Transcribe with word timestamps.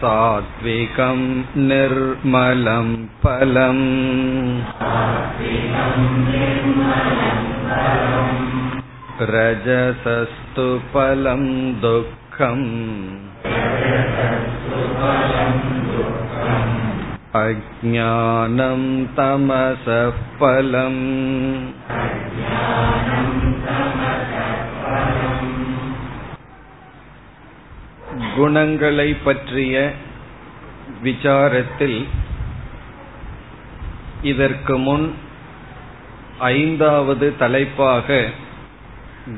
सात्विकं 0.02 1.21
निर्मलं 1.70 2.91
फलम् 3.23 3.84
रजसस्तु 9.34 10.68
फलं 10.94 11.44
दुःखम् 11.82 12.68
अज्ञानं 17.40 18.81
तमसः 19.16 20.09
फलम् 20.40 21.04
குணங்களை 28.36 29.08
பற்றிய 29.23 29.76
விசாரத்தில் 31.04 31.99
இதற்கு 34.22 34.76
முன் 34.77 35.05
ஐந்தாவது 36.52 37.27
தலைப்பாக 37.38 38.20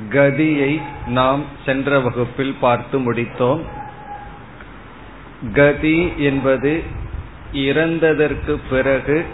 கதியை 0.09 0.71
நாம் 1.09 1.43
சென்ற 1.65 1.99
வகுப்பில் 1.99 2.55
பார்த்து 2.59 2.99
முடித்தோம் 2.99 3.63
கதி 5.52 6.12
என்பது 6.16 6.82
இறந்ததற்கு 7.52 8.58
பிறகு 8.70 9.24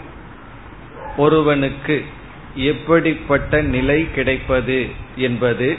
ஒருவனுக்கு 1.17 2.03
எப்படிப்பட்ட 2.55 3.61
நிலை 3.61 4.07
கிடைப்பது 4.11 4.87
என்பது 5.15 5.77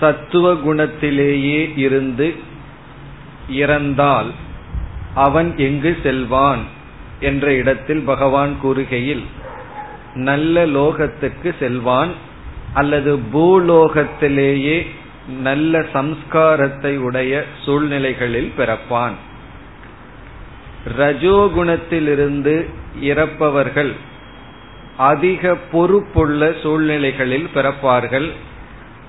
சத்துவ 0.00 0.52
குணத்திலேயே 0.54 1.76
இருந்து 1.76 2.34
இறந்தால் 3.48 4.30
அவன் 5.14 5.56
எங்கு 5.56 5.96
செல்வான் 6.02 6.62
என்ற 7.20 7.52
இடத்தில் 7.52 8.02
பகவான் 8.02 8.56
கூறுகையில் 8.62 9.24
நல்ல 10.14 10.66
லோகத்துக்கு 10.66 11.54
செல்வான் 11.58 12.12
அல்லது 12.72 13.18
பூலோகத்திலேயே 13.32 14.86
நல்ல 15.28 15.78
சம்ஸ்காரத்தை 15.78 16.96
உடைய 16.96 17.44
சூழ்நிலைகளில் 17.64 18.52
பிறப்பான். 18.58 19.12
ரஜோகுணத்திலிருந்து 20.98 22.64
இறப்பவர்கள் 23.00 23.92
அதிக 24.96 25.54
பொறுப்புள்ள 25.54 26.54
சூழ்நிலைகளில் 26.62 27.48
பிறப்பார்கள். 27.54 28.30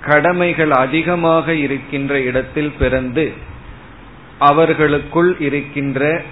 கடமைகள் 0.05 0.71
அதிகமாக 0.71 1.53
இருக்கின்ற 1.53 2.19
இடத்தில் 2.19 2.73
பிறந்து 2.79 3.33
அவர்களுக்குள் 4.39 5.39
இருக்கின்ற 5.39 6.23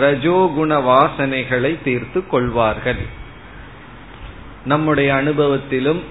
ரஜோகுண 0.00 0.82
வாசனைகளை 0.82 1.82
தீர்த்து 1.84 2.26
கொள்வார்கள். 2.26 3.26
நம்முடைய 4.64 5.14
அனுபவத்திலும் 5.14 6.02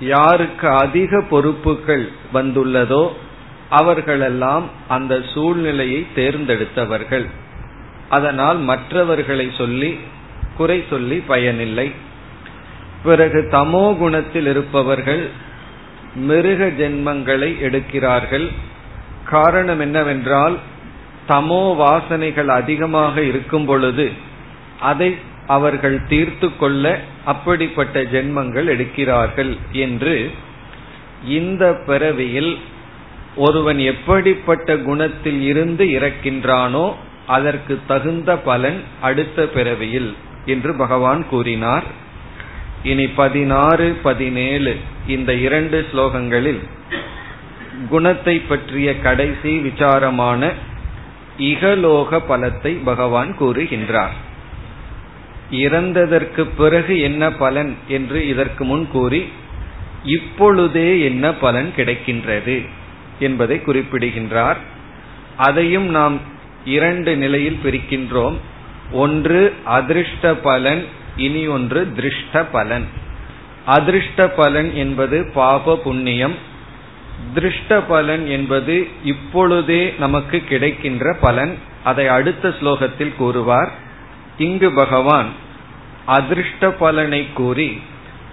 யாருக்கு 0.00 0.68
அதிக 0.68 1.22
பொறுப்புகள் 1.30 2.08
வந்துள்ளதோ 2.32 3.08
அவர்களெல்லாம் 3.70 4.64
அந்த 4.88 5.20
சூழ்நிலையை 5.34 6.06
தேர்ந்தெடுத்தவர்கள். 6.14 7.26
அதனால் 8.08 8.58
மற்றவர்களை 8.58 9.50
சொல்லி 9.58 9.98
குறை 10.56 10.84
சொல்லி 10.90 11.18
பயனில்லை. 11.18 11.92
பிறகு 13.02 13.48
தமோ 13.52 13.98
குணத்தில் 13.98 14.46
இருப்பவர்கள் 14.46 15.30
மிருக 16.14 16.66
ஜென்மங்களை 16.66 17.50
எடுக்கிறார்கள். 17.60 18.48
காரணம் 19.24 19.80
என்னவென்றால் 19.80 20.58
தமோ 21.28 21.76
வாசனைகள் 21.76 22.46
அதிகமாக 22.46 23.22
இருக்கும் 23.22 23.66
பொழுது 23.66 24.12
அதை 24.80 25.16
அவர்கள் 25.46 26.06
தீர்த்து 26.06 26.56
கொள்ள 26.56 27.00
அப்படிப்பட்ட 27.24 28.02
ஜென்மங்கள் 28.02 28.68
எடுக்கிறார்கள் 28.74 29.58
என்று 29.72 30.30
இந்த 31.28 31.72
பிறவியில் 31.86 32.58
ஒருவன் 33.36 33.78
எப்படிப்பட்ட 33.78 34.76
குணத்தில் 34.76 35.40
இருந்து 35.42 35.84
இறக்கின்றானோ 35.84 36.92
அதற்கு 37.26 37.78
தகுந்த 37.86 38.36
பலன் 38.36 38.80
அடுத்த 39.00 39.46
பிறவியில் 39.46 40.14
என்று 40.46 40.74
பகவான் 40.74 41.26
கூறினார். 41.28 41.84
இனி 42.82 43.06
பதினாறு 43.06 43.96
பதினேழு 44.02 44.76
இந்த 45.06 45.34
இரண்டு 45.34 45.86
ஸ்லோகங்களில் 45.92 46.62
குணத்தை 47.88 48.40
பற்றிய 48.40 48.98
கடைசி 48.98 49.58
விசாரமான 49.58 50.52
இகலோக 51.38 52.20
பலத்தை 52.28 52.82
பகவான் 52.84 53.36
கூறுகின்றார். 53.38 54.14
இறந்ததற்கு 55.50 56.48
பிறகு 56.56 57.00
என்ன 57.00 57.32
பலன் 57.32 57.76
என்று 57.88 58.28
இதற்கு 58.28 58.64
முன் 58.64 58.88
கூறி 58.88 59.28
இப்பொழுதே 60.04 61.00
என்ன 61.00 61.34
பலன் 61.34 61.72
கிடைக்கின்றது 61.76 62.68
என்பதை 63.18 63.62
குறிப்பிடுகின்றார். 63.62 64.56
அதையும் 65.36 65.86
நாம் 65.86 66.20
இரண்டு 66.64 67.16
நிலையில் 67.16 67.58
பிரிக்கின்றோம். 67.64 68.36
ஒன்று 68.92 69.54
அதிர்ஷ்ட 69.64 70.34
பலன் 70.34 70.84
இனி 71.16 71.46
ஒன்று 71.46 71.92
திருஷ்ட 71.96 72.44
பலன். 72.52 72.86
அதிர்ஷ்ட 73.66 74.28
பலன் 74.28 74.74
என்பது 74.74 75.30
பாப 75.34 75.76
புண்ணியம். 75.76 76.34
திருஷ்ட 77.34 77.80
பலன் 77.88 78.26
என்பது 78.26 78.88
இப்பொழுதே 79.04 79.94
நமக்கு 79.98 80.40
கிடைக்கின்ற 80.40 81.16
பலன். 81.20 81.54
அதை 81.84 82.06
அடுத்த 82.06 82.48
ஸ்லோகத்தில் 82.48 83.16
கூறுவார். 83.16 83.70
இங்கு 84.38 84.70
பகவான் 84.70 85.26
அதிர்ஷ்ட 86.06 86.70
பலனை 86.70 87.32
கூறி 87.32 87.80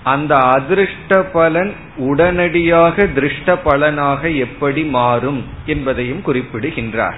அந்த 0.03 0.37
அதிர்ஷ்ட 0.37 1.23
பலன் 1.23 1.73
உடனடியாக 1.97 3.03
திருஷ்ட 3.03 3.55
பலனாக 3.63 4.29
எப்படி 4.29 4.83
மாறும் 4.83 5.45
என்பதையும் 5.65 6.21
குறிப்பிடுகின்றார். 6.21 7.17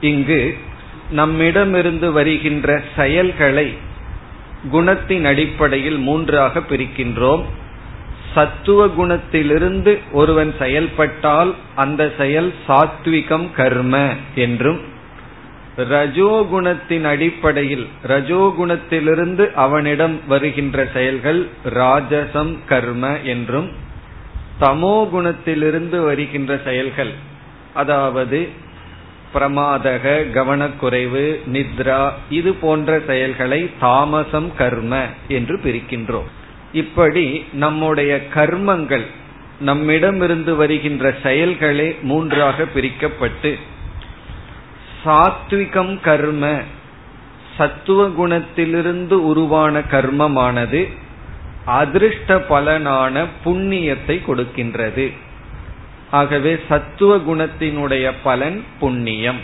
இங்கு 0.00 0.58
நம்மிடமிருந்து 1.10 2.12
வருகின்ற 2.12 2.82
செயல்களை 2.96 3.74
குணத்தின் 4.72 5.24
அடிப்படையில் 5.24 5.98
மூன்றாக 5.98 6.60
பிரிக்கின்றோம். 6.60 7.42
சத்துவ 8.34 8.86
குணத்திலிருந்து 8.86 9.98
ஒருவன் 10.12 10.54
செயல்பட்டால் 10.58 11.54
அந்த 11.74 12.12
செயல் 12.18 12.54
சாத்விகம் 12.68 13.50
கர்ம 13.52 14.14
என்றும் 14.34 14.80
ரஜோகுணத்தின் 15.88 17.04
அடிப்படையில் 17.04 17.86
ரஜோகுணத்திலிருந்து 18.06 19.52
அவனிடம் 19.52 20.20
வருகின்ற 20.28 20.88
செயல்கள் 20.92 21.46
ராஜசம் 21.64 22.58
கர்ம 22.66 23.18
என்றும் 23.24 23.70
தமோ 24.60 24.96
குணத்திலிருந்து 25.10 26.04
வருகின்ற 26.04 26.60
செயல்கள் 26.64 27.12
அதாவது 27.74 28.48
பிரமாதக 29.34 30.30
கவனக்குறைவு 30.32 31.40
நித்ரா 31.52 32.10
இது 32.30 32.54
போன்ற 32.54 33.00
செயல்களை 33.06 33.70
தாமசம் 33.80 34.50
கர்ம 34.56 35.06
என்று 35.28 35.56
பிரிக்கின்றோம். 35.56 36.28
இப்படி 36.72 37.44
நம்முடைய 37.52 38.20
கர்மங்கள் 38.34 39.06
நம்மிடமிருந்து 39.60 40.54
வருகின்ற 40.54 41.14
செயல்களே 41.22 41.96
மூன்றாக 42.02 42.64
பிரிக்கப்பட்டு 42.64 43.58
சாத்விகம் 45.04 46.00
கர்ம 46.00 46.62
சத்துவ 47.56 48.08
குணத்திலிருந்து 48.08 49.12
உருவான 49.12 49.78
கர்மமானது 49.78 50.88
அதிருஷ்ட 51.66 52.44
பலனான 52.48 53.24
புண்ணியத்தை 53.44 54.16
கொடுக்கின்றது. 54.26 55.12
ஆகவே 56.10 56.58
சத்துவ 56.68 57.16
குணத்தினுடைய 57.16 58.12
பலன் 58.22 58.64
புண்ணியம். 58.80 59.40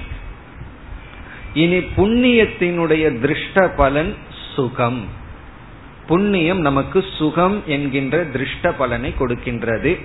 இனி 1.55 1.79
புண்ணியத்தினுடைய 1.79 3.20
திருஷ்ட 3.20 3.73
பலன் 3.76 4.14
சுகம். 4.55 5.05
புண்ணியம் 6.06 6.61
நமக்கு 6.61 7.05
சுகம் 7.19 7.62
என்கின்ற 7.67 8.25
திருஷ்ட 8.25 8.73
பலனை 8.73 9.14
கொடுக்கின்றது. 9.19 10.00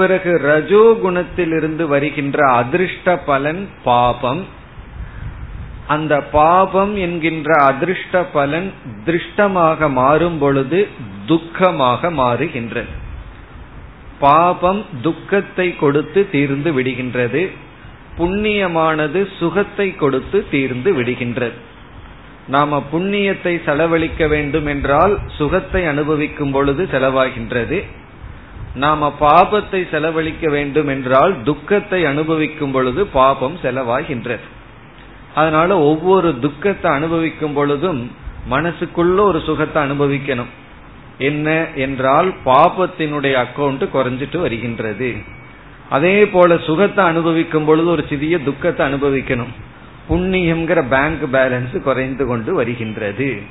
பிறகு 0.00 0.32
ரஜோ 0.50 0.84
குணத்திலிருந்து 1.02 1.84
வருகின்ற 1.92 2.38
அதிர்ஷ்ட 2.60 3.16
பலன் 3.28 3.62
பாபம். 3.84 4.42
அந்த 5.94 6.14
பாபம் 6.34 6.92
என்கின்ற 7.04 7.50
அதிர்ஷ்ட 7.70 8.22
பலன் 8.34 8.68
திருஷ்டமாக 9.06 9.88
மாறும் 10.00 10.38
பொழுது 10.38 10.80
துக்கமாக 11.30 12.10
மாறுகின்றது. 12.20 12.92
பாபம் 14.26 14.80
துக்கத்தை 15.06 15.68
கொடுத்து 15.82 16.20
தீர்ந்து 16.34 16.70
விடுகின்றது. 16.76 17.42
புண்ணியமானது 18.18 19.20
சுகத்தை 19.40 19.88
கொடுத்து 20.02 20.38
தீர்ந்து 20.50 20.90
விடுகின்றது. 20.98 21.58
நாம 22.54 22.78
புண்ணியத்தை 22.92 23.52
செலவழிக்க 23.66 24.26
வேண்டும் 24.34 24.68
என்றால் 24.72 25.14
சுகத்தை 25.38 25.82
அனுபவிக்கும் 25.92 26.52
பொழுது 26.56 26.82
செலவாகின்றது. 26.94 27.78
நாம 28.74 29.14
பாபத்தை 29.20 29.90
செலவழிக்க 29.90 30.48
வேண்டும் 30.50 30.88
என்றால் 30.88 31.36
துக்கத்தை 31.42 32.04
அனுபவிக்கும் 32.04 32.70
பொழுது 32.70 33.06
பாபம் 33.06 33.58
செலவாகின்றது. 33.62 34.46
அதனால 35.34 35.78
ஒவ்வொரு 35.78 36.38
துக்கத்தை 36.38 36.90
அனுபவிக்கும் 36.90 37.52
பொழுதும் 37.52 38.10
மனசுக்குள்ள 38.50 39.20
ஒரு 39.20 39.40
சுகத்தை 39.40 39.82
அனுபவிக்கணும். 39.82 40.50
என்ன 41.18 41.66
என்றால் 41.74 42.34
பாபத்தினுடைய 42.44 43.46
அக்கௌண்ட் 43.46 43.84
குறைஞ்சிட்டு 43.92 44.38
வருகின்றது. 44.40 45.16
அதே 45.88 46.26
போல 46.26 46.56
சுகத்தை 46.56 47.04
அனுபவிக்கும் 47.04 47.64
பொழுது 47.64 47.88
ஒரு 47.90 48.04
சிறிய 48.08 48.38
துக்கத்தை 48.38 48.92
அனுபவிக்கணும். 48.92 49.52
புண்ணியம்ங்கிற 50.08 50.88
பேங்க் 50.88 51.24
பேலன்ஸ் 51.32 51.80
குறைந்து 51.80 52.26
கொண்டு 52.26 52.54
வருகின்றது. 52.54 53.42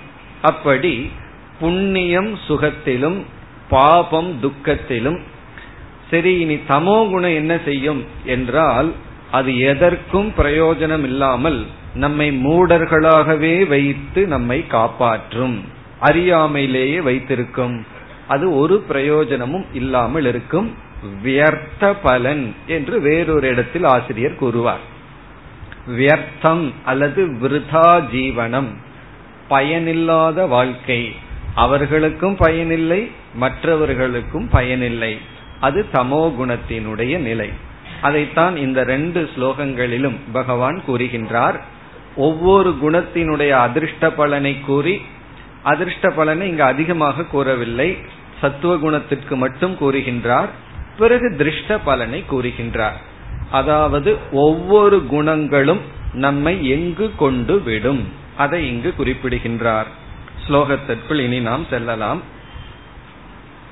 அப்படி 0.42 1.12
புண்ணியம் 1.60 2.38
சுகத்திலும் 2.48 3.26
பாபம் 3.70 4.32
துக்கத்திலும் 4.42 5.20
சரி 6.10 6.32
இனி 6.40 6.58
தமோ 6.68 6.98
குணம் 7.10 7.36
என்ன 7.36 7.54
செய்யும் 7.66 8.02
என்றால் 8.26 8.90
அது 9.32 9.52
எதற்கும் 9.72 10.30
பிரயோஜனம் 10.38 11.04
இல்லாமல் 11.04 11.60
நம்மை 11.94 12.28
மூடர்களாகவே 12.46 13.56
வைத்து 13.68 14.22
நம்மை 14.28 14.60
காப்பாற்றும் 14.68 15.58
அறியாமையிலேயே 16.02 17.00
வைத்திருக்கும். 17.02 17.76
அது 18.28 18.46
ஒரு 18.58 18.76
பிரயோஜனமும் 18.90 19.66
இல்லாமல் 19.74 20.26
இருக்கும். 20.26 20.68
வியர்த்த 21.24 21.92
பலன் 22.04 22.44
என்று 22.68 22.96
வேறொரு 23.02 23.48
இடத்தில் 23.48 23.84
ஆசிரியர் 23.84 24.36
கூறுவார். 24.36 24.84
வியர்த்தம் 25.88 26.64
அல்லது 26.86 27.22
விருதா 27.42 27.90
ஜீவனம் 28.12 28.70
பயனில்லாத 29.48 30.46
வாழ்க்கை. 30.46 31.02
அவர்களுக்கும் 31.56 32.36
பயனில்லை 32.36 33.12
மற்றவர்களுக்கும் 33.34 34.50
பயனில்லை. 34.50 35.18
அது 35.60 35.86
தமோ 35.94 36.34
குணத்தினுடைய 36.40 37.18
நிலை. 37.18 37.50
அதைத்தான் 38.02 38.58
இந்த 38.58 38.84
ரெண்டு 38.84 39.30
ஸ்லோகங்களிலும் 39.36 40.16
பகவான் 40.32 40.82
கூறுகின்றார். 40.88 41.60
ஒவ்வொரு 42.16 42.78
குணத்தினுடைய 42.84 43.50
அதிர்ஷ்ட 43.50 44.12
பலனை 44.12 44.60
கூறி 44.60 45.02
அதிர்ஷ்ட 45.64 46.10
பலனை 46.10 46.48
இங்கு 46.48 46.64
அதிகமாக 46.64 47.24
கூறவில்லை. 47.24 47.98
சத்துவ 48.42 48.78
குணத்திற்கு 48.78 49.36
மட்டும் 49.36 49.78
கூறுகின்றார். 49.82 50.48
பிறகு 50.98 51.36
திருஷ்ட 51.38 51.78
பலனை 51.78 52.24
கூறுகின்றார். 52.32 52.98
அதாவது 53.52 54.18
ஒவ்வொரு 54.32 55.06
குணங்களும் 55.06 55.80
நம்மை 56.14 56.70
எங்கு 56.70 57.12
கொண்டு 57.16 57.62
விடும்? 57.62 58.08
அதை 58.38 58.68
இங்கு 58.68 58.94
குறிப்பிடுகின்றார். 58.94 59.99
ஸ்லோகத்திற்குள் 60.50 61.20
இனி 61.20 61.40
நாம் 61.40 61.66
செல்லலாம். 61.70 62.22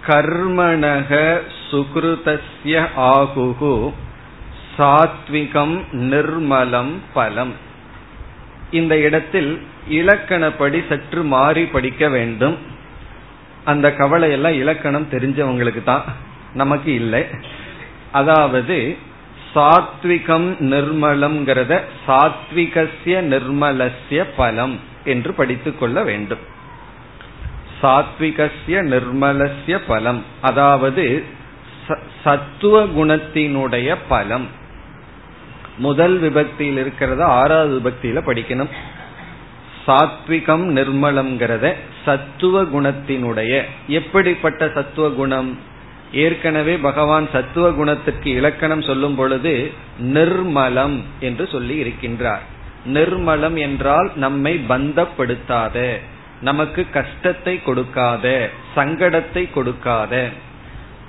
கர்மணக 0.08 1.42
சுகிருதஸ்ய 1.72 2.88
ஆகுகு 2.98 3.94
சாத்விகம் 4.78 5.92
நிர்மலம் 5.92 7.02
பலம். 7.14 7.54
இந்த 8.72 8.98
இடத்தில் 8.98 9.62
இலக்கணப்படி 9.90 10.88
சற்று 10.90 11.24
மாறி 11.24 11.66
படிக்க 11.66 12.10
வேண்டும். 12.10 12.58
அந்த 13.66 13.94
கவலை 13.94 14.32
எல்லாம் 14.32 14.54
இலக்கணம் 14.54 15.08
தெரிஞ்சவங்களுக்கு 15.12 15.84
தான் 15.84 16.04
நமக்கு 16.54 16.94
இல்லை. 16.94 17.26
அதாவது 18.12 18.98
சாத்விகம் 19.56 20.50
நிர்மலம்ங்கிறத 20.60 21.82
சாத்விகசிய 22.08 23.22
நிர்மலசிய 23.34 24.26
பலம் 24.36 24.80
என்று 25.04 25.34
படித்துக் 25.34 25.80
கொள்ள 25.80 26.04
வேண்டும். 26.04 26.56
சாத்விகசிய 27.82 28.82
நிர்மலசிய 28.84 29.80
பலம். 29.88 30.24
அதாவது 30.42 31.24
சத்துவ 32.24 32.84
குணத்தினுடைய 32.84 33.96
பலம். 34.08 34.48
முதல் 35.78 36.22
விபக்தியில் 36.22 36.80
இருக்கிறத 36.84 37.22
ஆறாவது 37.22 37.76
விபக்தியில 37.80 38.22
படிக்கணும். 38.26 38.70
சாத்விகம் 39.88 40.66
நிர்மலம்ங்கிறத 40.78 41.74
சத்துவ 42.06 42.64
குணத்தினுடைய. 42.64 43.62
எப்படிப்பட்ட 43.88 44.72
சத்துவ 44.74 45.10
குணம்? 45.10 45.58
ஏற்கனவே 46.14 46.78
பகவான் 46.78 47.28
சத்துவ 47.32 47.72
குணத்திற்கு 47.72 48.30
இலக்கணம் 48.30 48.82
சொல்லும் 48.82 49.16
பொழுது 49.16 49.72
நிர்மலம் 50.00 51.04
என்று 51.20 51.48
சொல்லி 51.48 51.84
இருக்கின்றார். 51.84 52.44
நிர்மலம் 52.86 53.56
என்றால் 53.56 54.12
நம்மை 54.16 54.66
பந்தப்படுத்தாத. 54.70 56.00
நமக்கு 56.42 56.90
கஷ்டத்தை 56.90 57.64
கொடுக்காத 57.64 58.50
சங்கடத்தை 58.76 59.52
கொடுக்காத. 59.52 60.30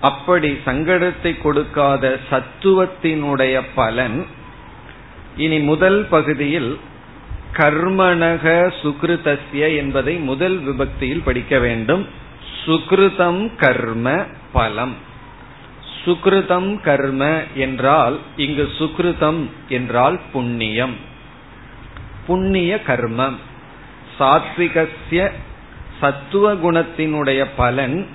அப்படி 0.00 0.58
சங்கடத்தை 0.64 1.40
கொடுக்காத 1.40 2.18
சத்துவத்தினுடைய 2.30 3.62
பலன் 3.74 4.26
இனி 5.36 5.58
முதல் 5.58 6.04
பகுதியில் 6.04 6.78
கர்மணக 7.52 8.72
சுக்ருதஸ்ய 8.82 9.76
என்பதை 9.76 10.14
முதல் 10.14 10.60
விபக்தியில் 10.62 11.22
படிக்க 11.22 11.58
வேண்டும். 11.58 12.06
சுக்ருதம் 12.66 13.54
கர்ம 13.56 14.26
பலம். 14.52 14.94
சுக்ருதம் 16.04 16.80
கர்ம 16.80 17.42
என்றால் 17.54 18.18
இங்கு 18.36 18.68
சுக்ருதம் 18.78 19.46
என்றால் 19.68 20.20
புண்ணியம். 20.32 20.96
புண்ணிய 22.26 22.82
கர்மம். 22.86 23.38
சாத்விகசிய 24.18 25.30
சத்துவ 26.00 26.54
குணத்தினுடைய 26.54 27.46
பலன் 27.56 28.06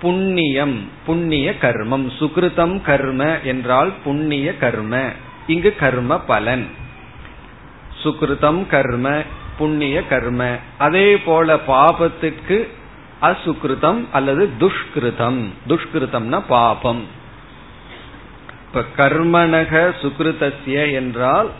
புண்ணியம் 0.00 0.88
புண்ணிய 1.06 1.54
கர்மம். 1.60 2.10
சுகிருதம் 2.18 2.82
கர்ம 2.82 3.38
என்றால் 3.44 3.92
புண்ணிய 4.04 4.56
கர்ம. 4.56 5.12
இங்கு 5.46 5.76
கர்ம 5.76 6.18
பலன். 6.18 6.68
சுக்ருதம் 8.02 8.66
கர்ம 8.66 9.22
புண்ணிய 9.58 10.06
கர்ம. 10.06 10.56
அதே 10.78 11.16
போல 11.18 11.54
பாபத்துக்கு 11.54 12.68
அசுக்ருதம் 13.22 14.04
அல்லது 14.12 14.50
துஷ்கிருதம். 14.60 15.48
துஷ்கிருதம்னா 15.68 16.42
பாபம். 16.48 17.04
இப்ப 18.66 18.84
கர்மனக 18.96 19.92
சுகிருதசிய 20.02 20.92
என்றால் 20.92 21.50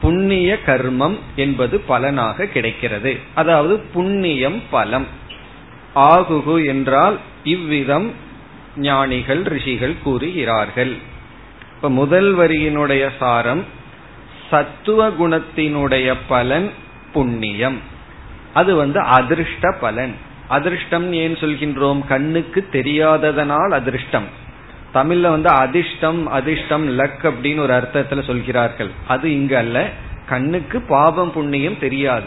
புண்ணிய 0.00 0.58
கர்மம் 0.66 1.18
என்பது 1.36 1.80
பலனாக 1.80 2.46
கிடைக்கிறது. 2.46 3.18
அதாவது 3.34 3.78
புண்ணியம் 3.78 4.62
பலம். 4.70 5.06
ஆகுகு 5.94 6.66
என்றால் 6.66 7.18
இவ்விதம் 7.44 8.12
ஞானிகள் 8.76 9.42
ரிஷிகள் 9.42 9.94
கூறுகிறார்கள். 10.02 10.96
இப்ப 11.76 11.90
முதல் 11.90 12.36
வரியினுடைய 12.36 13.10
சாரம் 13.18 13.64
சத்துவ 14.50 15.08
குணத்தினுடைய 15.08 16.14
பலன் 16.28 16.70
புண்ணியம். 17.12 17.80
அது 18.54 18.74
வந்து 18.74 19.00
அதிர்ஷ்ட 19.00 19.76
பலன். 19.80 20.14
அதிர்ஷ்டம் 20.48 21.12
ஏன் 21.12 21.34
சொல்கின்றோம்? 21.34 22.06
கண்ணுக்கு 22.06 22.68
தெரியாததனால் 22.72 23.70
அதிர்ஷ்டம். 23.70 24.44
தமிழ்ல 24.96 25.20
வந்து 25.20 25.48
அதிர்ஷ்டம் 25.48 26.26
அதிர்ஷ்டம் 26.26 26.98
லக் 26.98 27.22
அப்படின்னு 27.22 27.58
ஒரு 27.58 27.72
அர்த்தத்துல 27.72 28.22
சொல்கிறார்கள். 28.22 28.90
அது 29.06 29.32
இங்க 29.32 29.58
அல்ல. 29.58 29.90
கண்ணுக்கு 30.28 30.80
பாவம் 30.80 31.32
புண்ணியம் 31.32 31.78
தெரியாது. 31.78 32.24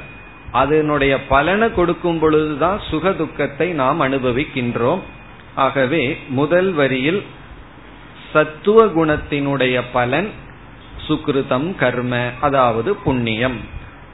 அதனுடைய 0.51 1.25
பலனை 1.25 1.73
கொடுக்கும் 1.73 2.19
பொழுதுதான் 2.19 2.81
சுக 2.89 3.11
துக்கத்தை 3.11 3.69
நாம் 3.71 4.01
அனுபவிக்கின்றோம். 4.01 4.99
ஆகவே 5.55 6.17
முதல் 6.29 6.71
வரியில் 6.71 7.23
சத்துவ 8.33 8.85
குணத்தினுடைய 8.85 9.81
பலன் 9.93 10.29
சுக்ருதம் 11.07 11.75
கர்ம 11.75 12.29
அதாவது 12.41 12.95
புண்ணியம். 12.95 13.57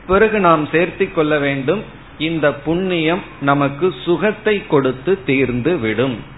பிறகு 0.07 0.39
நாம் 0.39 0.67
சேர்த்தி 0.67 1.13
கொள்ள 1.13 1.38
வேண்டும். 1.38 1.83
இந்த 2.17 2.53
புண்ணியம் 2.53 3.21
நமக்கு 3.41 3.93
சுகத்தை 4.03 4.67
கொடுத்து 4.67 5.24
தீர்ந்து 5.24 5.77
விடும். 5.77 6.33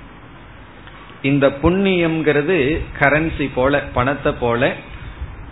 இந்த 1.22 1.48
புண்ணியம்ங்கிறது 1.62 2.82
கரன்சி 3.00 3.50
போல 3.56 3.80
பணத்தை 3.80 4.34
போல 4.40 4.74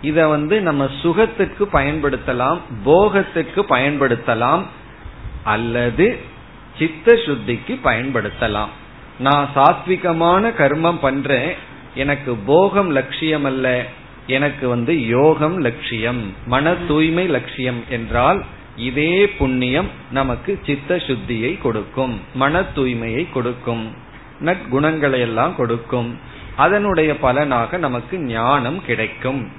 இத 0.02 0.28
வந்து 0.28 0.60
நம்ம 0.60 0.88
சுகத்துக்கு 1.02 1.64
பயன்படுத்தலாம் 1.72 2.58
போகத்துக்கு 2.84 3.60
பயன்படுத்தலாம் 3.68 4.62
அல்லது 5.44 6.18
சித்த 6.78 7.12
சுத்திக்கு 7.12 7.78
பயன்படுத்தலாம். 7.84 8.68
நான் 9.18 9.48
சாத்விகமான 9.54 10.52
கர்மம் 10.58 10.98
பண்றேன் 11.00 11.54
எனக்கு 11.94 12.34
போகம் 12.34 12.90
லட்சியம் 12.90 13.44
அல்ல 13.44 13.84
எனக்கு 14.26 14.68
வந்து 14.68 15.06
யோகம் 15.06 15.58
லட்சியம் 15.58 16.32
மன 16.46 16.74
தூய்மை 16.74 17.26
லட்சியம் 17.26 17.84
என்றால் 17.88 18.44
இதே 18.76 19.28
புண்ணியம் 19.28 19.86
நமக்கு 20.10 20.60
சித்த 20.66 20.96
சுத்தியை 20.96 21.58
கொடுக்கும் 21.58 22.20
மன 22.34 22.60
தூய்மையை 22.60 23.30
கொடுக்கும். 23.30 23.92
நற்குணங்களை 24.44 25.18
எல்லாம் 25.18 25.56
கொடுக்கும். 25.56 26.18
அதனுடைய 26.56 27.18
பலனாக 27.18 27.76
நமக்கு 27.76 28.18
ஞானம் 28.18 28.84
கிடைக்கும். 28.84 29.50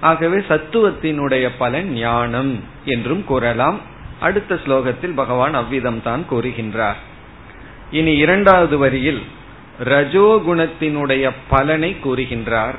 ஆகவே 0.00 0.36
சத்துவத்தினுடைய 0.36 1.50
பலன் 1.58 1.92
ஞானம் 1.92 2.64
என்றும் 2.84 3.24
கூறலாம். 3.24 3.80
அடுத்த 4.20 4.54
ஸ்லோகத்தில் 4.54 5.14
பகவான் 5.14 5.54
அவ்விதம் 5.54 6.02
தான் 6.02 6.24
கூறுகின்றார். 6.30 6.96
இனி 7.90 8.16
இரண்டாவது 8.16 8.78
வரியில் 8.78 9.22
ரஜோகுணத்தினுடைய 9.84 11.30
பலனை 11.48 11.96
கூறுகின்றார். 12.04 12.74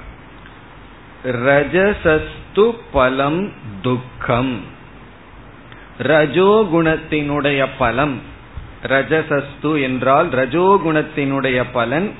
ரஜசஸ்து 1.25 2.75
பலம் 2.91 3.51
துக்கம். 3.81 4.61
ரஜோகுணத்தினுடைய 5.99 7.67
பலம் 7.77 8.21
ரஜசஸ்து 8.83 9.81
என்றால் 9.81 10.29
ரஜோகுணத்தினுடைய 10.29 11.63
பலன் 11.71 12.11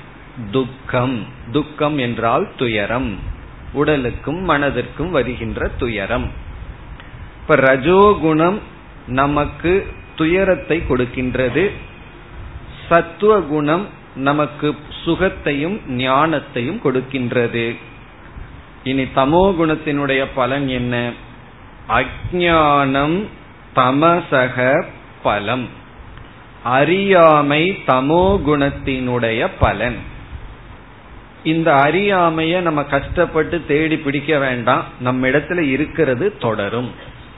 துக்கம். 0.52 1.26
துக்கம் 1.52 1.98
என்றால் 1.98 2.48
துயரம். 2.58 3.20
உடலுக்கும் 3.74 4.50
மனதிற்கும் 4.50 5.10
வருகின்ற 5.10 5.68
துயரம். 5.68 6.32
இப்ப 7.42 7.56
ரஜோகுணம் 7.56 8.60
நமக்கு 9.08 9.88
துயரத்தை 10.16 10.84
கொடுக்கின்றது. 10.90 11.72
சத்துவ 12.90 13.40
குணம் 13.40 13.88
நமக்கு 14.16 14.76
சுகத்தையும் 15.06 15.80
ஞானத்தையும் 15.90 16.80
கொடுக்கின்றது. 16.84 17.76
இனி 18.84 19.04
தமோ 19.04 19.56
குணத்தினுடைய 19.60 20.26
பலன் 20.36 20.68
என்ன? 20.68 21.12
அஜானம் 21.90 23.26
தமசக 23.76 24.86
பலம். 25.24 25.80
அறியாமை 26.64 27.78
தமோ 27.88 28.40
குணத்தினுடைய 28.46 29.50
பலன். 29.60 29.98
இந்த 31.44 31.74
அறியாமைய 31.74 32.62
நம்ம 32.62 32.84
கஷ்டப்பட்டு 32.84 33.66
தேடி 33.68 33.98
பிடிக்க 33.98 34.40
வேண்டாம். 34.40 34.84
நம்ம 35.00 35.28
இடத்துல 35.28 35.62
இருக்கிறது 35.62 36.38
தொடரும். 36.38 36.92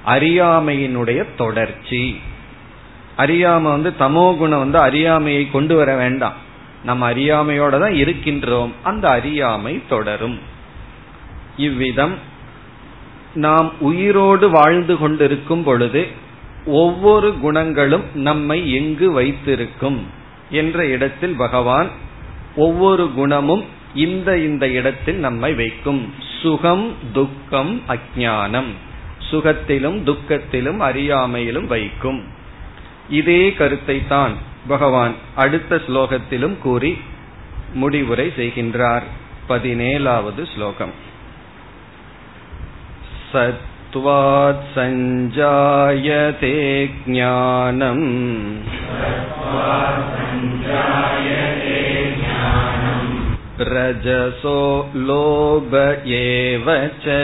அறியாமையினுடைய 0.05 1.25
தொடர்ச்சி. 1.37 2.19
அறியாமை 3.15 3.71
வந்து 3.71 3.93
தமோ 3.99 4.37
குணம் 4.37 4.59
வந்து 4.59 4.79
அறியாமையை 4.79 5.51
கொண்டு 5.51 5.75
வர 5.75 5.95
வேண்டாம். 5.95 6.33
நம்ம 6.83 7.11
அறியாமையோட 7.11 7.79
தான் 7.79 7.93
இருக்கின்றோம். 7.93 8.71
அந்த 8.83 9.09
அறியாமை 9.09 9.81
தொடரும். 9.89 10.39
இவ்விதம் 11.57 12.13
நாம் 13.33 13.71
உயிரோடு 13.79 14.49
வாழ்ந்து 14.49 14.97
கொண்டிருக்கும் 14.97 15.63
பொழுது 15.63 16.07
ஒவ்வொரு 16.65 17.39
குணங்களும் 17.39 18.03
நம்மை 18.13 18.73
எங்கு 18.73 19.11
வைத்திருக்கும் 19.11 20.07
என்ற 20.49 20.85
இடத்தில் 20.85 21.35
பகவான் 21.35 21.87
ஒவ்வொரு 22.55 23.11
குணமும் 23.13 23.63
இந்த 23.95 24.37
இந்த 24.37 24.67
இடத்தில் 24.67 25.15
நம்மை 25.15 25.53
வைக்கும். 25.53 26.13
சுகம் 26.41 26.93
துக்கம் 27.13 27.81
அஜானம் 27.87 28.71
சுகத்திலும் 29.31 30.03
துக்கத்திலும் 30.03 30.77
அறியாமையிலும் 30.77 31.65
வைக்கும். 31.65 32.23
இதே 33.09 33.53
கருத்தை 33.53 34.07
தான் 34.07 34.31
பகவான் 34.67 35.13
அடுத்த 35.35 35.81
ஸ்லோகத்திலும் 35.87 36.57
கூறி 36.57 36.97
முடிவுரை 37.73 38.31
செய்கின்றார். 38.37 39.03
பதினேழாவது 39.49 40.53
ஸ்லோகம். 40.55 40.91
சத் 43.33 43.71
सत्त्वात् 43.92 44.64
सञ्जायते 44.74 46.56
ज्ञानम् 47.04 48.02
रजसो 53.70 54.60
लोभ 55.08 55.74
एव 56.18 56.68
च 57.04 57.16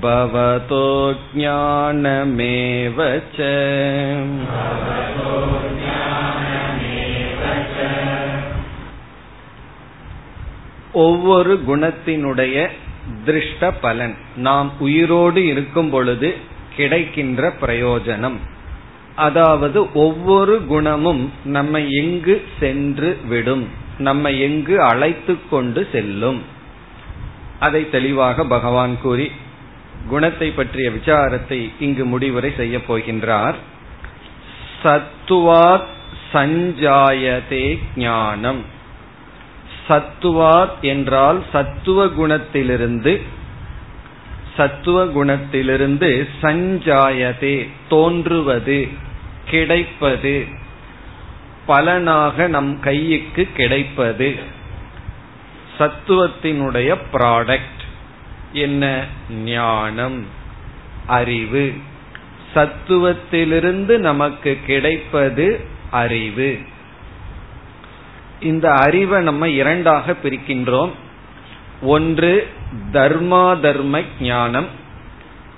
भवतो 0.01 0.86
ज्ञानमेव 1.34 2.98
च 3.36 3.39
ஒவ்வொரு 11.03 11.53
குணத்தினுடைய 11.68 12.56
திருஷ்ட 13.25 13.70
பலன் 13.82 14.13
நாம் 14.38 14.70
உயிரோடு 14.80 15.39
இருக்கும் 15.46 15.89
பொழுது 15.89 16.30
கிடைக்கின்ற 16.75 17.50
பிரயோஜனம் 17.62 18.38
அதாவது 19.18 19.80
ஒவ்வொரு 19.98 20.56
குணமும் 20.68 21.24
நம்மை 21.50 21.84
எங்கு 21.94 22.36
சென்று 22.60 23.10
விடும் 23.27 23.65
நம்மை 24.00 24.34
எங்கு 24.39 24.75
அழைத்து 24.82 25.34
கொண்டு 25.50 25.82
செல்லும் 25.92 26.39
அதை 27.60 27.82
தெளிவாக 27.89 28.46
பகவான் 28.46 28.96
கூறி 29.01 29.27
குணத்தை 30.07 30.50
பற்றிய 30.50 30.90
விசாரத்தை 30.90 31.73
இங்கு 31.81 32.05
முடிவுரை 32.05 32.52
செய்ய 32.57 32.78
போகின்றார். 32.78 33.55
சத்துவாத் 34.85 35.87
சஞ்சாயதே 36.33 37.78
ஞானம். 37.97 38.64
சத்துவாத் 39.88 40.81
என்றால் 40.81 41.45
சத்துவ 41.52 42.07
குணத்திலிருந்து 42.07 43.23
சத்துவ 44.57 45.05
குணத்திலிருந்து 45.05 46.28
சஞ்சாயதே 46.43 47.69
தோன்றுவது 47.88 48.88
கிடைப்பது 49.45 50.47
பலனாக 51.67 52.47
நம் 52.47 52.81
கையுக்கு 52.83 53.52
கிடைப்பது. 53.52 54.37
சத்துவத்தினுடைய 55.78 56.97
ப்ராடக்ட் 57.12 57.77
என்ன? 58.52 59.05
ஞானம். 59.45 60.26
அறிவு. 61.07 61.73
சத்துவத்திலிருந்து 62.55 63.99
நமக்கு 63.99 64.59
கிடைப்பது 64.67 65.64
அறிவு. 65.90 66.59
இந்த 68.40 68.71
அறிவை 68.71 69.23
நம்ம 69.23 69.49
இரண்டாக 69.49 70.14
பிரிக்கின்றோம். 70.23 70.90
ஒன்று 71.83 72.49
தர்மா 72.93 73.61
தர்ம 73.61 74.00
ஞானம். 74.21 74.67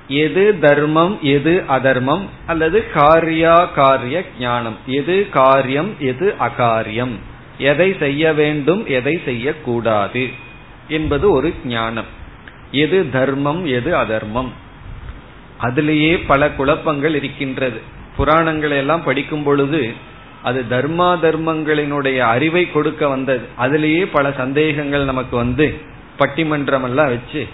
எது 0.09 0.59
தர்மம் 0.59 1.19
எது 1.23 1.65
அதர்மம்? 1.67 2.29
அல்லது 2.47 2.91
காரியா 2.91 3.65
காரிய 3.65 4.25
ஞானம். 4.39 4.77
எது 4.87 5.29
காரியம் 5.31 5.95
எது 5.99 6.35
அகாரியம்? 6.41 7.13
எதை 7.59 7.97
செய்ய 7.99 8.33
வேண்டும் 8.33 8.87
எதை 8.87 9.21
செய்யக்கூடாது? 9.25 10.31
என்பது 10.89 11.31
ஒரு 11.31 11.55
ஞானம். 11.65 12.19
எது 12.73 13.11
தர்மம் 13.11 13.67
எது 13.67 13.97
அதர்மம். 13.97 14.53
அதிலேயே 15.57 16.19
பல 16.19 16.51
குழப்பங்கள் 16.51 17.15
இருக்கின்றது. 17.15 17.81
புராணங்களை 18.19 18.77
எல்லாம் 18.77 19.03
படிக்கும் 19.03 19.43
பொழுது 19.43 19.93
அது 20.43 20.65
தர்மா 20.71 21.17
தர்மங்களினுடைய 21.23 22.19
அறிவை 22.19 22.71
கொடுக்க 22.71 23.09
வந்தது. 23.09 23.47
அதிலேயே 23.57 24.07
பல 24.07 24.33
சந்தேகங்கள் 24.33 25.05
நமக்கு 25.05 25.37
வந்து 25.37 25.81
பட்டிமன்றம் 26.19 26.83
எல்லாம் 26.83 27.09
வச்சு 27.09 27.49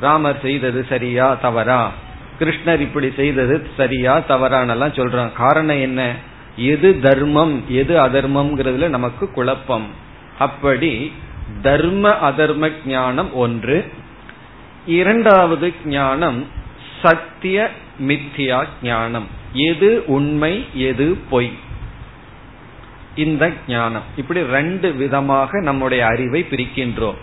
ராமர் 0.00 0.40
செய்தது 0.40 0.86
சரியா 0.88 1.34
தவறா? 1.34 1.90
கிருஷ்ணர் 2.38 2.80
இப்படி 2.80 3.12
செய்தது 3.16 3.66
சரியா 3.76 4.18
தவறானெல்லாம் 4.18 4.94
சொல்றான் 4.94 5.32
காரணம் 5.32 5.80
என்ன? 5.80 6.14
எது 6.56 7.00
தர்மம் 7.00 7.64
எது 7.68 7.96
அதர்மம்ங்கிறதுல 7.96 8.88
நமக்கு 8.88 9.30
குழப்பம். 9.30 9.86
அப்படி 10.38 11.12
தர்ம 11.62 12.16
அதர்ம 12.30 12.72
ஞானம் 12.86 13.34
ஒன்று 13.34 13.92
இரண்டாவது 14.88 15.72
ஞானம் 15.84 16.46
சத்திய 17.02 17.70
மித்தியா 18.06 18.64
ஞானம். 18.82 19.26
எது 19.52 20.02
உண்மை 20.06 20.66
எது 20.74 21.16
பொய்? 21.30 21.50
இந்த 23.14 23.52
ஞானம். 23.68 24.02
இப்படி 24.16 24.42
ரெண்டு 24.42 24.92
விதமாக 24.92 25.60
நம்முடைய 25.60 26.06
அறிவை 26.06 26.46
பிரிக்கின்றோம். 26.50 27.14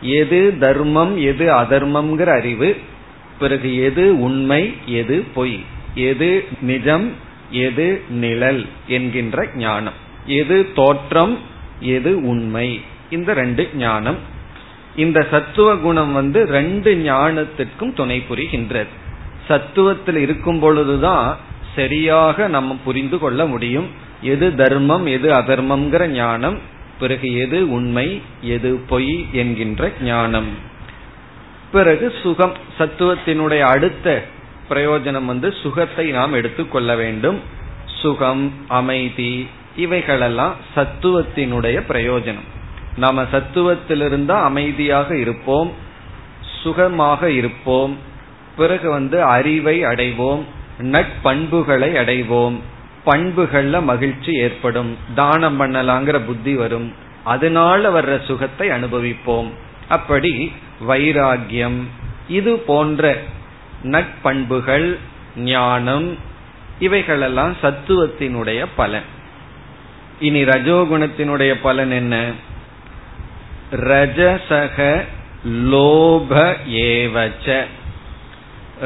எது 0.00 0.56
தர்மம் 0.58 1.18
எது 1.18 1.46
அதர்மம்ங்கிற 1.52 2.26
அறிவு 2.26 2.76
பிறகு 3.38 3.82
எது 3.82 4.20
உண்மை 4.20 4.74
எது 4.86 5.24
பொய்? 5.34 5.60
எது 5.94 6.44
நிஜம் 6.60 7.12
எது 7.50 8.02
நிழல் 8.08 8.66
என்கின்ற 8.86 9.48
ஞானம். 9.54 9.94
எது 10.26 10.72
தோற்றம் 10.74 11.38
எது 11.80 12.22
உண்மை? 12.26 12.80
இந்த 13.10 13.32
ரெண்டு 13.32 13.68
ஞானம் 13.74 14.34
இந்த 14.96 15.26
சத்துவ 15.30 15.76
குணம் 15.76 16.12
வந்து 16.12 16.44
ரெண்டு 16.44 16.94
ஞானத்திற்கும் 16.94 17.94
துணை 17.94 18.24
புரிகின்றது. 18.30 18.92
சத்துவத்தில் 19.48 20.16
இருக்கும் 20.16 20.58
பொழுதுதான் 20.58 21.36
சரியாக 21.74 22.48
நம்ம 22.48 22.76
புரிந்து 22.84 23.18
கொள்ள 23.18 23.46
முடியும். 23.46 23.88
எது 24.22 24.54
தர்மம் 24.54 25.06
எது 25.06 25.28
அதர்மம்ங்கிற 25.30 26.06
ஞானம் 26.06 26.58
பிறகு 27.00 27.38
எது 27.38 27.58
உண்மை 27.70 28.22
எது 28.40 28.70
பொய் 28.88 29.26
என்கின்ற 29.32 29.92
ஞானம். 30.02 30.48
பிறகு 31.72 32.14
சுகம் 32.22 32.54
சத்துவத்தினுடைய 32.78 33.60
அடுத்த 33.60 34.24
பிரயோஜனம் 34.70 35.24
வந்து 35.24 35.54
சுகத்தை 35.62 36.10
நாம் 36.10 36.32
எடுத்துக்கொள்ள 36.32 36.96
வேண்டும். 36.96 37.40
சுகம் 38.02 38.52
அமைதி 38.68 39.48
இவைகளெல்லாம் 39.76 40.54
சத்துவத்தினுடைய 40.76 41.76
பிரயோஜனம். 41.88 42.46
நாம 42.96 43.22
சத்துவத்திலிருந்தா 43.22 44.36
அமைதியாக 44.42 45.16
இருப்போம் 45.16 45.70
சுகமாக 46.62 47.30
இருப்போம் 47.30 47.96
பிறகு 48.56 48.90
வந்து 48.90 49.22
அறிவை 49.22 49.84
அடைவோம் 49.84 50.42
நட்பண்புகளை 50.78 51.90
அடைவோம் 52.02 52.56
பண்புகள்ல 53.06 53.82
மகிழ்ச்சி 53.82 54.32
ஏற்படும் 54.32 54.96
தானம் 55.14 55.58
பண்ணலாங்கிற 55.60 56.18
புத்தி 56.18 56.54
வரும் 56.54 56.92
அதனால 57.24 58.00
வர்ற 58.00 58.24
சுகத்தை 58.24 58.68
அனுபவிப்போம். 58.68 59.48
அப்படி 59.88 60.52
வைராகியம் 60.88 61.78
இது 62.28 62.52
போன்ற 62.58 63.16
நட்பண்புகள் 63.84 64.98
ஞானம் 65.36 66.18
இவைகளெல்லாம் 66.78 67.54
சத்துவத்தினுடைய 67.62 68.66
பலன். 68.76 69.08
இனி 70.20 70.42
ரஜோகுணத்தினுடைய 70.44 71.52
பலன் 71.62 71.90
என்ன? 71.90 72.14
ரஜசக 73.72 75.04
லோப 75.46 76.56
ஏவச்ச. 76.70 77.64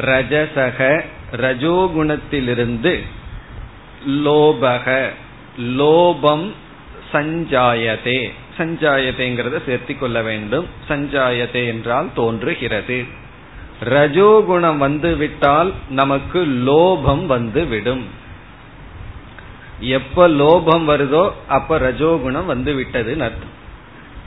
ரஜசக 0.01 1.03
ரஜோகுணத்திலிருந்து 1.31 3.01
லோபக 4.07 5.09
லோபம் 5.59 6.51
சஞ்சாயதே 7.13 8.31
சஞ்சாயதேங்கிறத 8.57 9.61
சேர்த்தி 9.67 9.97
கொள்ள 9.97 10.21
வேண்டும். 10.21 10.65
சஞ்சாயதே 10.89 11.67
என்றால் 11.67 12.09
தோன்றுகிறது. 12.15 13.05
ரஜோகுணம் 13.83 14.77
வந்துவிட்டால் 14.77 15.73
நமக்கு 15.89 16.45
லோபம் 16.45 17.25
வந்துவிடும். 17.25 18.05
எப்ப 19.79 20.27
லோபம் 20.27 20.83
வருதோ 20.85 21.31
அப்ப 21.47 21.79
ரஜோகுணம் 21.79 22.45
வந்து 22.45 22.73
விட்டதுன்னு 22.73 23.19
அர்த்தம். 23.19 23.59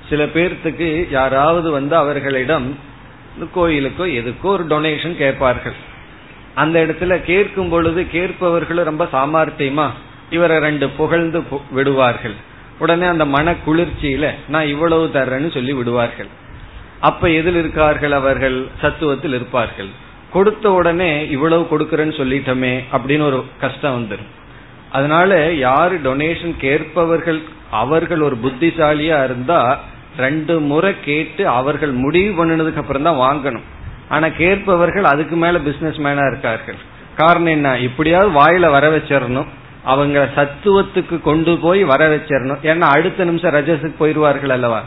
சில 0.09 0.25
பேர்த்துக்கு 0.25 1.07
யாராவது 1.11 1.71
வந்து 1.71 1.97
அவர்களிடம் 1.97 2.79
கோயிலுக்கோ 3.57 4.07
எதுக்கோ 4.21 4.49
ஒரு 4.55 4.65
டொனேஷன் 4.65 5.17
கேட்பார்கள். 5.17 5.77
அந்த 6.55 6.85
இடத்துல 6.85 7.23
கேட்கும் 7.23 7.69
பொழுது 7.69 8.03
கேட்பவர்களும் 8.13 8.89
ரொம்ப 8.91 9.05
சாமர்த்தியமா 9.13 9.87
இவரை 10.31 10.59
ரெண்டு 10.59 10.89
புகழ்ந்து 10.89 11.43
விடுவார்கள். 11.71 12.35
உடனே 12.79 13.07
அந்த 13.07 13.25
மன 13.25 13.55
குளிர்ச்சியில 13.67 14.31
நான் 14.49 14.67
இவ்வளவு 14.67 15.07
தர்றேன்னு 15.07 15.51
சொல்லி 15.53 15.73
விடுவார்கள். 15.73 16.31
அப்ப 17.01 17.31
எதில் 17.31 17.57
இருக்கார்கள் 17.57 18.13
அவர்கள்? 18.13 18.67
சத்துவத்தில் 18.83 19.35
இருப்பார்கள். 19.35 19.89
கொடுத்த 20.33 20.73
உடனே 20.73 21.29
இவ்வளவு 21.29 21.67
கொடுக்கறேன்னு 21.71 22.17
சொல்லிட்டோமே 22.21 22.85
அப்படின்னு 22.93 23.21
ஒரு 23.21 23.45
கஷ்டம் 23.61 23.97
வந்துடும் 23.97 24.31
அதனால 24.93 25.53
யாரு 25.53 26.01
டொனேஷன் 26.05 26.55
கேட்பவர்கள் 26.61 27.43
அவர்கள் 27.71 28.21
ஒரு 28.21 28.39
புத்திசாலியா 28.45 29.25
இருந்தா 29.25 29.61
ரெண்டு 30.17 30.61
முறை 30.61 30.95
கேட்டு 31.05 31.49
அவர்கள் 31.49 31.91
முடிவு 31.91 32.47
பண்ணினதுக்கு 32.47 32.77
அப்புறம் 32.77 33.03
தான் 33.03 33.17
வாங்கணும். 33.17 33.63
ஆனா 34.09 34.29
கேட்பவர்கள் 34.29 35.05
அதுக்கு 35.05 35.37
மேல 35.37 35.59
பிசினஸ் 35.59 35.97
மேனா 35.97 36.27
இருக்கார்கள். 36.27 36.75
காரணம் 37.17 37.47
என்ன? 37.47 37.79
இப்படியாவது 37.79 38.31
வாயில 38.41 38.71
வர 38.71 38.97
வச்சிடணும் 38.97 39.47
அவங்க 39.85 40.29
சத்துவத்துக்கு 40.37 41.21
கொண்டு 41.21 41.59
போய் 41.59 41.85
வர 41.85 42.17
வச்சிடணும் 42.17 42.59
ஏன்னா 42.63 42.81
அடுத்த 42.81 43.25
நிமிஷம் 43.25 43.55
ரஜஸுக்கு 43.55 43.93
போயிருவார்கள் 43.99 44.51
அல்லவா? 44.51 44.83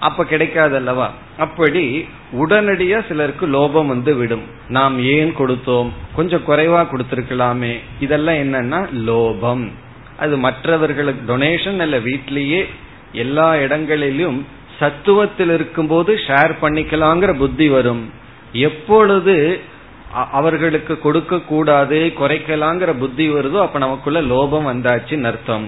அப்ப 0.00 0.24
கிடைக்காது 0.24 0.76
அல்லவா? 0.76 1.12
அப்படி 1.38 2.08
உடனடியா 2.32 3.06
சிலருக்கு 3.08 3.48
லோபம் 3.48 3.86
வந்து 3.86 4.14
விடும். 4.14 4.42
நாம் 4.68 5.00
ஏன் 5.00 5.34
கொடுத்தோம்? 5.36 5.88
கொஞ்சம் 6.14 6.42
குறைவா 6.46 6.86
கொடுத்திருக்கலாமே. 6.86 7.78
இதெல்லாம் 8.00 8.34
என்னன்னா 8.34 8.88
லோபம். 9.06 9.70
அது 10.18 10.38
மற்றவர்களுக்கு 10.38 11.38
டொனேஷன் 11.38 11.78
அல்ல 11.78 11.98
வீட்லயே 11.98 12.66
எல்லா 13.24 13.48
இடங்களிலும் 13.64 14.38
சத்துவத்தில் 14.78 15.52
இருக்கும்போது 15.56 16.12
ஷேர் 16.26 16.52
பண்ணிக்கலாங்கிற 16.62 17.32
புத்தி 17.42 17.66
வரும். 17.68 18.04
எப்பொழுது 18.66 19.36
அவர்களுக்கு 20.32 20.94
கொடுக்க 20.98 21.40
கூடாது 21.50 21.98
குறைக்கலாங்கிற 22.20 22.90
புத்தி 22.98 23.24
வருதோ 23.30 23.58
அப்ப 23.66 23.78
நமக்குள்ள 23.84 24.20
லோபம் 24.32 24.68
வந்தாச்சுன்னு 24.70 25.30
அர்த்தம். 25.30 25.66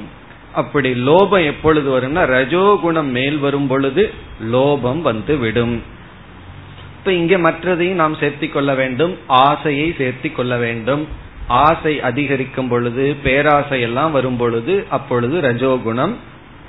அப்படி 0.61 0.91
லோபம் 1.09 1.47
எப்பொழுது 1.53 1.89
வரும்னா 1.95 2.23
ரஜோகுணம் 2.35 3.11
மேல் 3.17 3.39
வரும் 3.39 3.67
பொழுது 3.67 4.05
லோபம் 4.53 5.01
வந்து 5.09 5.37
விடும். 5.45 5.77
இப்ப 6.99 7.13
இங்க 7.21 7.35
மற்றதையும் 7.39 8.01
நாம் 8.03 8.17
சேர்த்தி 8.23 8.49
கொள்ள 8.51 8.71
வேண்டும் 8.81 9.13
ஆசையை 9.47 9.89
சேர்த்தி 9.99 10.31
கொள்ள 10.33 10.55
வேண்டும். 10.65 11.05
ஆசை 11.67 11.93
அதிகரிக்கும் 12.09 12.71
பொழுது 12.73 13.05
பேராசை 13.23 13.79
எல்லாம் 13.81 14.13
வரும் 14.17 14.41
பொழுது 14.41 14.75
அப்பொழுது 14.97 15.37
ரஜோகுணம் 15.49 16.15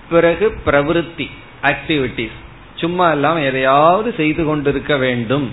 பிறகு 0.10 0.46
பிரவருத்தி 0.66 1.28
ஆக்டிவிட்டிஸ் 1.64 2.38
சும்மா 2.76 3.12
எல்லாம் 3.12 3.40
எதையாவது 3.44 4.14
செய்து 4.18 4.46
கொண்டிருக்க 4.46 4.98
வேண்டும் 4.98 5.48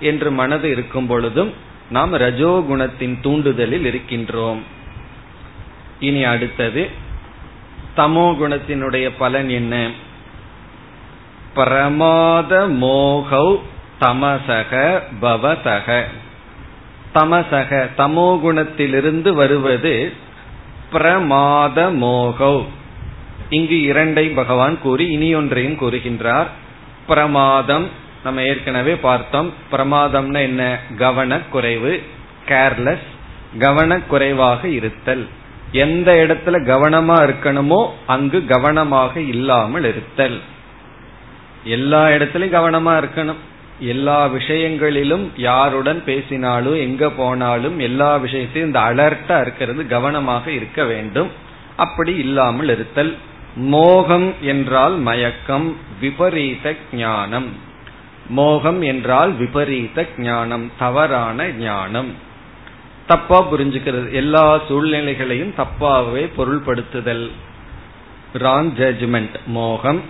என்று 0.00 0.30
மனது 0.30 0.70
இருக்கும் 0.70 1.06
பொழுதும் 1.06 1.52
நாம் 1.90 2.12
ரஜோகுணத்தின் 2.14 3.14
தூண்டுதலில் 3.22 3.86
இருக்கின்றோம். 3.90 4.60
இனி 6.00 6.24
அடுத்தது 6.24 6.82
தமோ 7.96 8.26
குணத்தினுடைய 8.40 9.10
பலன் 9.18 9.48
என்ன? 9.48 9.74
பிரமாத 11.54 12.52
மோகௌ 12.80 13.48
தமசக 14.00 14.72
பவசக 15.20 15.88
தமசக 17.14 17.90
தமோ 17.96 18.28
குணத்திலிருந்து 18.44 19.32
வருவது 19.32 20.12
பிரமாத 20.90 21.90
மோகௌ. 22.00 22.56
இங்கு 23.50 23.74
இரண்டை 23.74 24.34
பகவான் 24.34 24.80
கூறி 24.80 25.10
இனி 25.10 25.34
ஒன்றையும் 25.34 25.78
கூறுகின்றார். 25.80 26.46
பிரமாதம் 27.06 27.88
நம்ம 28.24 28.42
ஏற்கனவே 28.42 28.96
பார்த்தோம். 28.96 29.52
பிரமாதம்னா 29.72 30.38
என்ன? 30.38 30.78
கவனக்குறைவு 30.98 32.02
கேர்லெஸ் 32.48 33.06
கவனக்குறைவாக 33.58 34.64
இருத்தல். 34.64 35.26
எந்த 35.72 36.12
இடத்துல 36.12 36.52
கவனமா 36.52 37.16
இருக்கணுமோ 37.24 37.90
அங்கு 38.06 38.44
கவனமாக 38.44 39.20
இல்லாமல் 39.20 39.84
இருத்தல். 39.84 40.40
எல்லா 41.64 42.06
இடத்துலயும் 42.06 42.56
கவனமா 42.56 43.04
இருக்கணும். 43.04 43.42
எல்லா 43.78 44.26
விஷயங்களிலும் 44.26 45.32
யாருடன் 45.36 46.04
பேசினாலும் 46.04 46.76
எங்க 46.76 47.10
போனாலும் 47.10 47.78
எல்லா 47.78 48.16
விஷயத்தையும் 48.16 48.74
இந்த 48.74 48.80
அலர்ட்டா 48.80 49.40
இருக்கிறது 49.40 49.86
கவனமாக 49.86 50.50
இருக்க 50.50 50.84
வேண்டும். 50.84 51.30
அப்படி 51.76 52.14
இல்லாமல் 52.14 52.68
இருத்தல். 52.68 53.16
மோகம் 53.56 54.34
என்றால் 54.40 54.96
மயக்கம் 54.96 55.76
விபரீத 56.00 56.74
ஞானம். 56.92 57.48
மோகம் 58.28 58.80
என்றால் 58.80 59.32
விபரீத 59.32 60.06
ஞானம் 60.18 60.70
தவறான 60.78 61.48
ஞானம். 61.48 62.12
தப்பா 63.06 63.52
புரிஞ்சுக்கிறது. 63.52 64.12
எல்லா 64.12 64.60
சூழ்நிலைகளையும் 64.68 65.54
தப்பாகவே 65.58 66.30
பொருள்படுத்துதல். 66.36 67.30
ராங் 68.38 68.72
ஜட்ஜ்மெண்ட் 68.78 69.34
மோகம். 69.46 70.00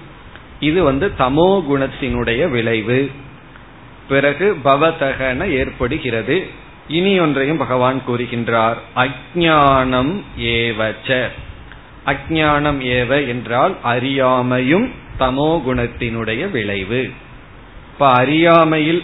இது 0.61 0.83
வந்து 0.83 1.13
தமோ 1.19 1.65
குணத்தினுடைய 1.71 2.49
விளைவு. 2.49 3.11
பிறகு 4.09 4.57
பவதகன 4.65 5.51
ஏற்படுகிறது. 5.51 6.47
இனி 6.89 7.21
ஒன்றையும் 7.21 7.57
பகவான் 7.57 8.03
கூறுகின்றார். 8.09 8.77
அஜானம் 8.97 10.23
ஏவச்ச. 10.39 11.31
அஜானம் 12.07 12.81
ஏவ 12.99 13.27
என்றால் 13.29 13.75
அறியாமையும் 13.85 14.87
தமோ 15.19 15.51
குணத்தினுடைய 15.67 16.51
விளைவு. 16.51 17.03
இப்ப 17.93 18.09
அறியாமையில் 18.13 19.03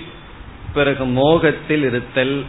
பிறகு 0.72 1.04
மோகத்தில் 1.04 1.82
இருத்தல் 1.82 2.44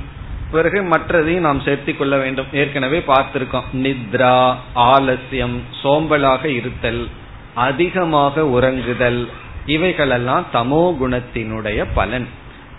பிறகு 0.52 0.80
மற்றதையும் 0.84 1.48
நாம் 1.48 1.62
சேர்த்து 1.62 1.98
கொள்ள 1.98 2.18
வேண்டும். 2.18 2.46
ஏற்கனவே 2.52 3.00
பார்த்திருக்கோம். 3.08 3.68
நித்ரா 3.74 4.54
ஆலசியம் 4.76 5.58
சோம்பலாக 5.84 6.46
இருத்தல் 6.46 7.08
அதிகமாக 7.54 8.42
உறங்குதல் 8.42 9.28
இவைகளெல்லாம் 9.66 10.46
தமோ 10.54 10.84
குணத்தினுடைய 11.02 11.86
பலன். 11.94 12.28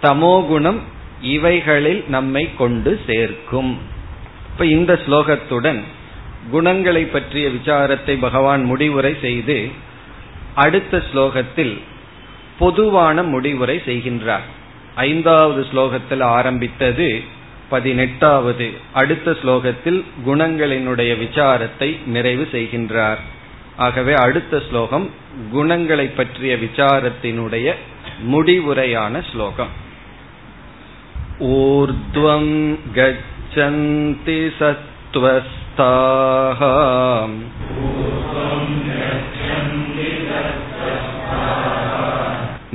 தமோ 0.03 0.47
குணம் 0.47 0.81
இவைகளில் 1.21 2.05
நம்மை 2.09 2.55
கொண்டு 2.57 3.01
சேர்க்கும். 3.07 3.79
இப்ப 4.53 4.67
இந்த 4.67 5.01
ஸ்லோகத்துடன் 5.07 5.83
குணங்களை 6.51 7.05
பற்றிய 7.05 7.49
விசாரத்தை 7.49 8.19
பகவான் 8.19 8.65
முடிவுரை 8.65 9.17
செய்து 9.21 9.69
அடுத்த 10.55 11.03
ஸ்லோகத்தில் 11.15 11.79
பொதுவான 12.59 13.23
முடிவுரை 13.23 13.83
செய்கின்றார். 13.87 14.47
ஐந்தாவது 14.95 15.67
ஸ்லோகத்தில் 15.73 16.23
ஆரம்பித்தது 16.23 17.23
பதினெட்டாவது. 17.69 18.71
அடுத்த 18.93 19.31
ஸ்லோகத்தில் 19.31 20.05
குணங்களினுடைய 20.27 21.19
விசாரத்தை 21.19 22.07
நிறைவு 22.07 22.49
செய்கின்றார். 22.53 23.17
ஆகவே 23.77 24.13
அடுத்த 24.13 24.63
ஸ்லோகம் 24.69 25.11
குணங்களை 25.53 26.07
பற்றிய 26.07 26.57
விசாரத்தினுடைய 26.57 27.75
முடிவுரையான 28.31 29.23
ஸ்லோகம். 29.33 29.73
ஊர்துவம் 31.39 32.79
கச்சந்தி 32.95 34.53
சத்வஸ் 34.59 35.61
सत्त्वस्ताः 35.82 36.62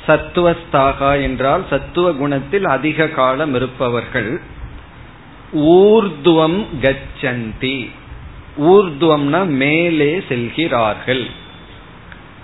சத்துவஸ்தாகா 0.07 1.13
என்றால் 1.23 1.65
சத்துவ 1.71 2.07
குணத்தில் 2.15 2.67
அதிக 2.69 3.09
காலம் 3.13 3.55
இருப்பவர்கள் 3.55 4.33
ஊர்துவம் 5.77 6.61
கச்சந்தி 6.83 7.79
ஊர்துவம்னா 8.62 9.46
மேலே 9.46 10.22
செல்கிறார்கள். 10.30 11.26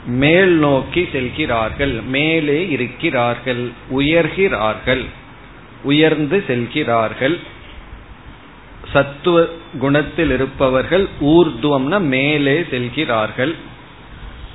மேல் 0.06 0.51
நோக்கி 0.51 1.10
செல்கிறார்கள். 1.12 2.01
மேலே 2.01 2.69
இருக்கிறார்கள். 2.69 3.69
உயர்கிறார்கள். 3.91 5.06
உயர்ந்து 5.84 6.43
செல்கிறார்கள். 6.47 7.39
சத்துவ 8.93 9.45
குணத்தில் 9.80 10.32
இருப்பவர்கள் 10.32 11.08
ஊர்துவம்னா 11.21 11.99
மேலே 11.99 12.65
செல்கிறார்கள். 12.69 13.56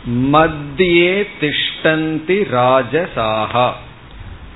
மத்தியே 0.08 1.26
திஷ்டந்தி 1.40 2.38
ராஜசாகா. 2.52 3.72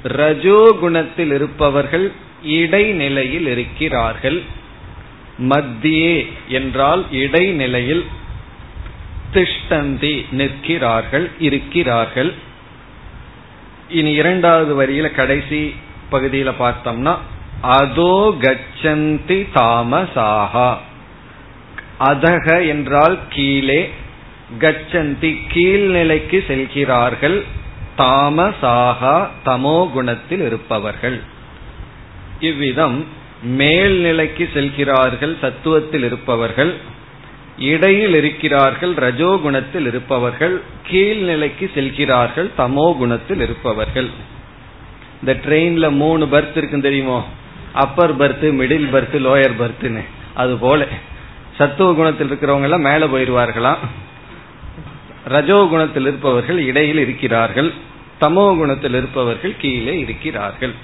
ரஜோகுணத்தில் 0.04 1.34
இருப்பவர்கள் 1.34 2.12
இடைநிலையில் 2.42 3.46
இருக்கிறார்கள். 3.46 4.42
மத்தியே 5.38 6.14
என்றால் 6.48 7.02
இடைநிலையில் 7.10 8.04
திஷ்டந்தி 9.34 10.14
நிற்கிறார்கள் 10.30 11.30
இருக்கிறார்கள். 11.38 12.34
இனி 13.88 14.12
இரண்டாவது 14.12 14.72
வரியில 14.80 15.06
கடைசி 15.14 15.74
பகுதியில 16.12 16.50
பார்த்தோம்னா 16.58 17.14
அதோ 17.60 18.14
கச்சந்தி 18.44 19.38
தாமசாகா 19.54 20.70
அதக 21.98 22.46
என்றால் 22.68 23.18
கீழே 23.28 23.80
கச்சந்தி 24.60 25.30
கீழ்நிலைக்கு 25.52 26.38
செல்கிறார்கள் 26.46 27.38
தாமசாகா 27.96 29.16
தமோ 29.44 29.78
குணத்தில் 29.92 30.40
இருப்பவர்கள். 30.40 31.18
இவ்விதம் 32.40 32.98
மேல்நிலைக்கு 33.42 34.48
செல்கிறார்கள் 34.52 35.36
சத்துவத்தில் 35.42 36.04
இருப்பவர்கள் 36.04 36.74
இடையில் 37.58 38.14
இருக்கிறார்கள் 38.14 38.94
ரஜோகுணத்தில் 38.94 39.86
இருப்பவர்கள் 39.86 40.62
கீழ்நிலைக்கு 40.90 41.72
செல்கிறார்கள் 41.74 42.50
தமோ 42.58 42.96
குணத்தில் 42.96 43.40
இருப்பவர்கள். 43.40 44.08
இந்த 45.20 45.40
ட்ரெயின்ல 45.46 45.90
மூணு 45.90 46.26
பர்த் 46.26 46.56
இருக்கு 46.56 46.80
தெரியுமோ? 46.80 47.26
Upper 47.72 48.16
berth 48.16 48.46
middle 48.60 48.88
berth 48.92 49.16
lower 49.26 49.56
பர்த்னு 49.60 50.04
அது 50.34 50.56
போல. 50.56 50.86
சத்துவ 51.56 51.92
குணத்தில் 51.92 52.30
இருக்கிறவங்க 52.30 52.62
எல்லாம் 52.62 52.80
மேல 52.80 53.06
போயிருவார்களாம் 53.06 53.76
ரஜோ 55.28 55.66
குணத்தில் 55.70 56.02
இருப்பவர்கள் 56.02 56.58
இடையில் 56.58 56.98
இருக்கிறார்கள் 56.98 57.72
தமோ 58.20 58.56
குணத்தில் 58.56 58.94
இருப்பவர்கள் 58.94 59.54
கீழே 59.58 59.98
இருக்கிறார்கள். 59.98 60.74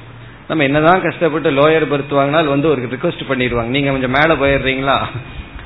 நம்ம 0.49 0.65
என்னதான் 0.65 1.03
கஷ்டப்பட்டு 1.03 1.51
லோயர் 1.51 1.91
பர்த் 1.91 2.09
வாங்கினால் 2.09 2.47
வந்து 2.47 2.69
ஒரு 2.69 2.83
ரிக்வஸ்ட் 2.83 3.29
பண்ணிடுவாங்க. 3.29 3.73
நீங்க 3.77 3.91
கொஞ்சம் 3.91 4.11
மேல 4.11 4.35
போயிடுறீங்களா? 4.35 5.05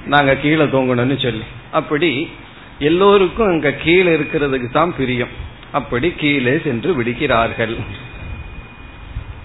நாங்க 0.06 0.36
கீழே 0.36 0.64
தூங்கணும்னு 0.64 1.22
சொல்லி. 1.22 1.42
அப்படி 1.72 2.30
எல்லோருக்கும் 2.78 3.46
அங்க 3.46 3.72
கீழே 3.72 4.16
இருக்கிறதுக்கு 4.16 4.70
தான் 4.70 4.96
பிரியம். 4.96 5.28
அப்படி 5.72 6.12
கீழே 6.16 6.60
சென்று 6.64 6.94
விடுகிறார்கள். 6.94 7.76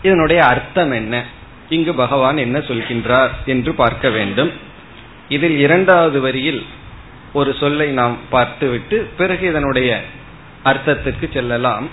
இதனுடைய 0.01 0.43
அர்த்தம் 0.43 0.91
என்ன? 0.91 1.25
இங்கு 1.69 1.93
பகவான் 1.93 2.37
என்ன 2.37 2.59
சொல்கின்றார் 2.59 3.29
என்று 3.45 3.73
பார்க்க 3.73 4.09
வேண்டும். 4.09 4.51
இதில் 5.29 5.59
இரண்டாவது 5.59 6.21
வரியில் 6.21 6.65
ஒரு 7.33 7.53
சொல்லை 7.53 7.89
நாம் 7.89 8.17
பார்த்துவிட்டு 8.29 9.09
பிறகு 9.17 9.47
இதனுடைய 9.47 10.01
அர்த்தத்திற்கு 10.65 11.33
செல்லலாம். 11.33 11.89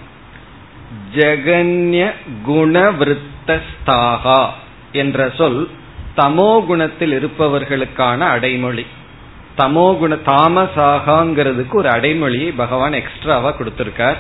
ஜெகன்ய 1.17 2.13
குணவிருத்தஸ்தாகா 2.47 4.47
என்ற 4.93 5.33
சொல் 5.37 5.69
தமோ 6.17 6.67
குணத்தில் 6.67 7.19
இருப்பவர்களுக்கான 7.19 8.19
அடைமொழி. 8.19 8.87
தமோ 9.59 9.99
குண 9.99 10.19
தாமசாகாங்கிறதுக்கு 10.27 11.73
ஒரு 11.73 11.89
அடைமொழியை 11.89 12.53
பகவான் 12.53 12.93
எக்ஸ்ட்ராவா 12.93 13.53
கொடுத்திருக்கார். 13.53 14.17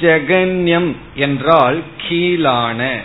ஜெகன்யம் 0.00 0.92
என்றால் 1.14 1.82
கீழான 2.08 3.00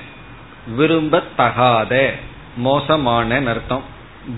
விரும்பத்தகாத 0.77 2.09
மோசமான 2.57 3.45
அர்த்தம். 3.45 3.81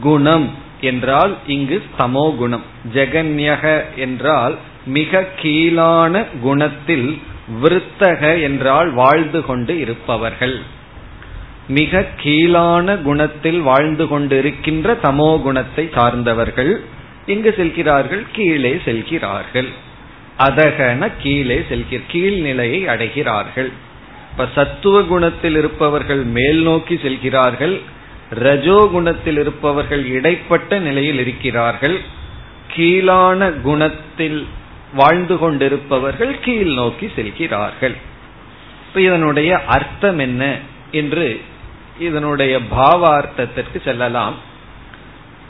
குணம் 0.01 0.49
என்றால் 0.81 1.37
இங்கு 1.47 1.83
தமோ 1.97 2.35
குணம். 2.35 2.63
ஜெகன்யக 2.93 3.83
என்றால் 3.95 4.57
மிக 4.85 5.27
கீழான 5.41 6.41
குணத்தில் 6.41 7.21
விருத்தக 7.61 8.41
என்றால் 8.41 8.89
வாழ்ந்து 8.91 9.41
கொண்டு 9.45 9.79
இருப்பவர்கள். 9.79 10.57
மிக 11.67 12.05
கீழான 12.23 12.95
குணத்தில் 13.01 13.61
வாழ்ந்து 13.61 14.05
கொண்டிருக்கின்ற 14.05 14.95
தமோ 15.03 15.41
குணத்தை 15.41 15.89
சார்ந்தவர்கள் 15.93 16.79
இங்கு 17.25 17.53
செல்கிறார்கள் 17.57 18.23
கீழே 18.31 18.79
செல்கிறார்கள். 18.85 19.69
அதகன 20.37 21.09
கீழே 21.23 21.57
செல்கிற 21.69 22.01
கீழ்நிலையை 22.13 22.79
அடைகிறார்கள். 22.93 23.69
இப்ப 24.31 24.47
சத்துவ 24.55 25.01
குணத்தில் 25.01 25.55
இருப்பவர்கள் 25.55 26.23
மேல் 26.37 26.61
நோக்கி 26.63 26.95
செல்கிறார்கள் 26.97 27.75
ரஜோ 28.29 28.89
குணத்தில் 28.91 29.37
இருப்பவர்கள் 29.37 30.03
இடைப்பட்ட 30.05 30.79
நிலையில் 30.79 31.19
இருக்கிறார்கள். 31.19 31.97
கீழான 32.75 33.49
குணத்தில் 33.49 34.45
வாழ்ந்து 34.93 35.37
கொண்டிருப்பவர்கள் 35.37 36.39
கீழ் 36.39 36.73
நோக்கி 36.73 37.11
செல்கிறார்கள். 37.15 37.95
இப்ப 38.87 39.01
இதனுடைய 39.01 39.65
அர்த்தம் 39.65 40.19
என்ன 40.19 40.57
என்று 40.91 41.41
இதனுடைய 41.99 42.59
பாவார்த்தத்திற்கு 42.77 43.81
செல்லலாம். 43.83 44.35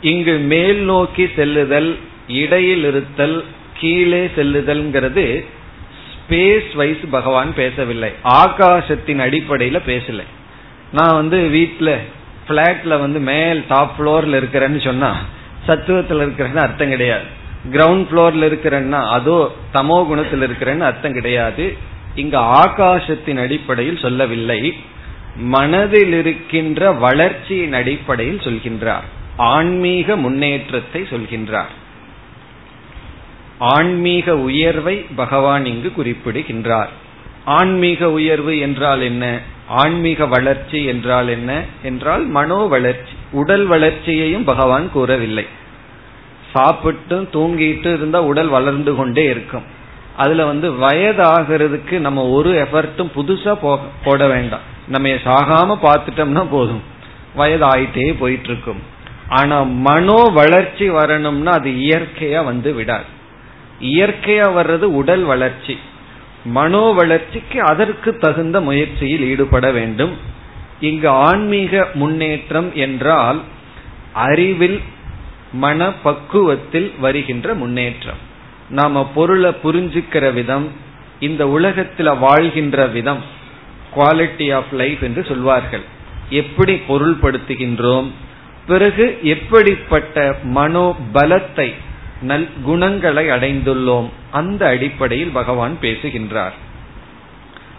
இங்கு 0.01 0.37
மேல் 0.37 0.77
நோக்கி 0.77 1.29
செல்லுதல் 1.35 1.99
இடையில் 2.27 2.83
இருத்தல் 2.83 3.45
கீழே 3.79 4.25
செல்லுதல்ங்கிறது 4.35 5.45
ஸ்பேஸ் 6.13 6.75
வைஸ் 6.75 7.03
பகவான் 7.11 7.53
பேசவில்லை. 7.55 8.11
ஆகாசத்தின் 8.23 9.21
அடிப்படையில 9.21 9.79
பேசல. 9.87 10.23
நான் 10.91 11.13
வந்து 11.13 11.37
வீட்டுல 11.37 11.97
பிளாட்ல 12.47 12.99
வந்து 12.99 13.19
மேல் 13.19 13.63
டாப் 13.67 13.93
ஃப்ளோர்ல 13.97 14.41
இருக்கிறேன்னு 14.41 14.83
சொன்னா 14.83 15.15
சத்துவத்தில் 15.67 16.21
இருக்கிறேன்னு 16.21 16.55
அர்த்தம் 16.55 16.89
கிடையாது. 16.89 17.41
கிரவுண்ட் 17.71 18.07
ஃப்ளோர்ல 18.09 18.47
இருக்கிறேன்னா 18.49 19.09
அதோ 19.09 19.51
தமோ 19.73 20.07
குணத்தில் 20.07 20.41
இருக்கிறேன்னு 20.41 20.79
அர்த்தம் 20.79 21.13
கிடையாது. 21.13 21.77
இங்க 22.15 22.39
ஆகாசத்தின் 22.39 23.39
அடிப்படையில் 23.39 23.97
சொல்லவில்லை. 23.97 24.73
மனதில் 25.35 26.13
இருக்கின்ற 26.13 26.91
வளர்ச்சியின் 26.91 27.73
அடிப்படையில் 27.73 28.39
சொல்கின்றார். 28.39 29.03
ஆன்மீக 29.37 30.15
முன்னேற்றத்தை 30.15 31.01
சொல்கின்றார். 31.01 31.71
ஆன்மீக 33.57 34.37
உயர்வை 34.37 35.05
பகவான் 35.15 35.65
இங்கு 35.65 35.91
குறிப்பிடுகின்றார். 35.91 36.89
ஆன்மீக 37.45 38.11
உயர்வு 38.11 38.59
என்றால் 38.59 39.01
என்ன? 39.01 39.39
ஆன்மீக 39.67 40.25
வளர்ச்சி 40.25 40.85
என்றால் 40.85 41.27
என்ன? 41.27 41.63
என்றால் 41.83 42.25
மனோ 42.25 42.55
வளர்ச்சி 42.55 43.13
உடல் 43.31 43.65
வளர்ச்சியையும் 43.65 44.43
பகவான் 44.43 44.91
கூறவில்லை. 44.91 45.47
சாப்பிட்டு 46.53 47.15
தூங்கிட்டு 47.33 47.89
இருந்தா 47.93 48.19
உடல் 48.21 48.47
வளர்ந்து 48.47 48.91
கொண்டே 48.95 49.23
இருக்கும். 49.33 49.65
அதுல 50.17 50.45
வந்து 50.45 50.67
வயதாகிறதுக்கு 50.83 51.95
நம்ம 51.99 52.23
ஒரு 52.29 52.51
எஃபர்ட்டும் 52.63 53.13
புதுசா 53.15 53.53
போட 54.03 54.27
வேண்டாம். 54.27 54.65
நம்ம 54.87 55.15
சாகாம 55.27 55.77
பார்த்துட்டோம்னா 55.85 56.43
போதும். 56.51 56.83
வயது 57.35 57.65
ஆயிட்டே 57.65 58.07
போயிட்டு 58.19 58.49
இருக்கும் 58.49 58.81
ஆனா 59.29 59.57
மனோ 59.85 60.19
வளர்ச்சி 60.33 60.87
வரணும்னா 60.89 61.51
அது 61.51 61.69
இயற்கையா 61.85 62.43
வந்து 62.43 62.69
விடாது. 62.73 63.09
இயற்கையா 63.81 64.47
வர்றது 64.57 64.87
உடல் 64.99 65.23
வளர்ச்சி. 65.23 65.75
மனோ 66.57 66.83
வளர்ச்சிக்கு 66.91 67.57
அதற்கு 67.61 68.09
தகுந்த 68.17 68.57
முயற்சியில் 68.61 69.23
ஈடுபட 69.29 69.67
வேண்டும். 69.71 70.13
இங்கு 70.79 71.09
ஆன்மீக 71.27 71.83
முன்னேற்றம் 71.93 72.69
என்றால் 72.75 73.39
அறிவில் 74.27 74.79
மன 75.53 75.91
பக்குவத்தில் 76.05 76.99
வருகின்ற 76.99 77.53
முன்னேற்றம். 77.53 78.21
நாம 78.69 79.11
பொருளை 79.15 79.51
புரிஞ்சுக்கிற 79.63 80.33
விதம் 80.33 80.71
இந்த 81.19 81.47
உலகத்தில் 81.47 82.17
வாழ்கின்ற 82.19 82.87
விதம் 82.87 83.21
குவாலிட்டி 83.95 84.53
ஆஃப் 84.53 84.71
லைஃப் 84.71 85.03
என்று 85.03 85.25
சொல்வார்கள். 85.25 85.83
எப்படி 86.29 86.81
பொருள்படுத்துகின்றோம் 86.87 88.07
பிறகு 88.67 89.19
எப்படிப்பட்ட 89.21 90.35
மனோபலத்தை 90.55 91.73
நல் 92.21 92.49
குணங்களை 92.63 93.27
அடைந்துள்ளோம் 93.27 94.09
அந்த 94.31 94.67
அடிப்படையில் 94.67 95.29
பகவான் 95.29 95.79
பேசுகின்றார். 95.79 96.53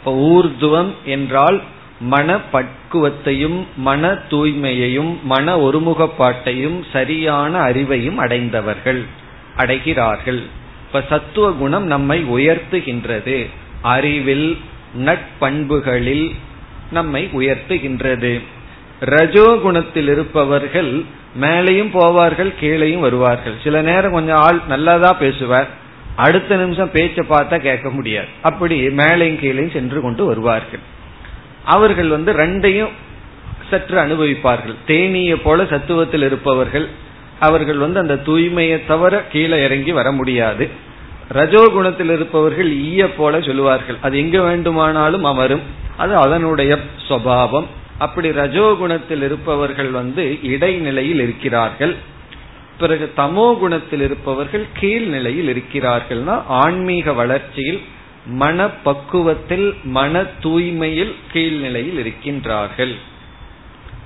ஊர்துவம் 0.07 0.93
என்றால் 1.05 1.63
மன 2.01 2.39
பக்குவத்தையும் 2.53 3.67
மன 3.77 4.13
தூய்மையையும் 4.31 5.23
மன 5.23 5.57
ஒருமுகப்பாட்டையும் 5.57 6.83
சரியான 6.93 7.61
அறிவையும் 7.61 8.15
அடைந்தவர்கள் 8.15 9.05
அடைகிறார்கள். 9.57 10.43
இப்ப 10.87 11.05
சத்துவ 11.09 11.51
குணம் 11.51 11.87
நம்மை 11.87 12.25
உயர்த்துகின்றது. 12.25 13.51
அறிவில் 13.83 14.59
நட்பண்புகளில் 15.05 16.35
நம்மை 16.91 17.29
உயர்த்துகின்றது. 17.33 18.41
ரஜோகுணத்தில் 19.01 20.11
இருப்பவர்கள் 20.11 21.03
மேலையும் 21.41 21.91
போவார்கள் 21.95 22.53
கீழையும் 22.61 23.01
வருவார்கள். 23.01 23.53
சில 23.65 23.83
நேரம் 23.83 24.13
கொஞ்சம் 24.13 24.37
ஆள் 24.37 24.61
நல்லதா 24.69 25.13
பேசுவார். 25.13 25.69
அடுத்த 26.17 26.57
நிமிஷம் 26.57 26.91
பேச்சை 26.91 27.27
பார்த்தா 27.29 27.59
கேட்க 27.59 27.91
முடியாது. 27.91 28.27
அப்படி 28.43 28.89
மேலையும் 28.89 29.41
கீழையும் 29.41 29.73
சென்று 29.73 30.01
கொண்டு 30.01 30.25
வருவார்கள். 30.25 30.79
அவர்கள் 31.65 32.09
வந்து 32.09 32.33
ரெண்டையும் 32.33 32.91
சற்று 33.71 33.99
அனுபவிப்பார்கள். 33.99 34.75
தேனிய 34.87 35.41
போல 35.43 35.63
சத்துவத்தில் 35.63 36.25
இருப்பவர்கள் 36.25 36.89
அவர்கள் 37.41 37.77
வந்து 37.77 38.01
அந்த 38.01 38.15
தூய்மையை 38.15 38.87
தவிர 38.87 39.23
கீழே 39.23 39.63
இறங்கி 39.63 39.93
வர 39.93 40.13
முடியாது. 40.13 40.69
ரஜோகுணத்தில் 41.33 42.13
இருப்பவர்கள் 42.13 42.73
ஈய 42.73 43.15
போல 43.15 43.41
சொல்லுவார்கள். 43.41 43.97
அது 44.03 44.19
எங்க 44.19 44.41
வேண்டுமானாலும் 44.41 45.25
அமரும். 45.25 45.61
அது 45.97 46.17
அதனுடைய 46.17 46.79
சுவாவம். 47.09 47.65
அப்படி 47.99 48.29
ரஜோகுணத்தில் 48.29 49.23
இருப்பவர்கள் 49.23 49.91
வந்து 49.91 50.39
இடைநிலையில் 50.43 51.21
இருக்கிறார்கள். 51.21 51.95
பிறகு 52.79 53.13
தமோ 53.17 53.59
குணத்தில் 53.59 54.01
இருப்பவர்கள் 54.01 54.67
கீழ்நிலையில் 54.81 55.51
இருக்கிறார்கள்னா 55.53 56.43
ஆன்மீக 56.49 57.13
வளர்ச்சியில் 57.13 57.83
மனப்பக்குவத்தில் 58.31 59.75
மன 59.85 60.23
தூய்மையில் 60.23 61.15
கீழ்நிலையில் 61.33 61.99
இருக்கின்றார்கள். 62.03 62.95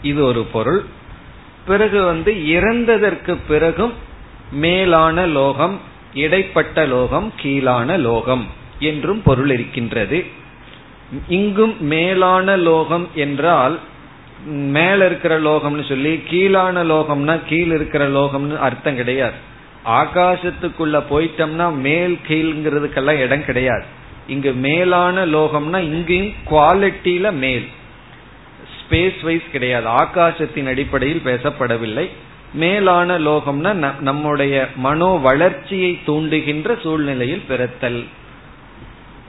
இது 0.02 0.24
ஒரு 0.24 0.42
பொருள். 0.42 0.84
பிறகு 1.66 2.04
வந்து 2.04 2.32
இறந்ததற்கு 2.32 3.36
பிறகும் 3.48 3.92
மேலான 4.52 5.26
லோகம் 5.26 5.80
இடைப்பட்ட 6.14 6.86
லோகம் 6.86 7.32
கீழான 7.36 7.96
லோகம் 7.96 8.46
என்றும் 8.78 9.22
பொருள் 9.22 9.50
இருக்கின்றது. 9.50 10.26
இங்கும் 11.28 11.76
மேலான 11.80 12.56
லோகம் 12.56 13.08
என்றால் 13.14 13.78
மேல 14.46 15.06
இருக்கிற 15.06 15.40
லோகம்னு 15.40 15.88
சொல்லி 15.88 16.16
கீழான 16.16 16.84
லோகம்னா 16.84 17.40
கீழ் 17.48 17.72
இருக்கிற 17.72 18.08
லோகம்னு 18.08 18.56
அர்த்தம் 18.56 18.96
கிடையாது. 18.96 19.34
ஆகாசத்துக்குள்ள 19.86 21.02
போயிட்டோம்னா 21.10 21.74
மேல் 21.74 22.18
கீழ்ங்கிறதுக்கெல்லாம் 22.28 23.18
இடம் 23.18 23.44
கிடையாது. 23.44 23.84
இங்கு 24.28 24.52
மேலான 24.52 25.26
லோகம்னா 25.26 25.78
இங்கேயும் 25.90 26.32
குவாலிட்டியில 26.50 27.32
மேல். 27.32 27.66
ஸ்பேஸ் 28.78 29.20
வைஸ் 29.22 29.50
கிடையாது. 29.52 29.88
ஆகாசத்தின் 29.88 30.66
அடிப்படையில் 30.66 31.22
பேசப்படவில்லை. 31.24 32.06
மேலான 32.54 33.18
லோகம்னா 33.18 33.72
நம்முடைய 34.00 34.68
மனோ 34.76 35.06
வளர்ச்சியை 35.06 35.98
தூண்டுகின்ற 36.06 36.80
சூழ்நிலையில் 36.80 37.44
பிறத்தல். 37.48 38.04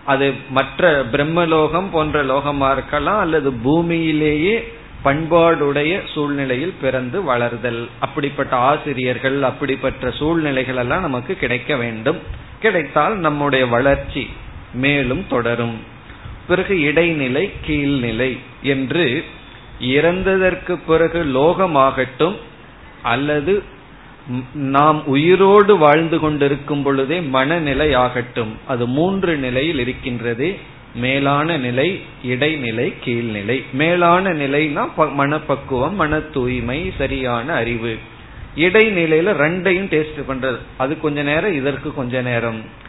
அது 0.05 0.33
மற்ற 0.49 1.05
பிரம்மலோகம் 1.05 1.89
போன்ற 1.91 2.23
லோகமா 2.23 2.71
இருக்கலாம் 2.71 3.19
அல்லது 3.19 3.51
பூமியிலேயே 3.65 4.55
பண்பாடுடைய 5.03 5.99
சூழ்நிலையில் 6.13 6.73
பிறந்து 6.81 7.21
வளர்தல். 7.21 7.81
அப்படிப்பட்ட 7.99 8.55
ஆசிரியர்கள் 8.55 9.37
அப்படிப்பட்ட 9.43 10.11
சூழ்நிலைகள் 10.11 10.75
எல்லாம் 10.75 11.01
நமக்கு 11.01 11.33
கிடைக்க 11.35 11.75
வேண்டும். 11.75 12.19
கிடைத்தால் 12.59 13.17
நம்முடைய 13.17 13.65
வளர்ச்சி 13.65 14.23
மேலும் 14.73 15.25
தொடரும். 15.27 15.79
பிறகு 16.47 16.81
இடைநிலை 16.81 17.51
கீழ்நிலை 17.67 18.37
என்று 18.63 19.23
இறந்ததற்கு 19.81 20.79
பிறகு 20.87 21.23
லோகமாகட்டும் 21.25 22.35
அல்லது 23.01 23.63
நாம் 24.53 25.05
உயிரோடு 25.05 25.77
வாழ்ந்து 25.77 26.19
கொண்டிருக்கும் 26.19 26.83
பொழுதே 26.83 27.21
மனநிலை 27.21 27.93
ஆகட்டும். 27.93 28.57
அது 28.67 28.87
மூன்று 28.87 29.37
நிலையில் 29.37 29.79
இருக்கின்றது. 29.79 30.57
மேலான 30.95 31.57
நிலை 31.57 32.01
இடைநிலை 32.23 32.93
கீழ்நிலை. 33.05 33.63
மேலான 33.73 34.33
நிலைனா 34.33 35.13
மனப்பக்குவம் 35.13 35.95
மன 35.95 36.19
தூய்மை 36.19 36.93
சரியான 36.97 37.53
அறிவு. 37.53 37.97
இடைநிலையில 38.55 39.31
ரெண்டையும் 39.31 39.87
டேஸ்ட் 39.87 40.23
பண்றது. 40.27 40.57
அது 40.77 40.99
கொஞ்ச 40.99 41.23
நேரம் 41.23 41.53
இதற்கு 41.53 41.93
கொஞ்ச 41.93 42.21
நேரம். 42.21 42.87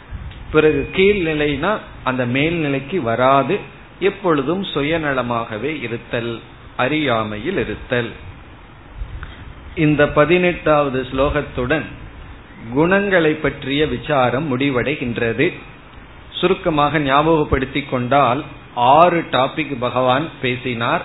பிறகு 0.52 0.90
கீழ்நிலைனா 0.92 1.78
அந்த 2.04 2.26
மேல்நிலைக்கு 2.26 3.02
வராது. 3.02 3.58
எப்பொழுதும் 4.00 4.62
சுயநலமாகவே 4.62 5.82
இருத்தல் 5.82 6.40
அறியாமையில் 6.76 7.58
இருத்தல். 7.58 8.10
இந்த 9.74 10.08
பதினெட்டாவது 10.08 11.06
ஸ்லோகத்துடன் 11.12 11.84
குணங்களை 12.72 13.32
பற்றிய 13.32 13.86
விசாரம் 13.86 14.58
முடிவடைகின்றது. 14.58 15.52
சுருக்கமாக 16.32 16.98
ஞாபகப்படுத்திக் 16.98 17.88
கொண்டால் 17.88 18.44
ஆறு 18.74 19.20
டாபிக் 19.20 19.76
பகவான் 19.78 20.28
பேசினார். 20.42 21.02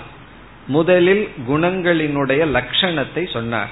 முதலில் 0.67 1.29
குணங்களினுடைய 1.49 2.43
லட்சணத்தை 2.53 3.31
சொன்னார். 3.31 3.69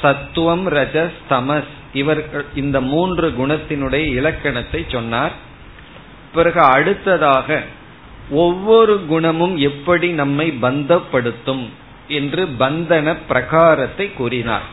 சத்துவம் 0.00 0.70
ரஜஸ் 0.70 1.18
தமஸ் 1.30 1.72
இவர்கள் 1.96 2.44
இந்த 2.54 2.80
மூன்று 2.80 3.26
குணத்தினுடைய 3.30 4.04
இலக்கணத்தை 4.20 4.84
சொன்னார். 4.88 5.34
பிறகு 6.32 6.60
அடுத்ததாக 6.60 7.62
ஒவ்வொரு 8.30 8.94
குணமும் 9.06 9.56
எப்படி 9.56 10.08
நம்மை 10.10 10.46
பந்தப்படுத்தும் 10.62 11.64
என்று 12.08 12.42
பந்தன 12.58 13.16
பிரகாரத்தை 13.28 14.06
கூறினார். 14.14 14.66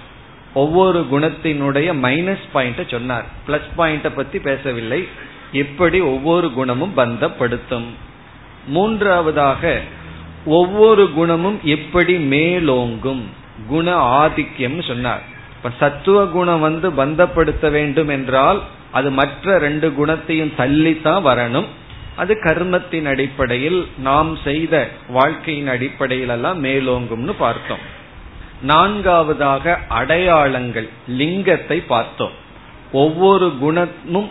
ஒவ்வொரு 0.53 0.99
குணத்தினுடைய 1.11 1.89
மைனஸ் 2.05 2.45
பாயிண்ட 2.53 2.81
சொன்னார். 2.91 3.25
பிளஸ் 3.47 3.69
பாயிண்ட 3.77 4.09
பத்தி 4.15 4.39
பேசவில்லை. 4.39 5.07
எப்படி 5.51 5.99
ஒவ்வொரு 5.99 6.47
குணமும் 6.53 6.97
பந்தப்படுத்தும். 6.97 7.89
மூன்றாவதாக 8.67 9.81
ஒவ்வொரு 10.45 11.11
குணமும் 11.11 11.59
எப்படி 11.63 12.15
மேலோங்கும்? 12.17 13.23
குண 13.67 13.87
ஆதிக்கம் 13.95 14.81
சொன்னார். 14.81 15.31
இப்ப 15.63 15.75
சத்துவ 15.79 16.25
குணம் 16.25 16.59
வந்து 16.59 16.91
பந்தப்படுத்த 16.91 17.71
வேண்டும் 17.71 18.07
என்றால் 18.07 18.63
அது 18.91 19.11
மற்ற 19.11 19.57
ரெண்டு 19.57 19.93
குணத்தையும் 19.93 20.51
தள்ளித்தான் 20.57 21.21
வரணும். 21.27 21.65
அது 22.15 22.37
கர்மத்தின் 22.43 23.05
அடிப்படையில் 23.05 23.87
நாம் 23.97 24.37
செய்த 24.43 24.89
வாழ்க்கையின் 25.07 25.67
அடிப்படையில் 25.67 26.29
எல்லாம் 26.29 26.63
மேலோங்கும்னு 26.63 27.33
பார்த்தோம். 27.37 27.77
நான்காவதாக 28.61 29.79
அடையாளங்கள் 29.87 30.89
லிங்கத்தை 31.09 31.83
பார்த்தோம். 31.87 32.31
ஒவ்வொரு 32.91 33.53
குணமும் 33.59 34.29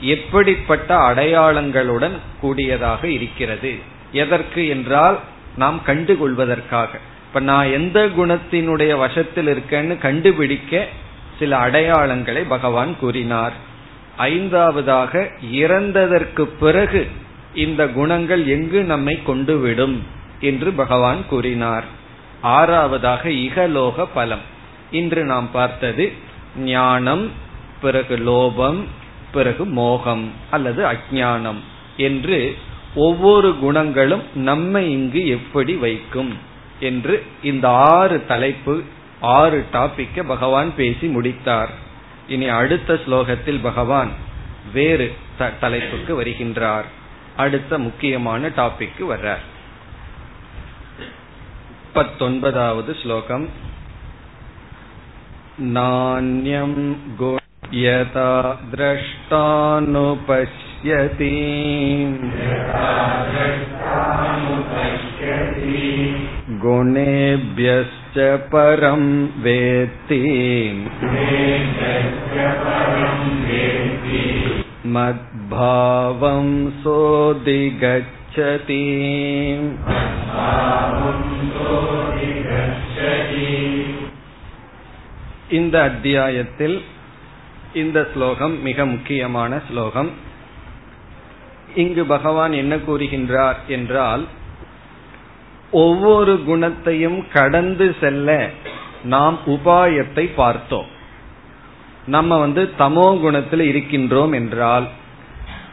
எப்படிப்பட்ட 0.00 0.96
அடையாளங்களுடன் 0.96 2.18
கூடியதாக 2.40 3.08
இருக்கிறது. 3.08 3.78
எதற்கு 4.12 4.68
என்றால் 4.68 5.18
நாம் 5.56 5.80
கண்டுகொள்வதற்காக. 5.86 6.88
இப்ப 7.30 7.42
நான் 7.42 7.72
எந்த 7.72 8.06
குணத்தினுடைய 8.06 8.96
வசத்தில் 8.98 9.46
இருக்கேன்னு 9.46 9.98
கண்டுபிடிக்க 9.98 10.86
சில 11.38 11.58
அடையாளங்களை 11.58 12.44
பகவான் 12.48 12.98
கூறினார். 12.98 13.52
ஐந்தாவதாக 14.18 15.30
இறந்ததற்கு 15.52 16.42
பிறகு 16.42 17.08
இந்த 17.54 17.88
குணங்கள் 17.88 18.46
எங்கு 18.46 18.82
நம்மை 18.82 19.22
கொண்டு 19.22 19.58
விடும் 19.58 20.02
என்று 20.40 20.72
பகவான் 20.72 21.26
கூறினார். 21.26 21.84
ஆறாவதாக 22.42 23.24
இகலோக 23.24 24.06
பலம். 24.14 24.44
இன்று 24.90 25.24
நாம் 25.24 25.50
பார்த்தது 25.52 26.12
ஞானம் 26.56 27.30
பிறகு 27.80 28.16
லோபம் 28.16 28.84
பிறகு 29.32 29.64
மோகம் 29.64 30.30
அல்லது 30.50 30.84
அஜானம் 30.84 31.60
என்று 31.96 32.56
ஒவ்வொரு 32.94 33.56
குணங்களும் 33.58 34.22
நம்மை 34.34 34.90
இங்கு 34.90 35.28
எப்படி 35.28 35.74
வைக்கும்? 35.74 36.48
என்று 36.79 37.23
இந்த 37.43 37.69
ஆறு 37.69 38.25
தலைப்பு 38.25 38.83
ஆறு 39.21 39.65
டாபிக்க 39.73 40.23
பகவான் 40.23 40.75
பேசி 40.75 41.07
முடித்தார் 41.07 41.69
இனி 42.27 42.47
அடுத்த 42.47 42.93
ஸ்லோகத்தில் 42.93 43.61
பகவான் 43.61 44.11
வேறு 44.73 45.15
தலைப்புக்கு 45.59 46.21
வருகின்றார் 46.21 46.85
அடுத்த 47.37 47.77
முக்கியமான 47.77 48.47
டாபிக் 48.47 48.99
வர்றார் 48.99 49.45
பத்தொன்பதாவது 51.93 52.93
ஸ்லோகம் 52.95 53.73
नान्यं 55.57 56.71
गो 57.19 57.37
यथा 57.73 58.31
द्रष्टानुपश्यति 64.47 65.79
गुणेभ्यश्च 66.59 68.17
परं 68.51 69.03
वेत्ति 69.43 70.19
मद्भावं 74.95 76.47
सोऽधिगच्छति 76.83 78.83
இந்த 85.49 85.81
அத்தியாயத்தில் 85.81 86.81
இந்த 87.73 88.07
ஸ்லோகம் 88.13 88.63
மிக 88.63 88.85
முக்கியமான 88.85 89.61
ஸ்லோகம் 89.67 90.09
இங்கு 91.74 92.04
பகவான் 92.04 92.52
என்ன 92.52 92.76
கூறுகின்றார் 92.76 93.54
என்றால் 93.66 94.24
ஒவ்வொரு 95.70 96.42
குணத்தையும் 96.44 97.26
கடந்து 97.32 97.96
செல்ல 98.00 98.48
நாம் 99.02 99.38
உபாயத்தை 99.46 100.30
பார்த்தோம். 100.34 100.86
நம்ம 102.06 102.38
வந்து 102.38 102.70
தமோ 102.78 103.20
குணத்தில் 103.20 103.60
இருக்கின்றோம் 103.60 104.34
என்றால் 104.34 104.88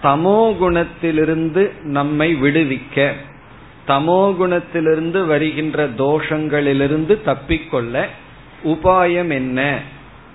தமோ 0.03 0.55
குணத்திலிருந்து 0.61 1.81
நம்மை 1.81 2.35
விடுவிக்க 2.35 3.11
தமோ 3.87 4.21
குணத்திலிருந்து 4.39 5.25
வருகின்ற 5.25 5.87
தோஷங்களிலிருந்து 5.87 7.17
தப்பிக்கொள்ள 7.25 8.05
உபாயம் 8.63 9.29
என்ன? 9.29 9.79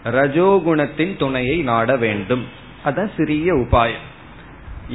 ரஜோகுணத்தின் 0.04 1.16
துணையை 1.16 1.56
நாட 1.56 1.96
வேண்டும். 1.96 2.44
அதான் 2.84 3.10
சிறிய 3.16 3.52
உபாயம். 3.54 4.06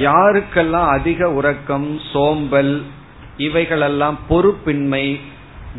யாருக்கெல்லாம் 0.06 0.88
அதிக 0.96 1.30
உறக்கம் 1.30 1.88
சோம்பல் 2.12 2.74
இவைகளெல்லாம் 3.46 4.18
பொறுப்பின்மை 4.30 5.04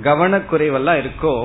கவனக்குறைவெல்லாம் 0.04 1.00
இருக்கோ 1.04 1.36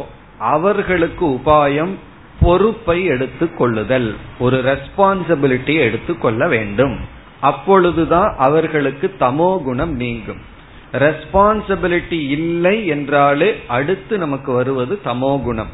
அவர்களுக்கு 0.55 1.25
உபாயம் 1.27 1.95
பொறுப்பை 2.41 2.97
எடுத்து 3.05 3.47
கொள்ளுதல். 3.55 4.09
ஒரு 4.39 4.57
ரெஸ்பான்சிபிலிட்டியை 4.71 5.83
எடுத்துக்கொள்ள 5.89 6.49
வேண்டும். 6.49 6.97
அப்பொழுதுதான் 7.41 8.31
அவர்களுக்கு 8.39 9.07
தமோ 9.21 9.51
குணம் 9.63 9.95
நீங்கும். 9.97 10.43
ரெஸ்பான்சிபிலிட்டி 11.05 12.19
இல்லை 12.37 12.77
என்றாலே 12.87 13.49
அடுத்து 13.77 14.15
நமக்கு 14.19 14.53
வருவது 14.53 14.97
தமோ 15.05 15.33
குணம். 15.43 15.73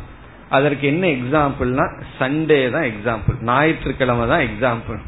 அதற்கு 0.49 0.87
என்ன 0.87 1.07
எக்ஸாம்பிள்னா 1.17 1.87
சண்டே 2.19 2.61
தான் 2.71 2.87
எக்ஸாம்பிள் 2.93 3.37
ஞாயிற்றுக்கிழமை 3.51 4.25
தான் 4.29 4.45
எக்ஸாம்பிள் 4.49 5.01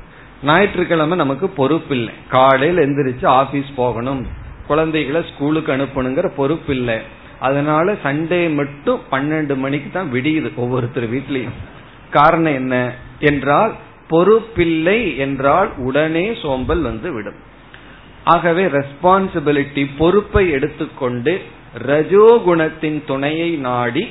ஞாயிற்றுக்கிழமை 0.49 1.17
நமக்கு 1.23 1.47
பொறுப்பு 1.59 1.95
இல்லை 1.99 2.15
காலையில் 2.35 2.83
எந்திரிச்சு 2.85 3.27
ஆபீஸ் 3.41 3.71
போகணும். 3.81 4.23
குழந்தைகளை 4.69 5.21
ஸ்கூலுக்கு 5.31 5.71
அனுப்பணுங்கிற 5.77 6.27
பொறுப்பு 6.41 6.73
இல்லை 6.77 6.99
அதனால 7.49 7.93
சண்டே 8.05 8.41
மட்டும் 8.59 9.01
பன்னெண்டு 9.13 9.55
மணிக்கு 9.63 9.89
தான் 9.91 10.13
விடியுது 10.15 10.51
ஒவ்வொருத்தர் 10.65 11.07
வீட்லயும். 11.15 11.57
காரணம் 12.17 12.57
என்ன 12.61 12.75
என்றால் 13.31 13.73
பொறுப்பில்லை 14.11 14.99
என்றால் 15.17 15.71
உடனே 15.87 16.27
சோம்பல் 16.43 16.83
வந்து 16.89 17.09
விடும். 17.13 17.39
ஆகவே 18.35 18.65
ரெஸ்பான்சிபிலிட்டி 18.79 19.85
பொறுப்பை 20.01 20.45
எடுத்துக்கொண்டு 20.57 21.33
ரஜோ 21.89 22.27
குணத்தின் 22.47 23.01
துணையை 23.11 23.51
நாடி 23.67 24.05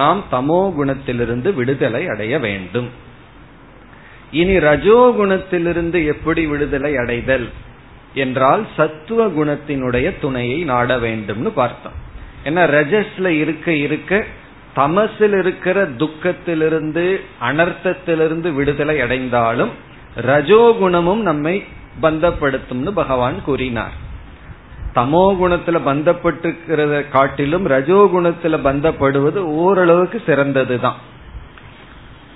நாம் 0.00 0.20
தமோ 0.32 0.62
குணத்திலிருந்து 0.78 1.48
விடுதலை 1.54 2.02
அடைய 2.12 2.34
வேண்டும். 2.46 2.88
இனி 4.30 4.56
ரஜோகுணத்திலிருந்து 4.56 6.06
எப்படி 6.06 6.46
விடுதலை 6.46 6.96
அடைதல் 6.96 7.48
என்றால் 8.14 8.66
சத்துவ 8.76 9.26
குணத்தினுடைய 9.26 10.14
துணையை 10.20 10.64
நாட 10.64 10.96
வேண்டும்னு 10.96 11.48
பார்த்தோம். 11.48 11.92
ஏன்னா 12.44 12.62
ரஜஸ்ல 12.76 13.26
இருக்க 13.26 13.72
இருக்க 13.72 14.24
தமசில் 14.76 15.38
இருக்கிற 15.38 15.86
துக்கத்திலிருந்து 15.86 17.20
அனர்த்தத்திலிருந்து 17.40 18.52
விடுதலை 18.52 19.00
அடைந்தாலும் 19.00 19.70
ரஜோகுணமும் 20.26 21.20
நம்மை 21.20 21.64
பந்தப்படுத்தும்னு 22.02 22.90
பகவான் 22.90 23.42
கூறினார். 23.42 23.92
தமோ 24.94 25.36
குணத்துல 25.42 25.80
பந்தப்பட்டிருக்கிறத 25.86 27.08
காட்டிலும் 27.08 27.66
ரஜோகுணத்துல 27.66 28.58
பந்தப்படுவது 28.64 29.36
ஓரளவுக்கு 29.36 30.22
சிறந்ததுதான். 30.26 30.96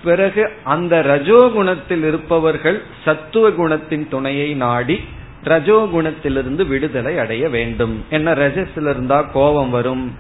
பிறகு 0.05 0.51
அந்த 0.65 1.01
ரஜோகுணத்தில் 1.01 2.05
இருப்பவர்கள் 2.09 2.83
சத்துவ 3.05 3.51
குணத்தின் 3.51 4.09
துணையை 4.09 4.55
நாடி 4.55 5.01
ரஜோகுணத்திலிருந்து 5.45 6.67
விடுதலை 6.67 7.19
அடைய 7.19 7.49
வேண்டும். 7.49 8.05
என்ன 8.11 8.33
ரஜஸ்ல 8.33 8.91
இருந்தா 8.91 9.23
கோபம் 9.23 9.71
வரும். 9.71 10.15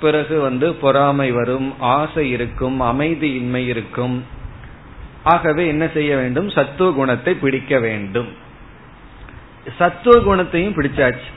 பிறகு 0.00 0.40
வந்து 0.40 0.74
பொறாமை 0.74 1.30
வரும் 1.30 1.74
ஆசை 1.78 2.30
இருக்கும் 2.30 2.80
அமைதியின்மை 2.80 3.66
இருக்கும். 3.66 4.24
ஆகவே 5.22 5.66
என்ன 5.66 5.88
செய்ய 5.94 6.16
வேண்டும்? 6.16 6.48
சத்துவ 6.48 6.92
குணத்தை 6.92 7.34
பிடிக்க 7.34 7.78
வேண்டும். 7.78 8.28
சத்துவ 9.78 10.20
குணத்தையும் 10.20 10.74
பிடிச்சாச்சு. 10.74 11.30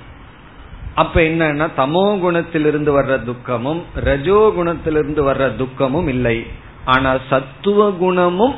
அப்ப 0.96 1.22
என்னன்னா 1.22 1.68
தமோ 1.78 2.06
குணத்திலிருந்து 2.20 2.92
வர்ற 2.98 3.24
துக்கமும் 3.24 3.84
ரஜோ 3.96 4.54
குணத்திலிருந்து 4.58 5.22
வர்ற 5.30 5.56
துக்கமும் 5.56 6.08
இல்லை. 6.08 6.68
ஆனா 6.86 7.18
சத்துவ 7.30 7.92
குணமும் 7.92 8.56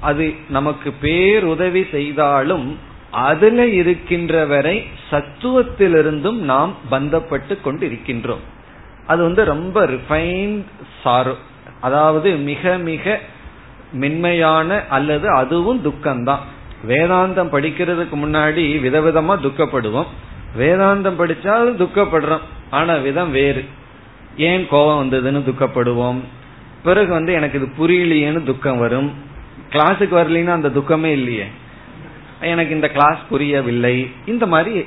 அது 0.00 0.34
நமக்கு 0.48 0.92
பேருதவி 1.00 1.86
செய்தாலும் 1.90 2.78
அதுல 3.10 3.66
இருக்கின்ற 3.66 4.46
வரை 4.46 4.86
சத்துவத்திலிருந்தும் 5.10 6.36
நாம் 6.36 6.74
பந்தப்பட்டு 6.90 7.60
கொண்டு 7.60 7.88
இருக்கின்றோம் 7.88 8.42
அது 9.06 9.22
வந்து 9.22 9.44
ரொம்ப 9.44 9.86
ரிஃபைன்ட் 9.86 10.62
சாரோ 11.04 11.34
அதாவது 11.80 12.30
மிக 12.30 12.78
மிக 12.78 13.20
மென்மையான 13.92 14.84
அல்லது 14.88 15.28
அதுவும் 15.28 15.82
துக்கம்தான். 15.82 16.38
வேதாந்தம் 16.88 17.52
படிக்கிறதுக்கு 17.52 18.16
முன்னாடி 18.16 18.80
விதவிதமா 18.80 19.38
துக்கப்படுவோம். 19.38 20.06
வேதாந்தம் 20.58 21.18
படிச்சாலும் 21.18 21.76
துக்கப்படுறோம். 21.78 22.40
ஆனா 22.70 22.94
விதம் 22.94 23.30
வேறு. 23.30 23.64
ஏன் 24.36 24.66
கோபம் 24.68 25.02
வந்ததுன்னு 25.02 25.50
துக்கப்படுவோம்? 25.50 26.20
பிறகு 26.88 27.12
வந்து 27.12 27.32
எனக்கு 27.32 27.56
இது 27.60 27.68
புரியலையேன்னு 27.78 28.42
துக்கம் 28.42 28.78
வரும். 28.78 29.08
கிளாஸுக்கு 29.70 30.14
வரலன்னா 30.20 30.50
அந்த 30.50 30.68
துக்கமே 30.68 31.04
இல்லையே. 31.04 31.46
எனக்கு 32.40 32.74
இந்த 32.74 32.88
கிளாஸ் 32.88 33.18
புரியவில்லை. 33.28 33.96
இந்த 34.26 34.46
மாதிரி 34.46 34.84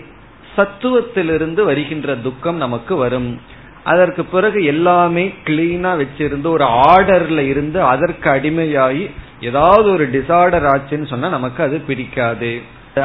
சத்துவத்திலிருந்து 0.57 1.63
வருகின்ற 1.63 2.15
துக்கம் 2.15 2.55
நமக்கு 2.55 2.95
வரும். 2.95 3.41
அதற்கு 3.83 4.25
பிறகு 4.25 4.65
எல்லாமே 4.65 5.33
கிளீனா 5.45 5.91
வச்சிருந்து 6.01 6.47
ஒரு 6.47 6.65
ஆர்டர்ல 6.65 7.39
இருந்து 7.47 7.81
அதற்கு 7.81 8.29
அடிமையாகி 8.29 9.11
ஏதாவது 9.41 9.91
ஒரு 9.91 10.09
டிசார்டர் 10.09 10.67
ஆச்சுன்னு 10.73 11.07
சொன்னா 11.07 11.29
நமக்கு 11.29 11.63
அது 11.63 11.79
பிடிக்காது. 11.79 12.61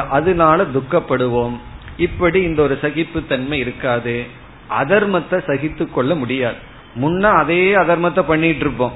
அதனால 0.09 0.63
துக்கப்படுவோம். 0.63 1.55
இப்படி 1.97 2.41
இந்த 2.41 2.61
ஒரு 2.61 2.77
சகிப்புத்தன்மை 2.81 3.59
இருக்காது. 3.59 4.15
அதர்மத்தை 4.81 5.37
சகித்து 5.45 5.91
கொள்ள 5.91 6.15
முடியாது. 6.15 6.75
முன்ன 7.01 7.31
அதே 7.41 7.61
அதர்மத்தை 7.81 8.23
பண்ணிட்டு 8.31 8.63
இருப்போம் 8.65 8.95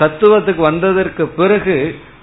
தத்துவத்துக்கு 0.00 0.62
வந்ததற்கு 0.70 1.24
பிறகு 1.40 1.76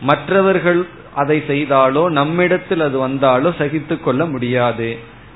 மற்றவர்கள் 0.10 0.82
அதை 1.22 1.38
செய்தாலோ 1.48 2.04
நம்மிடத்தில் 2.18 2.84
அது 2.88 2.98
வந்தாலோ 2.98 3.50
சகித்து 3.60 3.96
கொள்ள 4.00 4.22
முடியாது. 4.34 4.90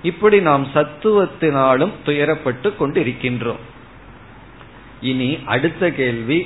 இப்படி 0.09 0.37
நாம் 0.49 0.65
சத்துவத்தினாலும் 0.75 1.93
துயரப்பட்டு 2.07 2.69
கொண்டு 2.79 2.97
இருக்கின்றோம் 3.03 3.61
இனி 5.09 5.29
அடுத்த 5.53 5.83
கேள்வி 5.99 6.39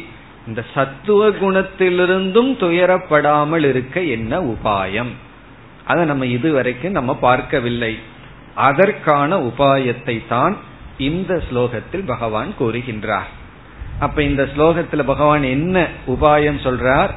இந்த 0.48 0.62
சத்துவ 0.74 1.22
குணத்திலிருந்தும் 1.40 2.52
துயரப்படாமல் 2.64 3.66
இருக்க 3.72 3.96
என்ன 4.16 4.40
உபாயம்? 4.54 5.12
அதை 5.90 6.04
நம்ம 6.12 6.26
இதுவரைக்கும் 6.38 6.98
நம்ம 7.00 7.12
பார்க்கவில்லை. 7.28 7.94
அதற்கான 8.68 9.38
உபாயத்தை 9.50 10.16
தான் 10.34 10.56
இந்த 10.98 11.44
ஸ்லோகத்தில் 11.52 12.06
பகவான் 12.06 12.54
கூறுகின்றார். 12.60 13.30
அப்ப 14.00 14.24
இந்த 14.24 14.50
ஸ்லோகத்துல 14.58 15.04
பகவான் 15.04 15.44
என்ன 15.44 15.88
உபாயம் 16.08 16.60
சொல்றார்? 16.64 17.10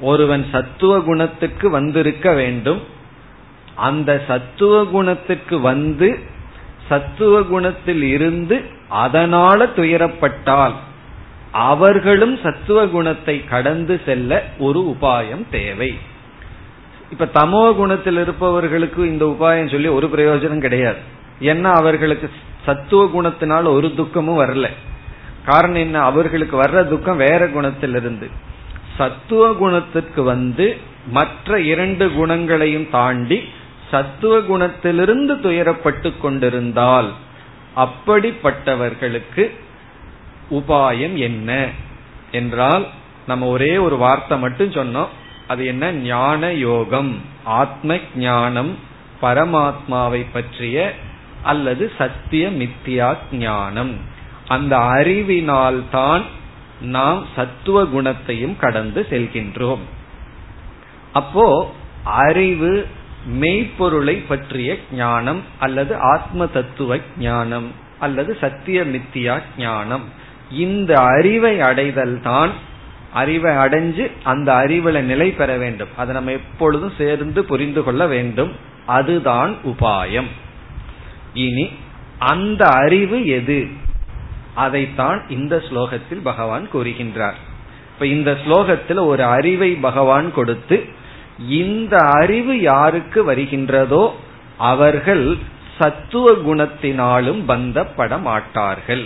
ஒருவன் 0.00 0.46
சத்துவ 0.52 1.00
குணத்துக்கு 1.00 1.70
வந்திருக்க 1.70 2.32
வேண்டும். 2.32 2.82
அந்த 3.74 4.22
சத்துவ 4.26 4.84
குணத்துக்கு 4.84 5.60
வந்து 5.60 6.18
சத்துவ 6.88 7.42
குணத்தில் 7.42 8.02
இருந்து 8.02 8.64
அதனால 8.88 9.64
துயரப்பட்டால் 9.64 10.72
அவர்களும் 11.52 12.38
சத்துவ 12.42 12.86
குணத்தை 12.86 13.44
கடந்து 13.44 14.00
செல்ல 14.04 14.44
ஒரு 14.58 14.96
உபாயம் 15.00 15.44
தேவை. 15.50 15.98
இப்ப 17.10 17.28
தமோ 17.34 17.74
குணத்தில் 17.74 18.16
இருப்பவர்களுக்கு 18.16 19.08
இந்த 19.08 19.24
உபாயம் 19.24 19.70
சொல்லி 19.70 19.86
ஒரு 19.86 20.10
பிரயோஜனம் 20.16 20.60
கிடையாது. 20.60 20.98
ஏன்னா 21.40 21.72
அவர்களுக்கு 21.72 22.30
சத்துவ 22.64 23.04
குணத்தினால் 23.04 23.64
ஒரு 23.64 23.94
துக்கமும் 23.94 24.40
வரல. 24.40 24.70
காரணம் 25.46 25.76
என்ன? 25.76 26.00
அவர்களுக்கு 26.00 26.62
வர்ற 26.62 26.88
துக்கம் 26.88 27.16
வேற 27.16 27.46
குணத்திலிருந்து. 27.46 28.30
சத்துவ 28.96 29.52
குணத்திற்கு 29.52 30.22
வந்து 30.22 30.76
மற்ற 31.06 31.60
இரண்டு 31.60 32.12
குணங்களையும் 32.12 32.90
தாண்டி 32.90 33.44
சத்துவ 33.90 34.38
குணத்திலிருந்து 34.38 35.34
துயரப்பட்டு 35.36 36.12
கொண்டிருந்தால் 36.20 37.12
அப்படிப்பட்டவர்களுக்கு 37.76 39.50
உபாயம் 40.50 41.14
என்ன? 41.14 41.68
என்றால் 42.30 42.86
நம்ம 43.26 43.46
ஒரே 43.46 43.76
ஒரு 43.76 43.96
வார்த்தை 43.96 44.38
மட்டும் 44.38 44.70
சொன்னோம். 44.70 45.08
அது 45.46 45.66
என்ன? 45.66 45.92
ஞான 45.92 46.52
யோகம் 46.52 47.20
ஆத்ம 47.44 47.98
ஞானம் 48.16 48.78
பரமாத்மாவை 49.22 50.26
பற்றிய 50.32 50.94
அல்லது 51.42 51.92
சத்திய 51.98 52.50
மித்தியா 52.50 53.14
ஞானம். 53.32 53.94
அந்த 54.48 54.78
அறிவினால் 54.78 55.82
தான் 55.90 56.22
நாம் 56.80 57.26
சத்துவ 57.36 57.84
குணத்தையும் 57.84 58.56
கடந்து 58.56 59.06
செல்கின்றோம். 59.10 59.78
அப்போ 61.12 61.74
அறிவு 62.04 62.86
மெய்ப்பொருளை 63.26 64.16
பற்றிய 64.28 64.76
ஞானம் 64.92 65.42
அல்லது 65.58 65.96
ஆத்ம 65.96 66.46
தத்துவ 66.46 66.98
ஞானம் 67.18 67.72
அல்லது 67.98 68.36
சத்திய 68.40 68.82
மித்தியா 68.82 69.40
ஞானம். 69.58 70.02
இந்த 70.50 70.94
அறிவை 70.94 71.60
அடைதல் 71.60 72.20
தான் 72.22 72.50
அறிவை 73.12 73.54
அடைஞ்சு 73.54 74.10
அந்த 74.22 74.54
அறிவுல 74.54 75.00
நிலை 75.00 75.30
பெற 75.30 75.56
வேண்டும். 75.56 75.88
அதை 75.96 76.14
நம்ம 76.14 76.30
எப்பொழுதும் 76.30 76.92
சேர்ந்து 76.98 77.44
புரிந்து 77.44 77.84
கொள்ள 77.84 78.06
வேண்டும். 78.06 78.52
அதுதான் 78.86 79.56
உபாயம். 79.64 80.26
இனி 81.34 81.70
அந்த 82.18 82.66
அறிவு 82.66 83.26
எது? 83.26 83.66
அதைத்தான் 84.54 85.28
இந்த 85.28 85.56
ஸ்லோகத்தில் 85.56 86.20
பகவான் 86.22 86.68
கூறுகின்றார். 86.72 87.38
இப்ப 87.92 88.06
இந்த 88.06 88.36
ஸ்லோகத்தில் 88.46 89.04
ஒரு 89.04 89.24
அறிவை 89.24 89.70
பகவான் 89.70 90.32
கொடுத்து 90.32 90.84
இந்த 91.48 91.96
அறிவு 91.96 92.60
யாருக்கு 92.60 93.32
வருகின்றதோ 93.32 94.10
அவர்கள் 94.58 95.36
சத்துவ 95.78 96.30
குணத்தினாலும் 96.30 97.42
பந்தப்பட 97.48 98.20
மாட்டார்கள். 98.20 99.04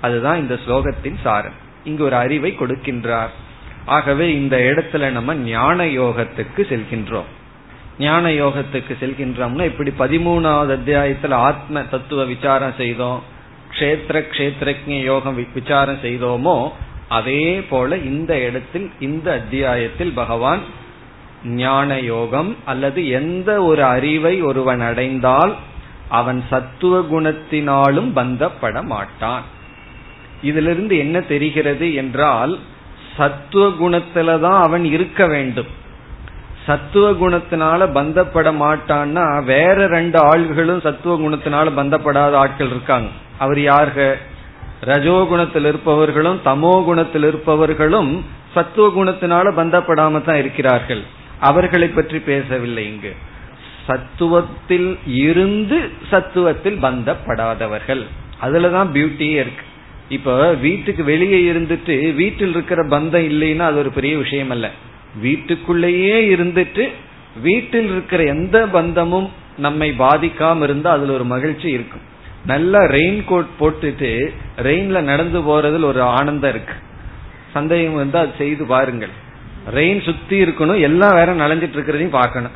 அதுதான் 0.00 0.38
இந்த 0.38 0.58
ஸ்லோகத்தின் 0.66 1.16
சாரம். 1.22 1.62
இங்கு 1.84 2.04
ஒரு 2.04 2.16
அறிவை 2.16 2.56
கொடுக்கின்றார். 2.60 3.28
ஆகவே 3.84 4.34
இந்த 4.34 4.56
இடத்துல 4.56 5.10
நம்ம 5.10 5.34
ஞான 5.34 5.84
யோகத்துக்கு 5.84 6.56
செல்கின்றோம். 6.56 7.30
ஞான 7.98 8.30
யோகத்துக்கு 8.30 8.94
செல்கின்றோம்னா 9.00 9.64
இப்படி 9.64 9.90
பதிமூணாவது 9.98 10.72
அத்தியாயத்துல 10.76 11.30
ஆத்ம 11.30 11.82
தத்துவ 11.82 12.24
விசாரம் 12.24 12.72
செய்தோம் 12.78 13.22
கஷேத்திர 13.70 14.24
கஷேத்திரஜ 14.30 15.02
யோகம் 15.02 15.46
விசாரம் 15.54 16.02
செய்தோமோ 16.02 16.70
அதே 17.08 17.60
போல 17.60 17.96
இந்த 17.96 18.40
இடத்தில் 18.40 18.90
இந்த 19.00 19.32
அத்தியாயத்தில் 19.32 20.12
பகவான் 20.12 20.60
ஞான 21.44 22.00
யோகம் 22.00 22.56
அல்லது 22.64 23.08
எந்த 23.08 23.62
ஒரு 23.62 23.84
அறிவை 23.84 24.42
ஒருவன் 24.42 24.80
அடைந்தால் 24.80 25.54
அவன் 26.08 26.44
சத்துவ 26.50 27.00
குணத்தினாலும் 27.00 28.10
பந்தப்பட 28.14 28.82
மாட்டான். 28.82 29.42
இதிலிருந்து 30.42 30.98
என்ன 30.98 31.20
தெரிகிறது 31.20 31.94
என்றால் 31.94 32.58
சத்துவ 33.16 33.66
குணத்துல 33.80 34.40
தான் 34.40 34.62
அவன் 34.62 34.84
இருக்க 34.84 35.26
வேண்டும். 35.26 35.66
சத்துவ 36.66 37.06
குணத்தினால 37.10 37.86
பந்தப்பட 37.92 38.48
மாட்டான்னா 38.62 39.44
வேற 39.44 39.86
ரெண்டு 39.86 40.18
ஆள்களும் 40.24 40.80
சத்துவ 40.80 41.14
குணத்தினால 41.16 41.72
பந்தப்படாத 41.76 42.32
ஆட்கள் 42.32 42.66
இருக்காங்க. 42.66 43.08
அவர் 43.38 43.58
யாருக 43.58 44.14
ரஜோகுணத்தில் 44.84 45.66
இருப்பவர்களும் 45.66 46.40
தமோ 46.44 46.84
குணத்தில் 46.84 47.22
இருப்பவர்களும் 47.22 48.24
சத்துவ 48.54 48.86
குணத்தினால 48.88 49.46
பந்தப்படாம 49.56 50.22
தான் 50.22 50.36
இருக்கிறார்கள். 50.36 51.02
அவர்களை 51.40 51.88
பற்றி 51.88 52.18
பேசவில்லை 52.18 52.84
இங்கு. 52.86 53.12
சத்துவத்தில் 53.88 54.98
இருந்து 55.06 55.78
சத்துவத்தில் 56.10 56.78
பந்தப்படாதவர்கள். 56.82 58.02
அதுலதான் 58.42 58.90
பியூட்டியே 58.94 59.36
இருக்கு. 59.44 59.64
இப்ப 60.08 60.52
வீட்டுக்கு 60.52 61.04
வெளியே 61.04 61.52
இருந்துட்டு 61.52 62.14
வீட்டில் 62.14 62.50
இருக்கிற 62.50 62.82
பந்தம் 62.84 63.26
இல்லைன்னா 63.32 63.66
அது 63.68 63.78
ஒரு 63.78 63.90
பெரிய 63.90 64.16
விஷயம் 64.16 64.50
அல்ல 64.50 64.70
வீட்டுக்குள்ளேயே 65.20 66.36
இருந்துட்டு 66.36 66.88
வீட்டில் 67.42 67.90
இருக்கிற 67.90 68.22
எந்த 68.22 68.66
பந்தமும் 68.66 69.30
நம்மை 69.58 69.94
பாதிக்காம 69.98 70.62
இருந்தா 70.62 70.92
அதுல 70.92 71.12
ஒரு 71.12 71.24
மகிழ்ச்சி 71.24 71.68
இருக்கும். 71.68 72.00
நல்ல 72.46 72.78
ரெயின் 72.78 73.24
கோட் 73.24 73.46
போட்டுட்டு 73.60 74.32
ரெயின்ல 74.56 75.00
நடந்து 75.00 75.40
போறதுல 75.40 75.84
ஒரு 75.84 76.02
ஆனந்தம் 76.02 76.50
இருக்கு. 76.50 76.74
சந்தேகம் 77.52 77.94
வந்து 77.94 78.18
அது 78.18 78.30
செய்து 78.38 78.64
பாருங்கள். 78.64 79.08
ரெயின் 79.74 80.02
சுத்தி 80.02 80.44
இருக்கணும் 80.44 80.80
எல்லாம் 80.80 81.14
வேற 81.14 81.34
நனைஞ்சிட்டு 81.34 81.76
இருக்கிறதையும் 81.76 82.08
பார்க்கணும். 82.08 82.50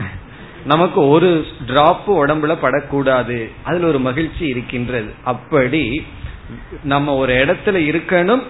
நமக்கு 0.64 1.08
ஒரு 1.08 1.44
டிராப் 1.66 2.12
உடம்புல 2.12 2.56
படக்கூடாது. 2.60 3.50
அதுல 3.62 3.86
ஒரு 3.86 3.98
மகிழ்ச்சி 3.98 4.46
இருக்கின்றது. 4.46 5.12
அப்படி 5.24 6.06
நம்ம 6.82 7.14
ஒரு 7.14 7.32
இடத்துல 7.32 7.74
இருக்கணும் 7.74 8.42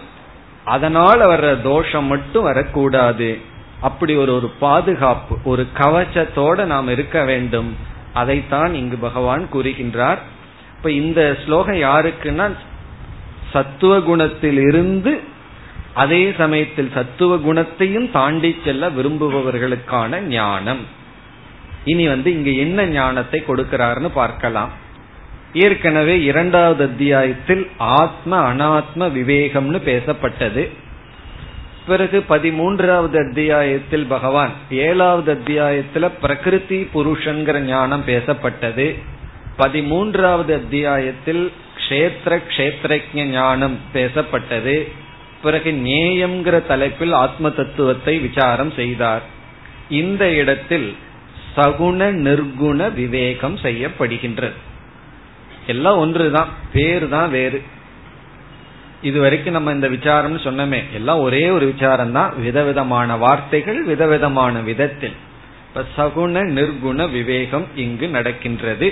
அதனால் 0.65 1.21
வர்ற 1.21 1.63
தோஷம் 1.63 2.05
மட்டும் 2.05 2.43
வரக்கூடாது. 2.43 3.39
அப்படி 3.81 4.17
ஒரு 4.17 4.35
ஒரு 4.35 4.49
பாதுகாப்பு 4.59 5.39
ஒரு 5.45 5.67
கவச்சத்தோட 5.77 6.65
நாம் 6.65 6.89
இருக்க 6.89 7.25
வேண்டும். 7.25 7.77
அதைத்தான் 8.13 8.75
இங்கு 8.75 8.97
பகவான் 8.97 9.49
கூறுகின்றார். 9.53 10.19
இப்ப 10.77 10.91
இந்த 10.91 11.37
ஸ்லோகம் 11.45 11.75
யாருக்குன்னா 11.75 12.57
சத்துவ 13.53 14.01
குணத்தில் 14.01 14.59
இருந்து 14.69 15.21
அதே 15.95 16.35
சமயத்தில் 16.39 16.91
சத்துவ 16.95 17.37
குணத்தையும் 17.37 18.11
தாண்டி 18.11 18.57
செல்ல 18.65 18.89
விரும்புபவர்களுக்கான 18.89 20.21
ஞானம். 20.21 20.79
இனி 21.85 22.09
வந்து 22.09 22.33
இங்க 22.33 22.51
என்ன 22.51 22.87
ஞானத்தை 22.87 23.45
கொடுக்கிறாருன்னு 23.49 24.09
பார்க்கலாம். 24.09 24.71
ஏற்கனவே 25.53 26.23
இரண்டாவது 26.23 26.85
அத்தியாயத்தில் 26.85 27.71
ஆத்ம 27.79 28.55
அனாத்ம 28.55 28.97
விவேகம்னு 28.97 29.81
பேசப்பட்டது. 29.85 30.69
பிறகு 31.89 32.19
பதிமூன்றாவது 32.29 33.17
அத்தியாயத்தில் 33.29 34.07
பகவான் 34.07 34.53
ஏழாவது 34.71 35.29
அத்தியாயத்துல 35.35 36.11
பிரகிருதி 36.21 36.79
புருஷன்கிற 36.95 37.59
ஞானம் 37.61 38.05
பேசப்பட்டது. 38.07 38.87
பதிமூன்றாவது 39.59 40.53
அத்தியாயத்தில் 40.53 41.53
கஷேத்திர 41.79 42.41
கஷேத்திரஜ 42.49 43.25
ஞானம் 43.31 43.77
பேசப்பட்டது. 43.95 44.77
பிறகு 45.43 45.71
நேயம்ங்கிற 45.87 46.67
தலைப்பில் 46.67 47.13
ஆத்ம 47.13 47.51
தத்துவத்தை 47.51 48.19
விசாரம் 48.19 48.73
செய்தார். 48.77 49.25
இந்த 49.91 50.25
இடத்தில் 50.35 50.89
சகுண 51.57 52.01
நிர்குண 52.27 52.93
விவேகம் 52.95 53.57
செய்யப்படுகின்றது. 53.57 54.59
எல்லாம் 55.67 55.99
ஒன்றுதான் 55.99 56.49
பேர் 56.73 57.09
தான் 57.09 57.31
வேறு. 57.31 57.63
இது 59.03 59.19
வரைக்கும் 59.21 59.57
நம்ம 59.57 59.73
இந்த 59.77 59.89
விசாரம்னு 59.89 60.41
சொன்னமே 60.47 60.81
எல்லாம் 60.99 61.21
ஒரே 61.27 61.43
ஒரு 61.57 61.65
விசாரம் 61.73 62.15
தான் 62.17 62.33
விதவிதமான 62.47 63.17
வார்த்தைகள் 63.17 63.81
விதவிதமான 63.85 64.61
விதத்தில். 64.61 65.17
இப்ப 65.69 65.85
சகுண 65.97 66.43
நிர்குண 66.57 67.07
விவேகம் 67.11 67.67
இங்கு 67.85 68.07
நடக்கின்றது. 68.09 68.89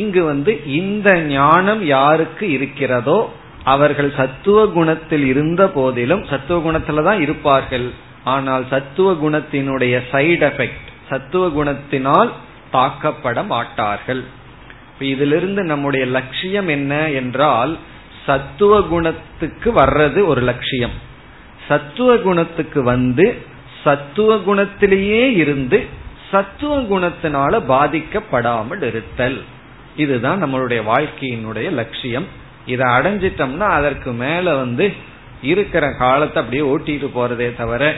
இங்கு 0.00 0.22
வந்து 0.24 0.52
இந்த 0.80 1.08
ஞானம் 1.34 1.82
யாருக்கு 1.96 2.44
இருக்கிறதோ 2.56 3.18
அவர்கள் 3.64 4.10
சத்துவ 4.20 4.58
குணத்தில் 4.76 5.26
இருந்த 5.32 5.62
போதிலும் 5.78 6.22
சத்துவ 6.30 6.58
குணத்துல 6.66 7.02
தான் 7.08 7.20
இருப்பார்கள். 7.20 7.88
ஆனால் 8.34 8.64
சத்துவ 8.74 9.10
குணத்தினுடைய 9.24 9.94
சைடு 10.12 10.44
எஃபெக்ட் 10.50 10.88
சத்துவ 11.10 11.44
குணத்தினால் 11.48 12.30
தாக்கப்பட 12.72 13.38
மாட்டார்கள். 13.54 14.22
இதிலிருந்து 15.12 15.62
நம்முடைய 15.64 16.04
லட்சியம் 16.16 16.68
என்ன 16.68 16.94
என்றால் 17.20 17.72
சத்துவ 18.26 18.82
குணத்துக்கு 18.82 19.72
வர்றது 19.72 20.26
ஒரு 20.26 20.42
லட்சியம். 20.42 20.92
சத்துவ 21.68 22.16
குணத்துக்கு 22.16 22.82
வந்து 22.82 23.42
சத்துவ 23.84 24.36
குணத்திலேயே 24.36 25.32
இருந்து 25.36 25.86
சத்துவ 26.30 26.80
குணத்தினால 26.80 27.52
பாதிக்கப்படாமல் 27.68 28.82
இருத்தல். 28.82 29.42
இதுதான் 29.96 30.44
நம்மளுடைய 30.44 30.80
வாழ்க்கையினுடைய 30.86 31.70
லட்சியம். 31.70 32.26
இதை 32.66 32.86
அடைஞ்சிட்டோம்னா 32.86 33.68
அதற்கு 33.70 34.12
மேல 34.12 34.54
வந்து 34.54 34.92
இருக்கிற 35.42 35.94
காலத்தை 35.98 36.42
அப்படியே 36.42 36.68
ஓட்டிட்டு 36.70 37.08
போறதே 37.14 37.56
தவிர 37.56 37.94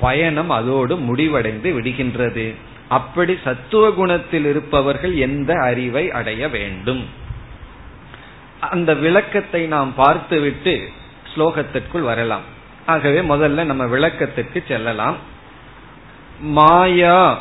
பயணம் 0.00 0.50
அதோடு 0.50 0.96
முடிவடைந்து 0.96 1.80
விடுகின்றது. 1.80 2.54
அப்படி 2.88 3.38
சத்துவ 3.44 3.90
குணத்தில் 3.90 4.44
இருப்பவர்கள் 4.44 5.14
எந்த 5.14 5.52
அறிவை 5.54 6.10
அடைய 6.10 6.48
வேண்டும்? 6.48 7.20
அந்த 8.70 8.94
விளக்கத்தை 8.94 9.66
நாம் 9.66 9.94
பார்த்துவிட்டு 9.94 10.88
ஸ்லோகத்திற்குள் 11.34 12.00
வரலாம். 12.00 12.40
ஆகவே 12.86 13.20
முதல்ல 13.20 13.64
நம்ம 13.64 13.86
விளக்கத்திற்கு 13.86 14.64
செல்லலாம். 14.68 15.16
மாயா 16.40 17.38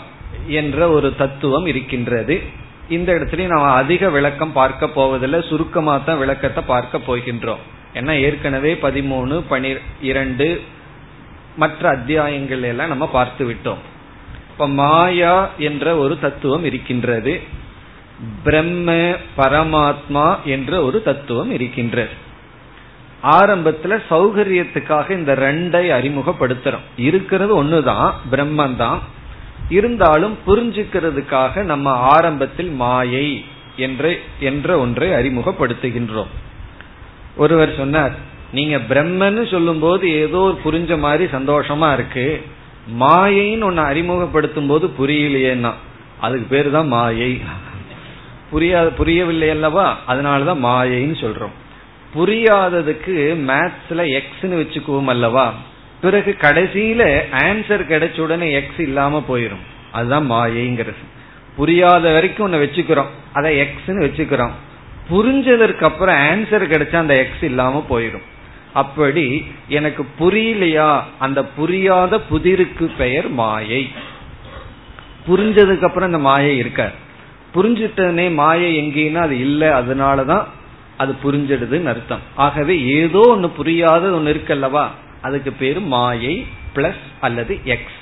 என்ற 0.47 0.89
ஒரு 0.89 1.15
தத்துவம் 1.15 1.65
இருக்கின்றது. 1.65 2.41
இந்த 2.89 3.13
இடத்துல 3.13 3.47
நாம் 3.47 3.71
அதிக 3.71 4.09
விளக்கம் 4.09 4.51
பார்க்க 4.51 4.87
போவதில்லை. 4.87 5.41
சுருக்கமாக 5.41 6.03
தான் 6.03 6.17
விளக்கத்தை 6.17 6.63
பார்க்க 6.63 6.97
போகின்றோம். 6.97 7.61
ஏன்னா 7.93 8.21
ஏற்கனவே 8.21 8.73
பதிமூணு 8.73 9.43
பனி 9.47 9.77
இரண்டு 10.01 10.61
மற்ற 11.55 11.89
அத்தியாயங்கள் 11.89 12.61
எல்லாம் 12.61 12.87
நம்ம 12.87 13.07
பார்த்து 13.07 13.45
விட்டோம் 13.49 13.81
இப்ப 14.49 14.67
மாயா 14.67 15.49
என்ற 15.57 15.95
ஒரு 15.95 16.19
தத்துவம் 16.19 16.63
இருக்கின்றது. 16.63 17.41
பிரம்ம 18.43 18.91
பரமாத்மா 19.37 20.43
என்ற 20.43 20.81
ஒரு 20.83 21.03
தத்துவம் 21.03 21.51
இருக்கின்றது 21.51 22.29
ஆரம்பத்துல 23.23 23.97
சௌகரியத்துக்காக 24.09 25.09
இந்த 25.09 25.33
ரெண்டை 25.33 25.83
அறிமுகப்படுத்துறோம். 25.97 26.85
இருக்கிறது 26.97 27.63
ஒண்ணுதான் 27.63 28.13
பிரம்மன் 28.31 28.75
தான் 28.75 28.99
இருந்தாலும் 29.69 30.37
புரிஞ்சுக்கிறதுக்காக 30.47 31.63
நம்ம 31.63 31.91
ஆரம்பத்தில் 31.91 32.71
மாயை 32.71 33.45
என்ற 33.75 34.13
என்ற 34.39 34.79
ஒன்றை 34.79 35.09
அறிமுகப்படுத்துகின்றோம். 35.09 36.31
ஒருவர் 37.37 37.75
சொன்னார் 37.77 38.15
நீங்க 38.51 38.77
பிரம்மன்னு 38.77 39.51
சொல்லும் 39.51 39.79
போது 39.79 40.05
ஏதோ 40.23 40.41
புரிஞ்ச 40.63 40.97
மாதிரி 40.99 41.25
சந்தோஷமா 41.31 41.93
இருக்கு. 41.93 42.45
மாயைன்னு 42.99 43.63
ஒன்னு 43.63 43.81
அறிமுகப்படுத்தும் 43.81 44.67
போது 44.67 44.87
புரியலையேன்னா 44.99 45.71
அதுக்கு 46.19 46.45
பேரு 46.45 46.71
தான் 46.71 46.87
மாயை. 46.87 47.39
புரியாத 48.51 48.89
புரியவில்லை 48.89 49.49
அல்லவா? 49.49 49.99
அதனாலதான் 50.07 50.63
மாயைன்னு 50.63 51.15
சொல்றோம். 51.21 51.55
புரியாததுக்கு 52.15 53.35
மேத்ஸ்ல 53.47 54.19
எக்ஸ்னு 54.19 54.51
வச்சுக்குவோம் 54.51 55.05
அல்லவா? 55.05 55.53
பிறகு 56.01 56.35
கடைசியில 56.39 57.21
ஆன்சர் 57.31 57.85
கிடைச்ச 57.89 58.19
உடனே 58.19 58.51
எக்ஸ் 58.51 58.79
இல்லாம 58.79 59.23
போயிரும். 59.29 59.63
அதுதான் 59.91 60.31
மாயைங்கிறது. 60.31 61.03
புரியாத 61.55 62.13
வரைக்கும் 62.13 62.51
ஒன்னு 62.51 62.65
வச்சுக்கிறோம். 62.65 63.05
அதை 63.33 63.61
எக்ஸ்னு 63.61 64.01
வச்சுக்கிறோம். 64.01 64.51
புரிஞ்சதற்கு 65.09 65.83
அப்புறம் 65.83 66.15
ஆன்சர் 66.15 66.71
கிடைச்சா 66.73 66.95
அந்த 66.95 67.17
எக்ஸ் 67.17 67.43
இல்லாம 67.43 67.85
போயிடும் 67.89 68.23
அப்படி 68.73 69.45
எனக்கு 69.67 70.05
புரியலையா? 70.19 71.01
அந்த 71.19 71.45
புரியாத 71.45 72.21
புதிருக்கு 72.31 72.91
பெயர் 72.97 73.29
மாயை. 73.29 73.91
புரிஞ்சதுக்கு 75.27 75.81
அப்புறம் 75.81 76.13
அந்த 76.13 76.17
மாயை 76.17 76.57
இருக்காது. 76.57 77.09
புரிஞ்சுட்டனே 77.53 78.33
மாயை 78.33 78.69
எங்கேன்னா 78.81 79.21
அது 79.27 79.39
இல்லை 79.39 79.67
அதனாலதான் 79.67 80.45
அது 80.97 81.15
புரிஞ்சிடுதுன்னு 81.23 81.85
அர்த்தம். 81.85 82.23
ஆகவே 82.35 82.75
ஏதோ 82.85 83.21
ஒன்னு 83.27 83.49
புரியாத 83.49 84.11
ஒன்னு 84.11 84.31
இருக்கல்லவா? 84.33 84.85
அதுக்கு 85.21 85.51
பேரு 85.51 85.79
மாயை 85.79 86.45
பிளஸ் 86.75 87.03
அல்லது 87.19 87.59
எக்ஸ் 87.65 87.99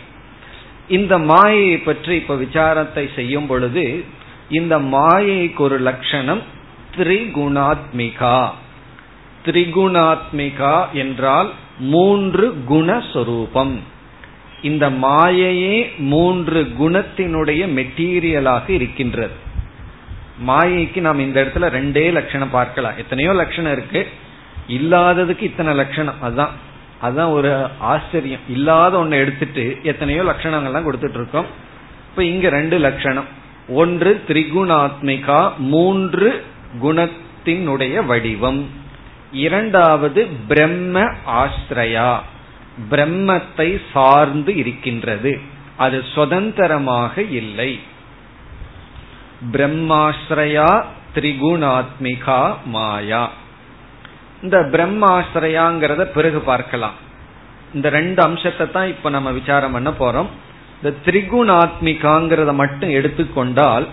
இந்த 0.88 1.18
மாயை 1.18 1.78
பற்றி 1.78 2.16
இப்ப 2.16 2.36
விசாரத்தை 2.36 3.04
செய்யும் 3.16 3.48
பொழுது 3.48 4.04
இந்த 4.50 4.80
மாயைக்கு 4.80 5.58
ஒரு 5.58 5.80
லட்சணம் 5.80 6.42
திரிகுணாத்மிகா. 6.98 8.38
திரிகுணாத்மிகா 9.46 10.76
என்றால் 10.94 11.50
மூன்று 11.94 12.46
குணஸ்வரூபம் 12.70 13.76
இந்த 14.62 14.90
மாயையே 14.90 15.98
மூன்று 15.98 16.72
குணத்தினுடைய 16.80 17.62
மெட்டீரியலாக 17.78 18.70
இருக்கின்றது. 18.70 19.34
மாயைக்கு 20.48 21.00
நாம் 21.00 21.20
இந்த 21.20 21.44
இடத்துல 21.44 21.58
ரெண்டே 21.58 22.12
லட்சணம் 22.12 22.50
பார்க்கலாம். 22.50 22.98
எத்தனையோ 22.98 23.34
லட்சணம் 23.34 23.72
இருக்கு. 23.72 24.08
இல்லாததுக்கு 24.68 25.42
இத்தனை 25.42 25.74
லட்சணம். 25.74 26.22
அதுதான் 26.22 26.50
அதுதான் 27.02 27.30
ஒரு 27.30 27.68
ஆச்சரியம். 27.80 28.40
இல்லாத 28.50 28.98
ஒன்னு 28.98 29.18
எடுத்துட்டு 29.18 29.78
எத்தனையோ 29.84 30.24
லட்சணங்கள்லாம் 30.24 30.88
கொடுத்துட்டு 30.88 31.20
இருக்கோம் 31.22 31.46
இப்ப 32.10 32.24
இங்க 32.24 32.50
ரெண்டு 32.50 32.78
லட்சணம். 32.78 33.26
ஒன்று 33.68 34.24
திரிகுணாத்மிகா 34.28 35.52
மூன்று 35.58 36.46
குணத்தினுடைய 36.82 38.06
வடிவம். 38.06 38.68
இரண்டாவது 39.32 40.28
பிரம்ம 40.48 41.12
ஆசிரயா 41.28 42.20
பிரம்மத்தை 42.90 43.82
சார்ந்து 43.94 44.56
இருக்கின்றது. 44.56 45.40
அது 45.78 46.04
சுதந்திரமாக 46.14 47.22
இல்லை. 47.22 47.80
பிரம்மாஸ்ரயா 49.52 50.84
திரிகுணாத்மிகா 51.16 52.56
மாயா. 52.66 53.32
இந்த 54.42 54.58
பிரம்மாஸ்ரயாங்கிறத 54.72 56.02
பிறகு 56.04 56.40
பார்க்கலாம். 56.40 56.94
இந்த 57.74 57.90
ரெண்டு 57.90 58.24
அம்சத்தை 58.24 58.72
தான் 58.72 58.88
இப்ப 58.88 59.10
நம்ம 59.10 59.32
விசாரம் 59.32 59.72
பண்ண 59.72 59.90
போறோம். 59.90 60.28
இந்த 60.82 60.98
திரிகுணாத்மிகாங்கிறத 61.06 62.54
மட்டும் 62.54 62.90
எடுத்துக்கொண்டால் 62.90 63.88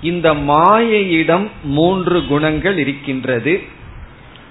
இந்த 0.00 0.34
மாயையிடம் 0.34 1.50
மூன்று 1.62 2.26
குணங்கள் 2.26 2.78
இருக்கின்றது. 2.78 3.62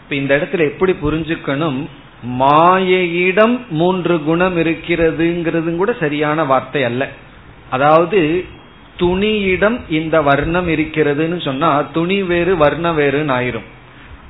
இப்ப 0.03 0.15
இந்த 0.15 0.37
இடத்துல 0.37 0.71
எப்படி 0.71 0.91
புரிஞ்சுக்கணும்? 0.91 1.87
மாயையிடம் 2.23 3.59
மூன்று 3.69 4.23
குணம் 4.23 4.57
இருக்கிறதுங்கிறது 4.57 5.75
கூட 5.75 5.93
சரியான 5.99 6.43
வார்த்தை 6.43 6.83
அல்ல. 6.83 7.09
அதாவது 7.69 8.45
துணியிடம் 8.99 9.79
இந்த 9.89 10.21
வர்ணம் 10.21 10.67
இருக்கிறதுன்னு 10.67 11.41
சொன்னா 11.41 11.81
துணி 11.81 12.23
வேறு 12.23 12.57
வர்ணம் 12.57 12.97
வேறுன்னு 12.97 13.33
ஆயிரும். 13.39 13.63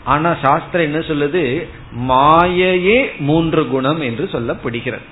ஆனா 0.04 0.36
சாஸ்திரம் 0.42 0.86
என்ன 0.86 0.98
சொல்லுது? 0.98 1.68
மாயையே 2.08 3.10
மூன்று 3.20 3.68
குணம் 3.68 4.02
என்று 4.02 4.30
சொல்லப்படுகிறது. 4.32 5.06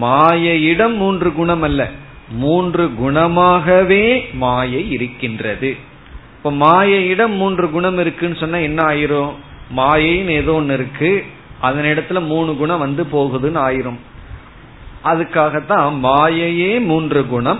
மாயையிடம் 0.00 0.94
மூன்று 0.94 1.32
குணம் 1.32 1.62
அல்ல. 1.62 1.90
மூன்று 2.30 2.90
குணமாகவே 3.00 4.28
மாயை 4.32 4.90
இருக்கின்றது. 4.90 5.76
இப்ப 6.36 6.52
மாயையிடம் 6.52 7.34
மூன்று 7.36 7.70
குணம் 7.70 7.98
இருக்குன்னு 7.98 8.36
சொன்னா 8.36 8.58
என்ன 8.58 8.82
ஆயிரும்? 8.82 9.32
மாயைன்னு 9.76 10.28
ஏதோ 10.28 10.52
ஒன்னு 10.52 10.74
இருக்கு. 10.74 11.24
அதன் 11.60 11.84
இடத்துல 11.84 12.26
மூணு 12.26 12.56
குணம் 12.56 12.78
வந்து 12.78 13.04
போகுதுன்னு 13.04 13.58
ஆயிரும். 13.58 13.98
அதுக்காகத்தான் 15.04 15.98
மாயையே 16.02 16.80
மூன்று 16.80 17.26
குணம். 17.26 17.58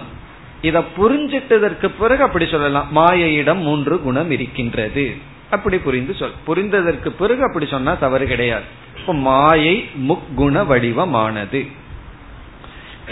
இத 0.63 0.85
புரிஞ்சிட்டதற்கு 0.99 1.91
பிறகு 1.99 2.23
அப்படி 2.23 2.47
சொல்லலாம். 2.47 2.89
மாயையிடம் 2.95 3.63
மூன்று 3.63 4.01
குணம் 4.01 4.31
இருக்கின்றது. 4.31 5.17
அப்படி 5.51 5.79
புரிந்து 5.79 6.15
சொல். 6.15 6.33
புரிந்ததற்கு 6.47 7.09
பிறகு 7.09 7.43
அப்படி 7.43 7.67
சொன்னா 7.67 7.95
தவறு 7.95 8.27
கிடையாது. 8.27 8.65
இப்ப 8.99 9.15
மாயை 9.15 9.89
முக்குண 10.09 10.65
வடிவமானது. 10.67 11.67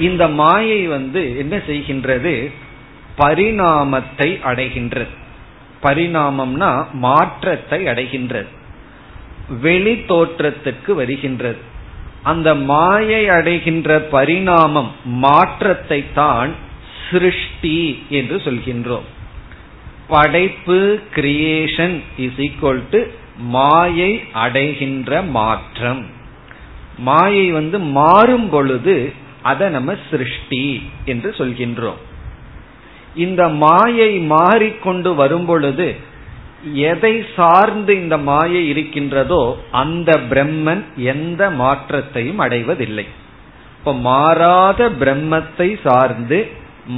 இந்த 0.01 0.29
மாயை 0.29 0.87
வந்து 0.87 1.39
என்ன 1.39 1.57
செய்கின்றது? 1.57 2.53
பரிணாமத்தை 3.19 4.41
அடைகின்றது. 4.45 5.09
பரிணாமம்னா 5.83 6.91
மாற்றத்தை 6.93 7.85
அடைகின்றது. 7.85 8.47
வெளி 9.63 9.95
தோற்றத்துக்கு 9.95 10.95
வருகின்றது. 10.95 11.59
அந்த 12.23 12.55
மாயை 12.55 13.29
அடைகின்ற 13.29 13.99
பரிணாமம் 13.99 14.91
மாற்றத்தை 15.05 16.13
தான் 16.15 16.53
சிருஷ்டி 17.11 17.79
என்று 18.09 18.37
சொல்கின்றோம். 18.45 19.07
படைப்பு 20.09 20.99
கிரியேஷன் 21.15 21.97
இஸ் 22.17 22.41
ஈக்வல் 22.47 22.83
டு 22.91 23.01
மாயை 23.37 24.23
அடைகின்ற 24.33 25.23
மாற்றம். 25.23 26.03
மாயை 26.99 27.51
வந்து 27.51 27.79
மாறும் 27.79 28.49
பொழுது 28.49 29.13
அதை 29.43 29.69
நம்ம 29.69 29.97
சிருஷ்டி 30.11 30.83
என்று 31.05 31.35
சொல்கின்றோம். 31.39 32.01
இந்த 33.15 33.49
மாயை 33.49 34.13
மாறிக்கொண்டு 34.19 35.15
வரும் 35.15 35.45
பொழுது 35.45 35.87
எதை 36.63 37.27
சார்ந்து 37.37 37.97
இந்த 37.97 38.17
மாயை 38.17 38.69
இருக்கின்றதோ 38.69 39.59
அந்த 39.71 40.19
பிரம்மன் 40.31 40.85
எந்த 40.97 41.51
மாற்றத்தையும் 41.51 42.39
அடைவதில்லை. 42.39 43.07
இப்ப 43.79 43.93
மாறாத 43.93 44.89
பிரம்மத்தை 44.91 45.81
சார்ந்து 45.83 46.49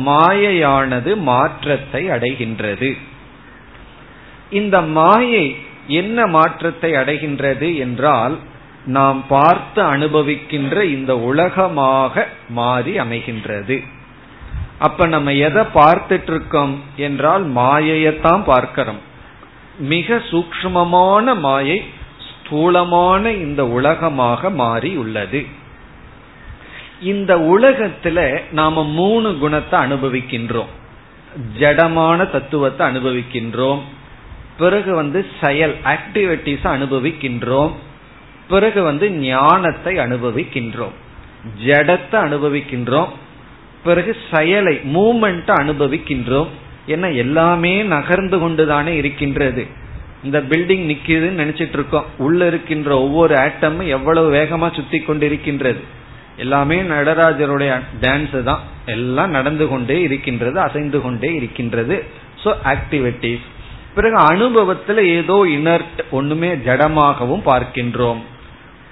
மாயையானது 0.06 1.16
மாற்றத்தை 1.16 2.08
அடைகின்றது. 2.08 2.96
இந்த 4.50 4.80
மாயை 4.80 5.56
என்ன 5.86 6.26
மாற்றத்தை 6.26 6.92
அடைகின்றது 6.92 7.76
என்றால் 7.78 8.38
நாம் 8.84 9.26
பார்த்து 9.28 9.82
அனுபவிக்கின்ற 9.82 10.82
இந்த 10.82 11.18
உலகமாக 11.18 12.26
மாறி 12.48 12.98
அமைகின்றது. 12.98 13.82
அப்ப 14.78 15.06
நம்ம 15.06 15.32
எதை 15.32 15.62
பார்த்துட்டு 15.74 16.26
இருக்கோம் 16.26 16.82
என்றால் 16.96 17.44
மாயையத்தான் 17.50 18.42
பார்க்கிறோம். 18.44 19.00
மிக 19.78 20.16
சூக்மமான 20.16 21.38
மாயை 21.38 21.84
ஸ்தூலமான 22.28 23.32
இந்த 23.32 23.66
உலகமாக 23.66 24.50
மாறி 24.50 24.96
உள்ளது 24.96 25.46
இந்த 27.00 27.36
உலகத்துல 27.36 28.40
நாம 28.50 28.84
மூணு 28.84 29.38
குணத்தை 29.38 29.80
அனுபவிக்கின்றோம். 29.80 30.66
ஜடமான 31.58 32.30
தத்துவத்தை 32.30 32.86
அனுபவிக்கின்றோம். 32.86 33.80
பிறகு 34.58 34.94
வந்து 34.94 35.26
செயல் 35.42 35.76
ஆக்டிவிட்டிஸ் 35.84 36.64
அனுபவிக்கின்றோம். 36.64 37.72
பிறகு 38.48 38.82
வந்து 38.82 39.10
ஞானத்தை 39.10 39.96
அனுபவிக்கின்றோம். 39.96 40.92
ஜடத்தை 41.66 42.12
அனுபவிக்கின்றோம். 42.12 43.08
பிறகு 43.84 44.16
செயலை 44.32 44.76
மூமெண்ட் 44.76 45.50
அனுபவிக்கின்றோம். 45.50 46.48
ஏன்னா 46.88 47.16
எல்லாமே 47.16 47.82
நகர்ந்து 47.82 48.38
கொண்டுதானே 48.38 48.96
இருக்கின்றது. 48.96 49.66
இந்த 50.24 50.38
பில்டிங் 50.40 50.86
நிக்குதுன்னு 50.92 51.40
நினைச்சிட்டு 51.42 51.76
இருக்கோம். 51.78 52.04
உள்ள 52.18 52.46
இருக்கின்ற 52.46 53.00
ஒவ்வொரு 53.00 53.34
ஆட்டமும் 53.34 53.86
எவ்வளவு 53.86 54.32
வேகமா 54.32 54.74
சுத்தி 54.74 54.98
கொண்டிருக்கின்றது. 54.98 55.80
எல்லாமே 56.36 56.82
நடராஜருடைய 56.82 57.80
டான்ஸ் 58.00 58.42
தான். 58.42 58.60
எல்லாம் 58.86 59.30
நடந்து 59.30 59.68
கொண்டே 59.68 60.00
இருக்கின்றது 60.00 60.60
அசைந்து 60.60 61.00
கொண்டே 61.00 61.34
இருக்கின்றது. 61.34 62.04
சோ 62.44 62.54
ஆக்டிவிட்டிஸ் 62.64 63.46
பிறகு 63.94 64.16
அனுபவத்துல 64.16 64.96
ஏதோ 64.96 65.46
இனர்ட் 65.48 66.00
ஒண்ணுமே 66.10 66.50
ஜடமாகவும் 66.56 67.46
பார்க்கின்றோம். 67.46 68.20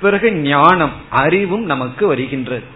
பிறகு 0.00 0.32
ஞானம் 0.32 0.92
அறிவும் 1.08 1.64
நமக்கு 1.64 2.06
வருகின்றது. 2.06 2.74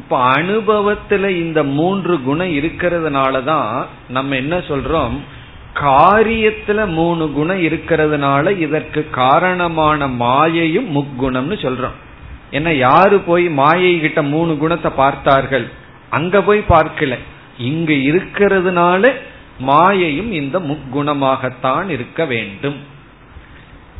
இப்ப 0.00 0.18
அனுபவத்துல 0.28 1.28
இந்த 1.28 1.64
மூன்று 1.64 2.20
குணம் 2.20 2.52
இருக்கிறதுனால 2.52 3.44
தான் 3.44 3.86
நம்ம 4.08 4.36
என்ன 4.36 4.58
சொல்றோம்? 4.58 5.16
காரியத்துல 5.74 6.86
மூணு 6.86 7.32
குணம் 7.32 7.62
இருக்கிறதுனால 7.62 8.58
இதற்கு 8.58 9.00
காரணமான 9.10 10.08
மாயையும் 10.08 10.88
முக்குணம்னு 10.96 11.56
சொல்றோம். 11.64 11.96
என்ன 12.50 12.72
யாரு 12.74 13.18
போய் 13.18 13.48
மாயை 13.48 14.00
கிட்ட 14.00 14.22
மூணு 14.22 14.56
குணத்தை 14.56 14.90
பார்த்தார்கள்? 14.96 15.66
அங்க 16.10 16.42
போய் 16.42 16.62
பார்க்கல. 16.68 17.16
இங்க 17.58 17.92
இருக்கிறதுனால 17.92 19.12
மாயையும் 19.66 20.30
இந்த 20.32 20.58
முக்குணமாகத்தான் 20.58 21.88
இருக்க 21.88 22.24
வேண்டும். 22.24 22.78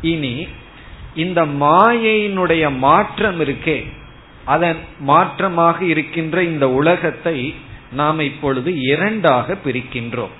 இனி 0.01 0.47
இந்த 1.15 1.45
மாயையினுடைய 1.45 2.77
மாற்றம் 2.77 3.39
இருக்கே. 3.39 3.77
அதன் 4.45 4.77
மாற்றமாக 5.07 5.81
இருக்கின்ற 5.81 6.43
இந்த 6.43 6.69
உலகத்தை 6.69 7.55
நாம் 7.91 8.19
இப்பொழுது 8.19 8.81
இரண்டாக 8.81 9.57
பிரிக்கின்றோம். 9.65 10.35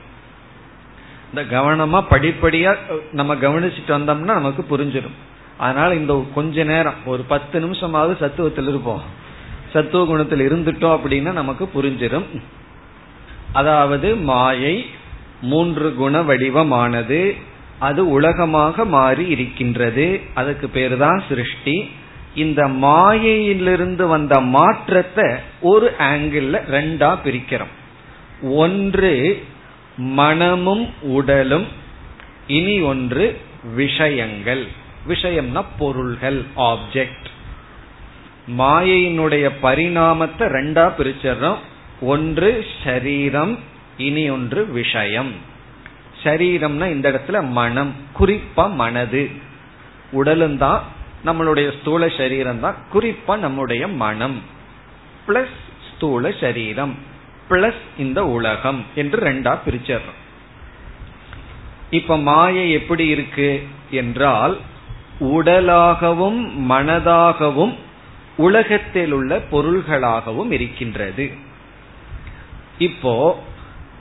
இந்த 1.34 1.62
கவனமா 1.62 2.04
படிப்படியா 2.10 2.76
நம்ம 3.12 3.36
கவனிச்சுட்டு 3.36 3.88
வந்தோம்னா 3.88 4.34
நமக்கு 4.40 4.78
புரிஞ்சிடும். 4.78 5.18
அதனால 5.58 5.96
இந்த 5.96 6.26
கொஞ்ச 6.34 6.64
நேரம் 6.64 6.94
ஒரு 7.06 7.24
பத்து 7.24 7.60
நிமிஷமாவது 7.60 8.14
சத்துவத்தில் 8.20 8.68
இருப்போம். 8.68 9.02
சத்துவ 9.74 10.06
குணத்தில் 10.06 10.52
இருந்துட்டோம் 10.52 11.00
அப்படின்னா 11.00 11.32
நமக்கு 11.32 11.70
புரிஞ்சிடும். 11.76 12.26
அதாவது 13.54 14.16
மாயை 14.16 14.86
மூன்று 15.42 15.96
குண 15.96 16.22
வடிவமானது. 16.22 17.38
அது 17.80 18.10
உலகமாக 18.10 18.86
மாறி 18.86 19.28
இருக்கின்றது. 19.28 20.22
அதுக்கு 20.34 20.70
பேர் 20.70 20.98
தான் 20.98 21.24
சிருஷ்டி. 21.30 21.90
இந்த 22.36 22.68
மாயையிலிருந்து 22.68 24.08
வந்த 24.08 24.40
மாற்றத்தை 24.40 25.26
ஒரு 25.62 25.94
ஆங்கிள் 26.00 26.50
ரெண்டா 26.70 27.10
பிரிக்கிறோம். 27.24 27.74
ஒன்று 28.42 29.44
மனமும் 29.98 30.90
உடலும் 31.02 31.68
இனி 32.48 32.82
ஒன்று 32.82 33.42
விஷயங்கள். 33.76 34.68
விஷயம்னா 35.08 35.66
பொருள்கள் 35.78 36.46
ஆப்ஜெக்ட் 36.56 37.28
மாயையினுடைய 38.58 39.52
பரிணாமத்தை 39.62 40.48
ரெண்டா 40.58 40.86
பிரிச்சிடறோம். 40.98 41.58
ஒன்று 42.02 42.66
ஷரீரம் 42.84 43.58
இனி 43.98 44.30
ஒன்று 44.30 44.68
விஷயம். 44.68 45.32
ஷரீரம்னா 46.24 46.86
இந்த 46.86 47.12
இடத்துல 47.12 47.50
மனம் 47.50 47.96
குறிப்பா 48.20 48.74
மனது. 48.74 49.30
உடலும் 50.12 50.58
தான் 50.58 50.84
நம்மளுடைய 51.26 51.80
ஸ்தூல 51.80 52.08
சரீரம் 52.18 52.60
தான் 52.60 52.78
குறிப்பா 52.94 53.38
நம்முடைய 53.38 53.88
மனம். 53.88 54.42
பிளஸ் 55.28 55.58
ஸ்தூல 55.90 56.32
சரீரம் 56.40 56.94
பிளஸ் 57.50 57.84
இந்த 57.98 58.20
உலகம் 58.26 58.86
என்று 58.96 59.20
ரெண்டா 59.28 59.54
பிரிச்சிடறோம். 59.66 60.20
இப்ப 61.90 62.18
மாயை 62.18 62.72
எப்படி 62.72 63.08
இருக்கு 63.08 63.68
என்றால் 63.92 64.58
உடலாகவும் 65.20 66.42
மனதாகவும் 66.70 67.74
உலகத்தில் 68.38 69.12
உள்ள 69.12 69.32
பொருள்களாகவும் 69.52 70.52
இருக்கின்றது. 70.52 71.32
இப்போ 72.78 73.44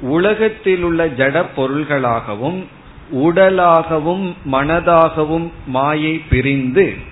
உலகத்தில் 0.00 0.82
உள்ள 0.82 1.06
ஜட 1.06 1.44
பொருள்களாகவும் 1.56 2.60
உடலாகவும் 3.24 4.26
மனதாகவும் 4.52 5.50
மாயை 5.66 6.14
பிரிந்து 6.28 7.08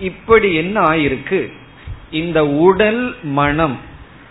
இப்படி 0.00 0.54
என்ன 0.54 0.80
ஆயிருக்கு? 0.80 1.50
இந்த 2.10 2.46
உடல் 2.46 3.14
மனம் 3.22 3.80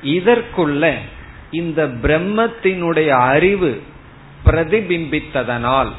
இதற்குள்ள 0.03 0.93
இந்த 1.51 1.85
பிரம்மத்தினுடைய 2.03 3.07
அறிவு 3.07 3.81
பிரதிபிம்பித்ததனால் 4.45 5.91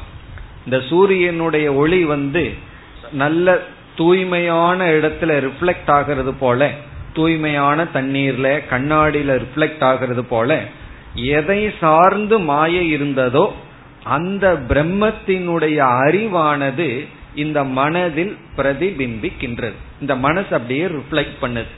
இந்த 0.65 0.79
சூரியனுடைய 0.89 1.73
ஒளி 1.73 2.03
வந்து 2.03 2.53
நல்ல 3.11 3.59
தூய்மையான 3.95 4.85
இடத்துல 4.85 5.39
ரிஃப்ளெக்ட் 5.39 5.91
ஆகிறது 5.91 6.33
போல 6.33 6.71
தூய்மையான 7.13 7.83
தண்ணீர்ல 7.93 8.63
கண்ணாடியில 8.69 9.45
ரிஃப்ளெக்ட் 9.45 9.83
ஆகிறது 9.83 10.25
போல 10.25 10.59
எதை 11.15 11.73
சார்ந்து 11.79 12.39
மாய 12.39 12.81
இருந்ததோ 12.81 13.53
அந்த 14.03 14.45
பிரம்மத்தினுடைய 14.69 15.77
அறிவானது 16.05 17.07
இந்த 17.37 17.63
மனதில் 17.63 18.37
பிரதிபிம்பிக்கின்றது. 18.57 19.77
இந்த 20.01 20.15
மனசு 20.15 20.55
அப்படியே 20.55 20.85
ரிஃப்ளெக்ட் 20.85 21.37
பண்ணுது. 21.41 21.73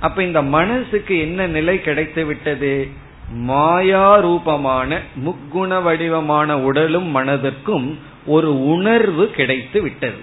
அப்ப 0.00 0.22
இந்த 0.22 0.42
மனசுக்கு 0.42 1.20
என்ன 1.20 1.46
நிலை 1.46 1.80
கிடைத்து 1.80 2.24
விட்டது? 2.24 2.88
மாயா 3.32 4.16
ரூபமான 4.16 5.00
முக்குண 5.24 5.82
வடிவமான 5.82 6.60
உடலும் 6.60 7.16
மனதிற்கும் 7.16 7.88
ஒரு 8.26 8.50
உணர்வு 8.64 9.30
கிடைத்து 9.30 9.82
விட்டது. 9.82 10.20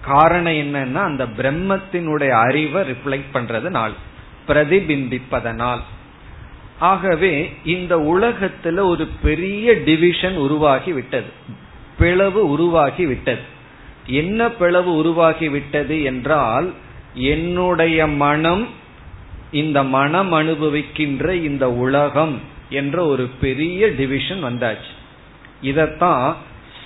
காரணம் 0.00 0.52
என்னன்னா 0.52 1.02
அந்த 1.02 1.24
பிரம்மத்தினுடைய 1.24 2.28
அறிவை 2.28 2.82
ரிஃப்ளெக்ட் 2.90 3.34
பண்றதுனால் 3.34 3.94
பிரதிபிம்பிப்பதனால். 4.48 5.82
ஆகவே 6.78 7.32
இந்த 7.64 7.96
உலகத்துல 7.96 8.80
ஒரு 8.80 9.08
பெரிய 9.22 9.74
டிவிஷன் 9.84 10.36
உருவாகி 10.36 10.92
விட்டது. 10.92 11.30
பிளவு 11.98 12.48
உருவாகி 12.48 13.06
விட்டது. 13.06 13.52
என்ன 14.06 14.50
பிளவு 14.50 15.04
உருவாகிவிட்டது 15.04 16.02
என்றால் 16.02 16.72
என்னுடைய 17.14 18.06
மனம் 18.06 18.68
இந்த 19.52 19.82
மனம் 19.82 20.32
அனுபவிக்கின்ற 20.32 21.28
இந்த 21.28 21.72
உலகம் 21.72 22.40
என்ற 22.68 23.04
ஒரு 23.04 23.28
பெரிய 23.40 23.86
டிவிஷன் 23.86 24.44
வந்தாச்சு. 24.44 24.92
இதத்தான் 25.62 26.34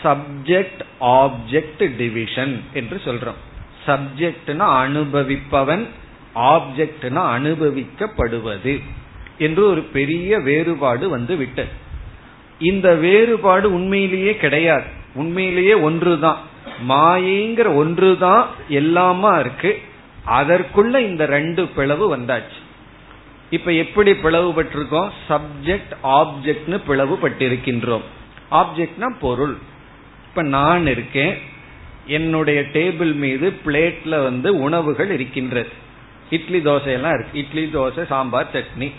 சப்ஜெக்ட் 0.04 0.80
ஆப்ஜெக்ட் 1.00 1.96
டிவிஷன் 1.96 2.60
என்று 2.72 3.00
சொல்றோம். 3.04 3.38
சப்ஜெக்ட்னா 3.86 4.68
அனுபவிப்பவன் 4.86 5.86
ஆப்ஜெக்ட்னா 6.34 7.30
அனுபவிக்கப்படுவது 7.36 8.82
என்று 9.38 9.68
ஒரு 9.68 9.80
பெரிய 9.80 10.38
வேறுபாடு 10.38 11.08
வந்து 11.08 11.36
விட்டது. 11.36 11.68
இந்த 12.60 12.94
வேறுபாடு 12.94 13.72
உண்மையிலேயே 13.72 14.36
கிடையாது. 14.36 14.84
உண்மையிலேயே 15.14 15.74
ஒன்றுதான். 15.74 16.38
மாயைங்கிற 16.88 17.74
ஒன்றுதான் 17.74 18.46
எல்லாமா 18.70 19.40
இருக்கு. 19.40 19.82
அதற்குள்ள 20.26 20.98
இந்த 20.98 21.26
ரெண்டு 21.26 21.66
பிளவு 21.66 22.16
வந்தாச்சு. 22.16 22.58
இப்ப 23.50 23.72
எப்படி 23.72 24.10
பிளவுபட்டிருக்கோம் 24.12 25.10
சப்ஜெக்ட் 25.28 25.92
ஆப்ஜெக்ட்னு 26.02 26.78
பிளவுபட்டிருக்கின்றோம் 26.88 28.02
ஆப்ஜெக்ட்னா 28.50 29.08
பொருள். 29.20 29.56
இப்ப 30.26 30.42
நான் 30.42 30.86
இருக்கேன். 30.86 31.38
என்னுடைய 32.06 32.60
டேபிள் 32.60 33.14
மீது 33.14 33.60
பிளேட்ல 33.66 34.22
வந்து 34.22 34.58
உணவுகள் 34.58 35.10
இருக்கின்றது. 35.10 35.68
இட்லி 36.30 36.58
தோசை 36.58 36.92
எல்லாம் 36.92 37.14
இருக்கு. 37.14 37.38
இட்லி 37.38 37.64
தோசை 37.78 38.06
சாம்பார் 38.06 38.52
சட்னி. 38.52 38.92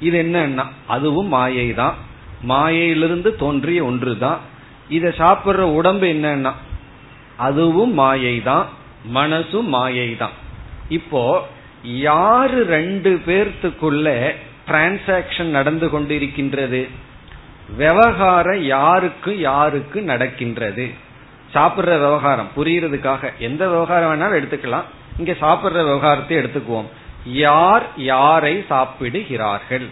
இது 0.00 0.22
என்னன்னா 0.22 0.64
அதுவும் 0.86 1.26
மாயை 1.26 1.74
தான் 1.74 1.94
மாயையிலிருந்து 2.42 3.36
தோன்றிய 3.36 3.84
ஒன்று 3.84 4.18
தான் 4.18 4.38
இதை 4.88 5.10
சாப்பிடுற 5.18 5.58
உடம்பு 5.78 6.06
என்னன்னா 6.06 6.52
அதுவும் 7.46 7.92
மாயை 7.92 8.42
தான் 8.42 8.66
மனசும் 9.12 9.68
மாயை 9.76 10.16
தான் 10.16 10.36
இப்போ 10.88 11.22
யாரு 11.82 12.58
ரெண்டு 12.66 13.10
பேர்த்துக்குள்ள 13.26 14.34
டிரான்சாக்சன் 14.68 15.50
நடந்து 15.56 15.86
கொண்டிருக்கின்றது? 15.86 16.88
விவகாரம் 17.76 18.62
யாருக்கு 18.62 19.38
யாருக்கு 19.38 19.98
நடக்கின்றது? 20.02 20.86
சாப்பிட்ற 21.54 21.92
விவகாரம் 21.98 22.50
புரியறதுக்காக. 22.56 23.30
எந்த 23.38 23.68
விவகாரம் 23.68 24.10
வேணாலும் 24.10 24.38
எடுத்துக்கலாம். 24.40 24.88
இங்க 25.18 25.32
சாப்பிட்ற 25.40 25.78
விவகாரத்தை 25.84 26.36
எடுத்துக்குவோம். 26.38 26.88
யார் 27.46 27.86
யாரை 27.96 28.64
சாப்பிடுகிறார்கள்? 28.68 29.86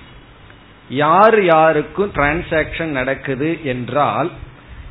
யார் 0.89 1.45
யாருக்கும் 1.45 2.13
டிரான்சாக்சன் 2.15 2.93
நடக்குது 2.99 3.59
என்றால் 3.65 4.31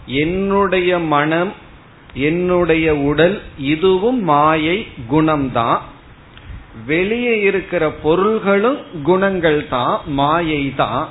என்னுடைய 0.05 0.99
மனம் 0.99 1.53
என்னுடைய 2.27 2.95
உடல் 2.95 3.41
இதுவும் 3.57 4.21
மாயை 4.23 4.87
குணம்தான். 5.09 5.81
வெளியே 6.85 7.35
இருக்கிற 7.39 7.83
பொருள்களும் 8.05 8.79
குணங்கள் 9.03 9.67
தான் 9.67 9.95
மாயை 10.19 10.73
தான் 10.75 11.03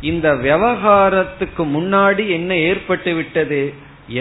இந்த 0.00 0.34
விவகாரத்துக்கு 0.34 1.64
முன்னாடி 1.76 2.28
என்ன 2.28 2.54
ஏற்பட்டு 2.70 3.14
விட்டது? 3.14 3.62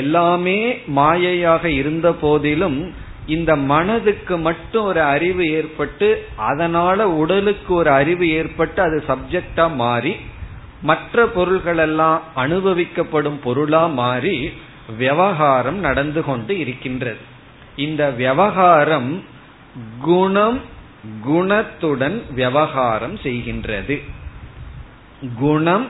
எல்லாமே 0.02 0.60
மாயையாக 0.98 1.64
இருந்த 1.66 2.08
போதிலும் 2.12 2.80
இந்த 3.28 3.56
மனதுக்கு 3.56 4.36
மட்டும் 4.38 4.84
ஒரு 4.84 5.02
அறிவு 5.02 5.44
ஏற்பட்டு 5.52 6.08
அதனால 6.36 7.08
உடலுக்கு 7.10 7.74
ஒரு 7.74 7.90
அறிவு 7.90 8.26
ஏற்பட்டு 8.30 8.82
அது 8.82 9.04
சப்ஜெக்டா 9.08 9.76
மாறி 9.76 10.14
மற்ற 10.82 11.26
பொருள்கள் 11.28 11.78
எல்லாம் 11.78 12.22
அனுபவிக்கப்படும் 12.36 13.40
பொருளா 13.44 13.86
மாறி 14.02 14.36
விவகாரம் 14.98 15.78
நடந்து 15.78 16.24
கொண்டு 16.24 16.60
இருக்கின்றது. 16.60 17.18
இந்த 17.76 18.10
விவகாரம் 18.10 19.24
குணம் 20.02 20.62
குணத்துடன் 21.28 22.34
விவகாரம் 22.34 23.16
செய்கின்றது. 23.16 24.02
குணம் 25.40 25.88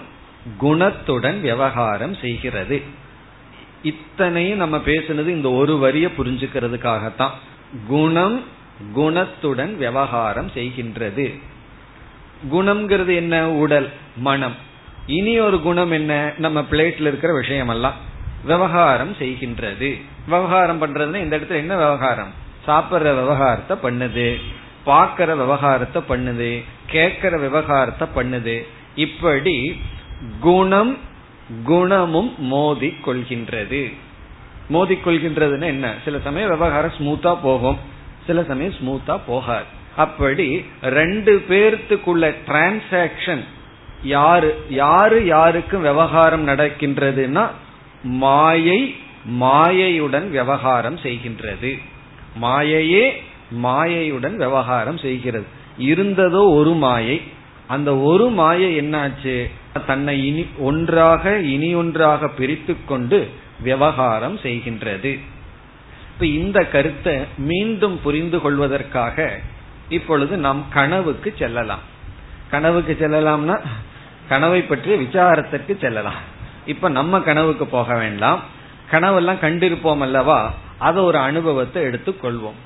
குணத்துடன் 0.62 1.42
விவகாரம் 1.42 2.14
செய்கிறது. 2.14 2.82
இத்தனையும் 3.84 4.58
நம்ம 4.58 4.78
பேசுனது 4.78 5.28
இந்த 5.28 5.52
ஒரு 5.52 5.78
வரிய 5.78 6.10
புரிஞ்சுக்கிறதுக்காகத்தான். 6.18 7.30
குணம் 7.88 8.44
குணத்துடன் 8.96 9.76
விவகாரம் 9.76 10.52
செய்கின்றது. 10.56 11.40
குணம்ங்கிறது 12.52 13.16
என்ன? 13.16 13.50
உடல் 13.50 13.90
மனம். 14.18 14.56
இனி 15.06 15.40
ஒரு 15.40 15.62
குணம் 15.62 15.92
என்ன? 15.92 16.34
நம்ம 16.38 16.62
பிளேட்ல 16.62 17.02
இருக்கிற 17.02 17.34
விஷயம் 17.34 17.68
எல்லாம் 17.68 18.14
விவகாரம் 18.46 19.14
செய்கின்றது. 19.14 19.90
விவகாரம் 20.26 20.82
பண்றதுன்னா 20.82 21.16
இந்த 21.16 21.38
இடத்துல 21.38 21.62
என்ன 21.64 21.76
விவகாரம்? 21.76 22.32
சாப்பிட்ற 22.68 23.14
விவகாரத்தை 23.22 23.78
பண்ணுது. 23.84 24.28
பாக்கிற 24.86 25.30
விவகாரத்தை 25.38 26.02
பண்ணுது. 26.10 26.64
கேட்கிற 26.88 27.38
விவகாரத்தை 27.38 28.08
பண்ணுது. 28.16 28.56
இப்படி 28.96 29.82
குணம் 30.40 30.98
குணமும் 31.64 32.32
மோதி 32.38 32.94
கொள்கின்றது 33.06 33.94
மோதி 34.70 34.96
கொள்கின்றதுன்னு 34.96 35.64
என்ன? 35.64 35.94
சில 36.06 36.20
சமயம் 36.20 36.50
விவகாரம் 36.50 36.96
ஸ்மூத்தா 36.98 37.38
போகும். 37.42 37.80
சில 38.26 38.44
சமயம் 38.44 38.74
ஸ்மூத்தா 38.74 39.20
போகாது. 39.28 39.68
அப்படி 39.96 40.66
ரெண்டு 40.82 41.34
பேர்த்துக்குள்ள 41.50 42.36
டிரான்சாக்சன் 42.48 43.44
யாரு 44.04 44.50
யாரு 44.70 45.26
யாருக்கும் 45.26 45.82
விவகாரம் 45.82 46.48
நடக்கின்றதுன்னா 46.48 47.44
மாயை 48.06 48.96
மாயையுடன் 49.40 50.30
விவகாரம் 50.30 50.98
செய்கின்றது. 50.98 51.80
மாயையே 52.42 53.12
மாயையுடன் 53.64 54.36
விவகாரம் 54.36 54.98
செய்கிறது. 54.98 55.46
இருந்ததோ 55.80 56.54
ஒரு 56.54 56.74
மாயை. 56.74 57.22
அந்த 57.68 57.98
ஒரு 57.98 58.30
மாயை 58.30 58.82
என்னாச்சு? 58.82 59.50
தன்னை 59.86 60.26
இனி 60.26 60.46
ஒன்றாக 60.58 61.38
இனி 61.38 61.76
ஒன்றாக 61.76 62.28
பிரித்து 62.28 62.76
கொண்டு 62.86 63.30
விவகாரம் 63.60 64.40
செய்கின்றது. 64.40 65.20
இப்ப 66.14 66.26
இந்த 66.26 66.64
கருத்தை 66.64 67.18
மீண்டும் 67.38 68.00
புரிந்து 68.02 68.42
கொள்வதற்காக 68.42 69.40
இப்பொழுது 69.90 70.38
நாம் 70.38 70.66
கனவுக்கு 70.74 71.34
செல்லலாம். 71.38 71.80
கனவுக்கு 72.52 72.98
செல்லலாம்னா 73.00 73.60
கனவை 74.30 74.62
பற்றிய 74.62 74.96
விசாரத்திற்கு 74.96 75.78
செல்லலாம். 75.78 76.34
இப்ப 76.66 76.90
நம்ம 76.90 77.20
கனவுக்கு 77.20 77.66
போக 77.66 77.98
வேண்டாம். 77.98 78.40
கனவெல்லாம் 78.92 79.42
கண்டிருப்போம் 79.42 79.98
அல்லவா? 79.98 80.54
அத 80.78 81.02
ஒரு 81.02 81.18
அனுபவத்தை 81.18 81.84
எடுத்துக்கொள்வோம். 81.86 82.60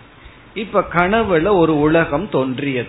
இப்ப 0.53 0.85
கனவுல 0.93 1.57
ஒரு 1.57 1.79
உலகம் 1.79 2.29
தோன்றியது. 2.29 2.87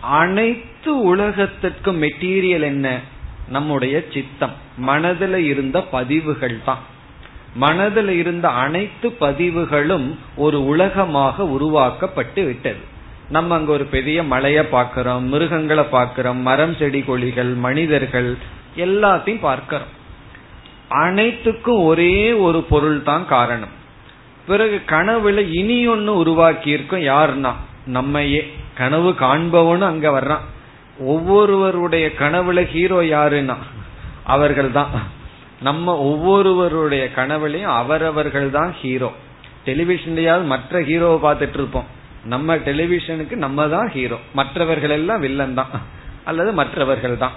அனைத்து 0.00 1.16
உலகத்திற்கும் 1.16 2.02
மெட்டீரியல் 2.02 2.62
என்ன? 2.62 3.00
நம்முடைய 3.48 4.04
சித்தம். 4.12 4.52
மனதில் 4.76 5.44
இருந்த 5.44 5.82
பதிவுகள் 5.82 6.58
தான். 6.64 6.78
மனதில் 7.54 8.08
இருந்த 8.08 8.48
அனைத்து 8.48 9.12
பதிவுகளும் 9.12 10.18
ஒரு 10.36 10.66
உலகமாக 10.66 11.44
உருவாக்கப்பட்டு 11.44 12.44
விட்டது. 12.44 12.94
நம்ம 13.30 13.54
அங்க 13.54 13.72
ஒரு 13.72 13.84
பெரிய 13.84 14.22
மலைய 14.22 14.62
பார்க்கிறோம் 14.62 15.24
மிருகங்களை 15.24 15.84
பார்க்கிறோம் 15.84 16.38
மரம் 16.38 16.74
செடி 16.74 17.00
கொடிகள் 17.00 17.52
மனிதர்கள் 17.54 18.36
எல்லாத்தையும் 18.76 19.40
பார்க்கிறோம். 19.40 20.04
அனைத்துக்கும் 20.90 21.84
ஒரே 21.84 22.32
ஒரு 22.32 22.62
பொருள் 22.62 23.02
தான் 23.02 23.26
காரணம். 23.26 23.72
பிறகு 24.46 24.82
கனவுல 24.86 25.38
இனி 25.52 25.86
ஒன்னு 25.86 26.16
உருவாக்கி 26.16 26.70
இருக்கும் 26.70 27.00
யாருன்னா 27.00 27.52
நம்மையே. 27.86 28.42
கனவு 28.74 29.10
காண்பவனும் 29.10 29.90
அங்க 29.92 30.08
வர்றான். 30.10 30.44
ஒவ்வொருவருடைய 30.98 32.12
கனவுல 32.18 32.64
ஹீரோ 32.64 33.00
யாருன்னா 33.02 33.56
அவர்கள் 34.24 34.70
தான் 34.70 34.90
நம்ம 35.60 35.96
ஒவ்வொருவருடைய 35.96 37.10
கனவுலையும் 37.16 37.74
அவரவர்கள் 37.80 38.50
தான் 38.50 38.72
ஹீரோ. 38.72 39.12
டெலிவிஷன்லயாவது 39.64 40.44
மற்ற 40.44 40.80
ஹீரோவை 40.80 41.18
பார்த்துட்டு 41.26 41.54
இருப்போம் 41.54 41.86
நம்ம 42.24 42.56
டெலிவிஷனுக்கு 42.56 43.36
நம்ம 43.36 43.68
தான் 43.68 43.88
ஹீரோ. 43.88 44.18
மற்றவர்கள் 44.34 44.90
எல்லாம் 44.90 45.20
வில்லன் 45.20 45.54
தான் 45.54 45.72
அல்லது 46.24 46.52
மற்றவர்கள் 46.52 47.16
தான் 47.16 47.32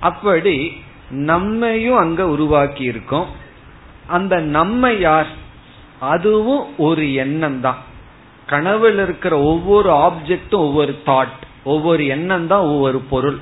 அப்படி 0.00 0.76
நம்மையும் 1.12 1.96
அங்க 1.96 2.28
உருவாக்கி 2.28 2.84
இருக்கோம் 2.84 3.26
அந்த 4.06 4.40
நம்ம 4.40 4.92
யார்? 4.92 5.26
அதுவும் 5.98 6.76
ஒரு 6.76 7.14
எண்ணம் 7.14 7.60
தான் 7.60 7.76
கனவுல 8.48 9.02
இருக்கிற 9.02 9.40
ஒவ்வொரு 9.40 9.90
ஆப்ஜெக்டும் 9.90 10.64
ஒவ்வொரு 10.66 10.98
தாட் 11.06 11.40
ஒவ்வொரு 11.64 12.06
எண்ணம் 12.06 12.46
தான் 12.46 12.60
ஒவ்வொரு 12.60 12.98
பொருள். 12.98 13.38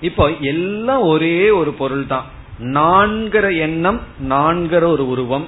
இப்போ 0.00 0.30
எல்லாம் 0.40 1.00
ஒரே 1.00 1.50
ஒரு 1.50 1.72
பொருள் 1.72 2.06
தான் 2.06 2.24
நான்கிற 2.58 3.56
எண்ணம் 3.56 4.00
நான்கிற 4.28 4.82
ஒரு 4.86 5.08
உருவம். 5.08 5.46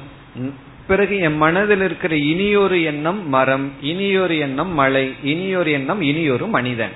பிறகு 0.86 1.18
என் 1.18 1.36
மனதில் 1.36 1.80
இருக்கிற 1.80 2.16
இனியொரு 2.16 2.82
எண்ணம் 2.82 3.28
மரம் 3.28 3.72
இனியொரு 3.82 4.38
எண்ணம் 4.38 4.72
மலை 4.72 5.14
இனியொரு 5.22 5.70
எண்ணம் 5.70 6.00
இனியொரு 6.00 6.46
மனிதன். 6.46 6.92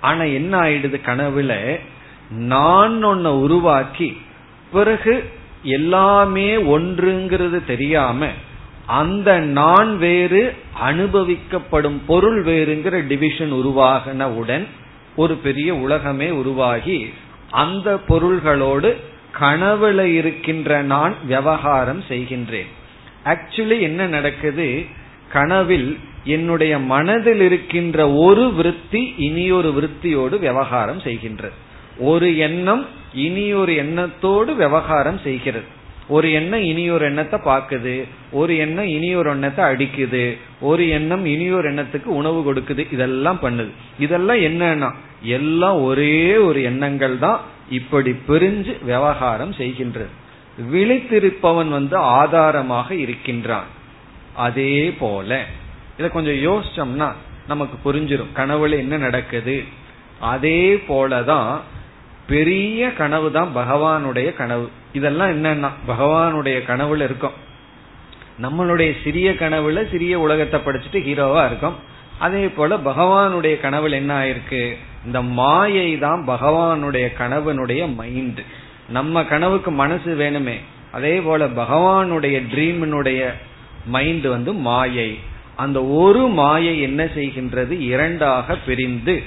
ஆனா 0.00 0.22
என்ன 0.22 0.58
ஆயிடுது 0.58 1.00
கனவுல? 1.04 1.80
நான் 2.30 3.04
ஒன்ன 3.04 3.26
உருவாக்கி 3.26 4.20
பிறகு 4.72 5.24
எல்லாமே 5.62 6.56
ஒன்றுங்கிறது 6.56 7.64
தெரியாம 7.66 8.28
அந்த 8.86 9.38
நான் 9.38 9.98
வேறு 9.98 10.54
அனுபவிக்கப்படும் 10.88 12.00
பொருள் 12.06 12.44
வேறுங்கிற 12.44 13.06
டிவிஷன் 13.06 13.52
உருவாகினவுடன் 13.52 14.66
ஒரு 15.16 15.34
பெரிய 15.34 15.74
உலகமே 15.74 16.30
உருவாகி 16.30 17.12
அந்த 17.50 17.96
பொருள்களோடு 17.96 18.96
கனவுல 19.40 20.00
இருக்கின்ற 20.00 20.82
நான் 20.82 21.14
விவகாரம் 21.26 22.02
செய்கின்றேன். 22.08 22.66
ஆக்சுவலி 23.24 23.80
என்ன 23.80 24.06
நடக்குது? 24.06 24.84
கனவில் 25.32 25.98
என்னுடைய 26.24 26.78
மனதில் 26.78 27.40
இருக்கின்ற 27.40 28.10
ஒரு 28.10 28.52
விருத்தி 28.52 29.14
இனியொரு 29.16 29.72
விருத்தியோடு 29.72 30.38
விவகாரம் 30.38 30.98
செய்கின்றது. 30.98 31.52
ஒரு 31.98 32.36
எண்ணம் 32.36 32.86
இனி 33.12 33.52
ஒரு 33.52 33.72
எண்ணத்தோடு 33.74 34.56
விவகாரம் 34.56 35.18
செய்கிறது. 35.18 35.66
ஒரு 36.08 36.32
எண்ணம் 36.32 36.62
இனி 36.62 36.90
ஒரு 36.90 37.04
எண்ணத்தை 37.04 37.38
பாக்குது 37.40 38.04
ஒரு 38.30 38.56
எண்ணம் 38.56 38.86
இனி 38.86 39.14
ஒரு 39.14 39.30
எண்ணத்தை 39.30 39.64
அடிக்குது 39.64 40.36
ஒரு 40.60 40.88
எண்ணம் 40.88 41.24
இனி 41.24 41.50
ஒரு 41.50 41.72
எண்ணத்துக்கு 41.72 42.10
உணவு 42.20 42.40
கொடுக்குது 42.46 42.86
இதெல்லாம் 42.90 43.38
பண்ணுது. 43.42 43.72
இதெல்லாம் 43.98 44.36
என்னன்னா 44.36 44.90
எல்லாம் 45.22 45.82
ஒரே 45.82 46.36
ஒரு 46.36 46.62
எண்ணங்கள் 46.62 47.18
தான் 47.18 47.40
இப்படி 47.68 48.10
பிரிஞ்சு 48.28 48.72
விவகாரம் 48.82 49.54
செய்கின்றது. 49.58 50.12
விழித்திருப்பவன் 50.72 51.68
வந்து 51.68 51.96
ஆதாரமாக 51.96 52.94
இருக்கின்றான். 52.94 53.68
அதே 54.34 54.90
போல 54.98 55.40
இத 55.98 56.08
கொஞ்சம் 56.08 56.40
யோசிச்சோம்னா 56.48 57.08
நமக்கு 57.46 57.76
புரிஞ்சிடும் 57.84 58.34
கனவுல 58.36 58.78
என்ன 58.78 58.96
நடக்குது? 58.96 59.64
அதே 60.20 60.74
போலதான் 60.88 61.60
பெரிய 62.26 62.92
கனவு 62.92 63.32
தான் 63.32 63.56
பகவானுடைய 63.56 64.34
கனவு. 64.34 64.70
இதெல்லாம் 64.92 65.30
என்னன்னா 65.30 65.70
பகவானுடைய 65.88 66.58
கனவுல 66.68 67.02
இருக்கும். 67.02 67.36
நம்மளுடைய 68.42 68.92
சிறிய 69.04 69.30
கனவுல 69.30 69.90
சிறிய 69.90 70.20
உலகத்தை 70.20 70.60
படிச்சுட்டு 70.60 70.92
ஹீரோவா 70.92 71.46
இருக்கும். 71.46 71.76
அதே 72.18 72.48
போல 72.48 72.76
பகவானுடைய 72.76 73.54
கனவுல 73.62 73.90
என்ன 73.90 74.24
ஆயிருக்கு? 74.24 74.76
இந்த 75.06 75.22
மாயை 75.22 75.98
தான் 75.98 76.24
பகவானுடைய 76.28 77.06
கனவனுடைய 77.18 77.94
மைண்ட் 77.94 78.40
நம்ம 78.88 79.24
கனவுக்கு 79.24 79.70
மனசு 79.70 80.16
வேணுமே. 80.16 80.56
அதே 80.92 81.20
போல 81.20 81.46
பகவானுடைய 81.46 82.42
ட்ரீமினுடைய 82.54 83.32
மைண்ட் 83.86 84.26
வந்து 84.26 84.52
மாயை. 84.52 85.18
அந்த 85.56 85.84
ஒரு 85.84 86.28
மாயை 86.28 86.80
என்ன 86.80 87.04
செய்கின்றது? 87.04 87.80
இரண்டாக 87.80 88.56
பிரிந்து 88.56 89.22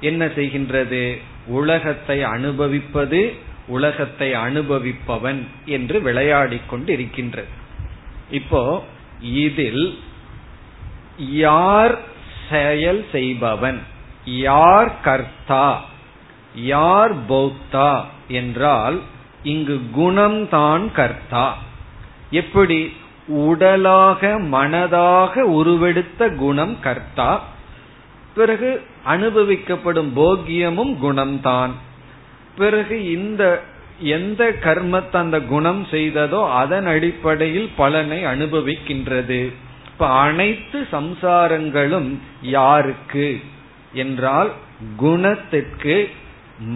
என்ன 0.00 0.26
செய்கின்றது? 0.26 1.20
உலகத்தை 1.46 2.22
அனுபவிப்பது 2.22 3.34
உலகத்தை 3.66 4.32
அனுபவிப்பவன் 4.32 5.46
என்று 5.64 6.00
விளையாடிக் 6.00 6.68
கொண்டு 6.68 6.92
இருக்கின்றது 6.92 7.48
இப்போ 8.30 8.84
இதில் 9.20 9.98
யார் 11.18 11.98
செயல் 12.50 13.06
செய்பவன்? 13.12 13.82
யார் 14.24 15.00
கர்த்தா? 15.00 15.84
யார் 16.54 17.26
போக்தா 17.26 18.04
என்றால் 18.28 19.00
இங்கு 19.42 19.80
குணம்தான் 19.96 20.92
கர்த்தா. 20.92 21.58
எப்படி? 22.30 22.92
உடலாக 23.26 24.38
மனதாக 24.40 25.40
உருவெடுத்த 25.40 26.34
குணம் 26.34 26.80
கர்த்தா. 26.80 27.44
பிறகு 28.34 28.86
அனுபவிக்கப்படும் 29.08 30.10
போக்கியமும் 30.16 30.94
குணம்தான். 31.02 31.70
பிறகு 32.56 33.12
இந்த 33.12 33.62
எந்த 34.00 34.56
கர்மத்தை 34.62 35.16
அந்த 35.16 35.40
குணம் 35.40 35.86
செய்ததோ 35.90 36.50
அதன் 36.52 36.86
அடிப்படையில் 36.86 37.70
பலனை 37.76 38.24
அனுபவிக்கின்றது. 38.24 39.52
இப்ப 39.86 40.08
அனைத்து 40.08 40.86
சம்சாரங்களும் 40.92 42.18
யாருக்கு? 42.42 43.40
என்றால் 43.92 44.50
குணத்திற்கு 44.96 46.10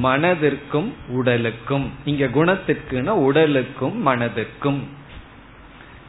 மனதிற்கும் 0.03 0.93
உடலுக்கும். 1.09 1.91
இங்க 2.05 2.24
குணத்திற்குனா 2.26 3.09
உடலுக்கும் 3.09 4.07
மனதிற்கும். 4.07 4.81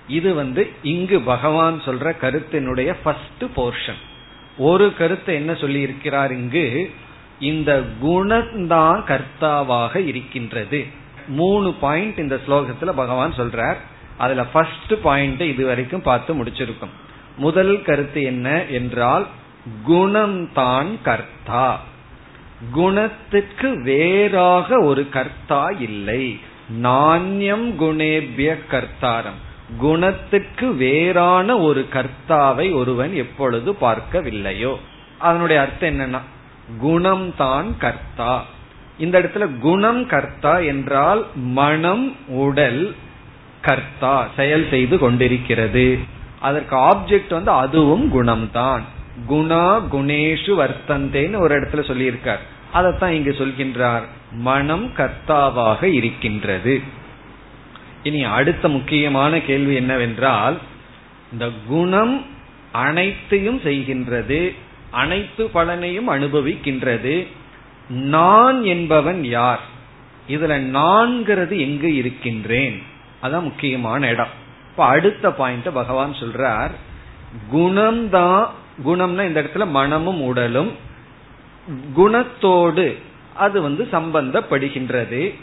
இது 0.08 0.34
வந்து 0.34 0.70
இங்கு 0.84 1.22
பகவான் 1.22 1.82
சொல்ற 1.86 2.14
கருத்தினுடைய 2.22 2.96
ஃபர்ஸ்ட் 3.04 3.44
போர்ஷன் 3.56 4.02
ஒரு 4.58 4.94
கருத்தை 4.96 5.36
என்ன 5.36 5.56
சொல்லி 5.56 5.80
இருக்கிறார் 5.80 6.32
இங்கு? 6.32 6.94
இந்த 7.40 7.84
குணம்தான் 8.04 9.04
கர்த்தாவாக 9.04 10.08
இருக்கின்றது. 10.08 10.86
மூணு 11.28 11.74
பாயிண்ட் 11.74 12.18
இந்த 12.18 12.40
ஸ்லோகத்துல 12.48 12.92
பகவான் 12.92 13.34
சொல்றார். 13.34 13.76
அதுல 14.18 14.46
ஃபர்ஸ்ட் 14.46 15.02
பாயிண்ட் 15.02 15.42
இது 15.42 15.66
வரைக்கும் 15.66 16.02
பார்த்து 16.02 16.44
முடிச்சிருக்கும். 16.44 16.90
முதல் 17.38 17.82
கருத்து 17.82 18.24
என்ன 18.24 18.66
என்றால் 18.66 19.28
குணம்தான் 19.88 20.88
கர்த்தா. 21.04 21.82
குணத்துக்கு 22.72 23.82
வேறாக 23.84 24.80
ஒரு 24.80 25.10
கர்த்தா 25.10 25.70
இல்லை. 25.70 26.40
நாண்யம் 26.82 27.76
குணேபிய 27.76 28.58
கர்த்தாரம். 28.72 29.40
குணத்துக்கு 29.78 30.76
வேறான 30.76 31.58
ஒரு 31.58 31.88
கர்த்தாவை 31.94 32.74
ஒருவன் 32.74 33.14
எப்பொழுது 33.14 33.72
பார்க்கவில்லையோ? 33.72 34.76
அதனுடைய 35.20 35.62
அர்த்தம் 35.62 36.00
என்னன்னா 36.00 36.20
குணம் 36.80 37.36
தான் 37.36 37.78
கர்த்தா. 37.78 38.46
இந்த 38.98 39.22
இடத்துல 39.22 39.60
குணம் 39.60 40.08
கர்த்தா 40.08 40.58
என்றால் 40.58 41.26
மனம் 41.36 42.16
உடல் 42.28 42.96
கர்த்தா 43.62 44.28
செயல் 44.36 44.68
செய்து 44.70 44.98
கொண்டிருக்கிறது. 44.98 46.00
அதற்கு 46.40 46.76
ஆப்ஜெக்ட் 46.76 47.30
வந்து 47.30 47.52
அதுவும் 47.52 48.22
குணம்தான். 48.22 48.82
குணா 49.30 49.82
குணேஷு 49.92 50.52
வர்த்தந்தேன்னு 50.58 51.38
ஒரு 51.38 51.60
இடத்துல 51.60 51.74
சொல்லியிருக்கார். 51.74 52.40
அதைத்தான் 52.74 53.14
இங்கு 53.14 53.32
சொல்கின்றார். 53.32 54.02
மனம் 54.32 54.92
கர்த்தாவாக 54.98 55.84
இருக்கின்றது. 55.84 56.82
இனி 58.04 58.24
அடுத்த 58.24 58.68
முக்கியமான 58.68 59.42
கேள்வி 59.42 59.76
என்னவென்றால் 59.76 60.58
இந்த 61.32 61.50
குணம் 61.68 62.26
அனைத்தையும் 62.72 63.60
செய்கின்றது 63.60 64.56
அனைத்து 64.92 65.50
பலனையும் 65.54 66.10
அனுபவிக்கின்றது 66.10 67.28
நான் 67.90 68.64
என்பவன் 68.64 69.24
யார்? 69.24 69.60
இதுல 70.30 70.58
நான்கிறது 70.78 71.60
எங்கு 71.60 71.96
இருக்கின்றேன்? 71.96 72.84
அதான் 73.24 73.42
முக்கியமான 73.42 74.08
இடம். 74.08 74.34
இப்ப 74.70 74.86
அடுத்த 74.86 75.32
பாயிண்ட் 75.32 75.74
பகவான் 75.74 76.14
சொல்றார் 76.14 76.72
குணம்தான் 77.54 78.48
குணம்னா 78.86 79.24
இந்த 79.24 79.42
இடத்துல 79.42 79.68
மனமும் 79.68 80.22
உடலும் 80.22 80.72
குணத்தோடு 81.98 82.98
அது 83.36 83.62
வந்து 83.62 83.88
சம்பந்தப்படுகின்றது. 83.92 85.36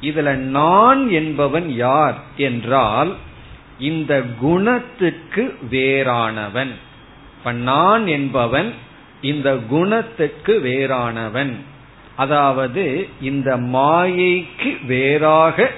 இதுல 0.00 0.34
நான் 0.34 1.10
என்பவன் 1.10 1.74
யார் 1.74 2.14
என்றால் 2.36 3.14
இந்த 3.78 4.22
குணத்துக்கு 4.40 5.58
வேறானவன். 5.70 6.72
இப்ப 7.38 7.52
நான் 7.52 8.06
என்பவன் 8.06 8.72
இந்த 9.20 9.56
குணத்துக்கு 9.56 10.60
வேறானவன். 10.64 11.54
அதாவது 12.16 13.08
இந்த 13.20 13.56
மாயைக்கு 13.56 14.86
வேறாக 14.86 15.70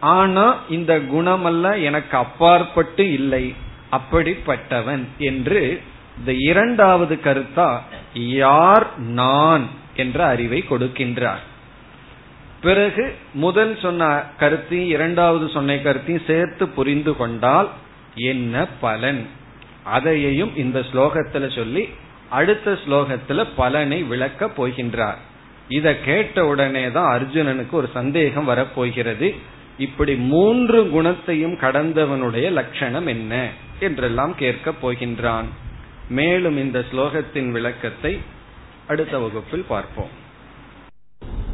ஆனா 0.00 0.58
இந்த 0.68 0.98
குணமல்ல 0.98 1.82
எனக்கு 1.82 2.16
அப்பாற்பட்டு 2.16 3.12
இல்லை 3.12 3.54
அப்படிப்பட்டவன் 3.92 5.04
என்று 5.18 5.80
இந்த 6.18 6.32
இரண்டாவது 6.32 7.20
கருத்தா 7.24 7.78
யார் 8.14 8.98
நான் 8.98 9.66
என்ற 9.96 10.26
அறிவை 10.26 10.64
கொடுக்கின்றார். 10.70 11.48
பிறகு 12.62 13.14
முதல் 13.34 13.78
சொன்ன 13.78 14.22
கருத்தையும் 14.38 14.88
இரண்டாவது 14.88 15.48
சொன்ன 15.48 15.76
கருத்தையும் 15.76 16.26
சேர்த்து 16.26 16.68
புரிந்து 16.68 17.16
கொண்டால் 17.16 17.68
என்ன 18.14 18.66
பலன்? 18.80 19.26
அதையையும் 19.84 20.56
இந்த 20.56 20.78
ஸ்லோகத்துல 20.78 21.54
சொல்லி 21.54 21.88
அடுத்த 22.28 22.72
ஸ்லோகத்துல 22.72 23.46
பலனை 23.56 24.02
விளக்க 24.02 24.46
போகின்றார். 24.46 25.20
இத 25.68 25.96
கேட்ட 25.96 26.46
உடனே 26.46 26.90
தான் 26.90 27.20
அர்ஜுனனுக்கு 27.20 27.70
ஒரு 27.70 27.88
சந்தேகம் 27.94 28.44
வரப்போகிறது. 28.44 29.34
இப்படி 29.78 30.14
மூன்று 30.14 30.88
குணத்தையும் 30.88 31.54
கடந்தவனுடைய 31.54 32.50
லட்சணம் 32.50 33.06
என்ன 33.06 33.48
என்றெல்லாம் 33.80 34.34
கேட்க 34.34 34.72
போகின்றான். 34.82 35.48
மேலும் 36.08 36.58
இந்த 36.58 36.84
ஸ்லோகத்தின் 36.92 37.50
விளக்கத்தை 37.50 38.18
அடுத்த 38.86 39.18
வகுப்பில் 39.18 39.64
பார்ப்போம். 39.68 40.19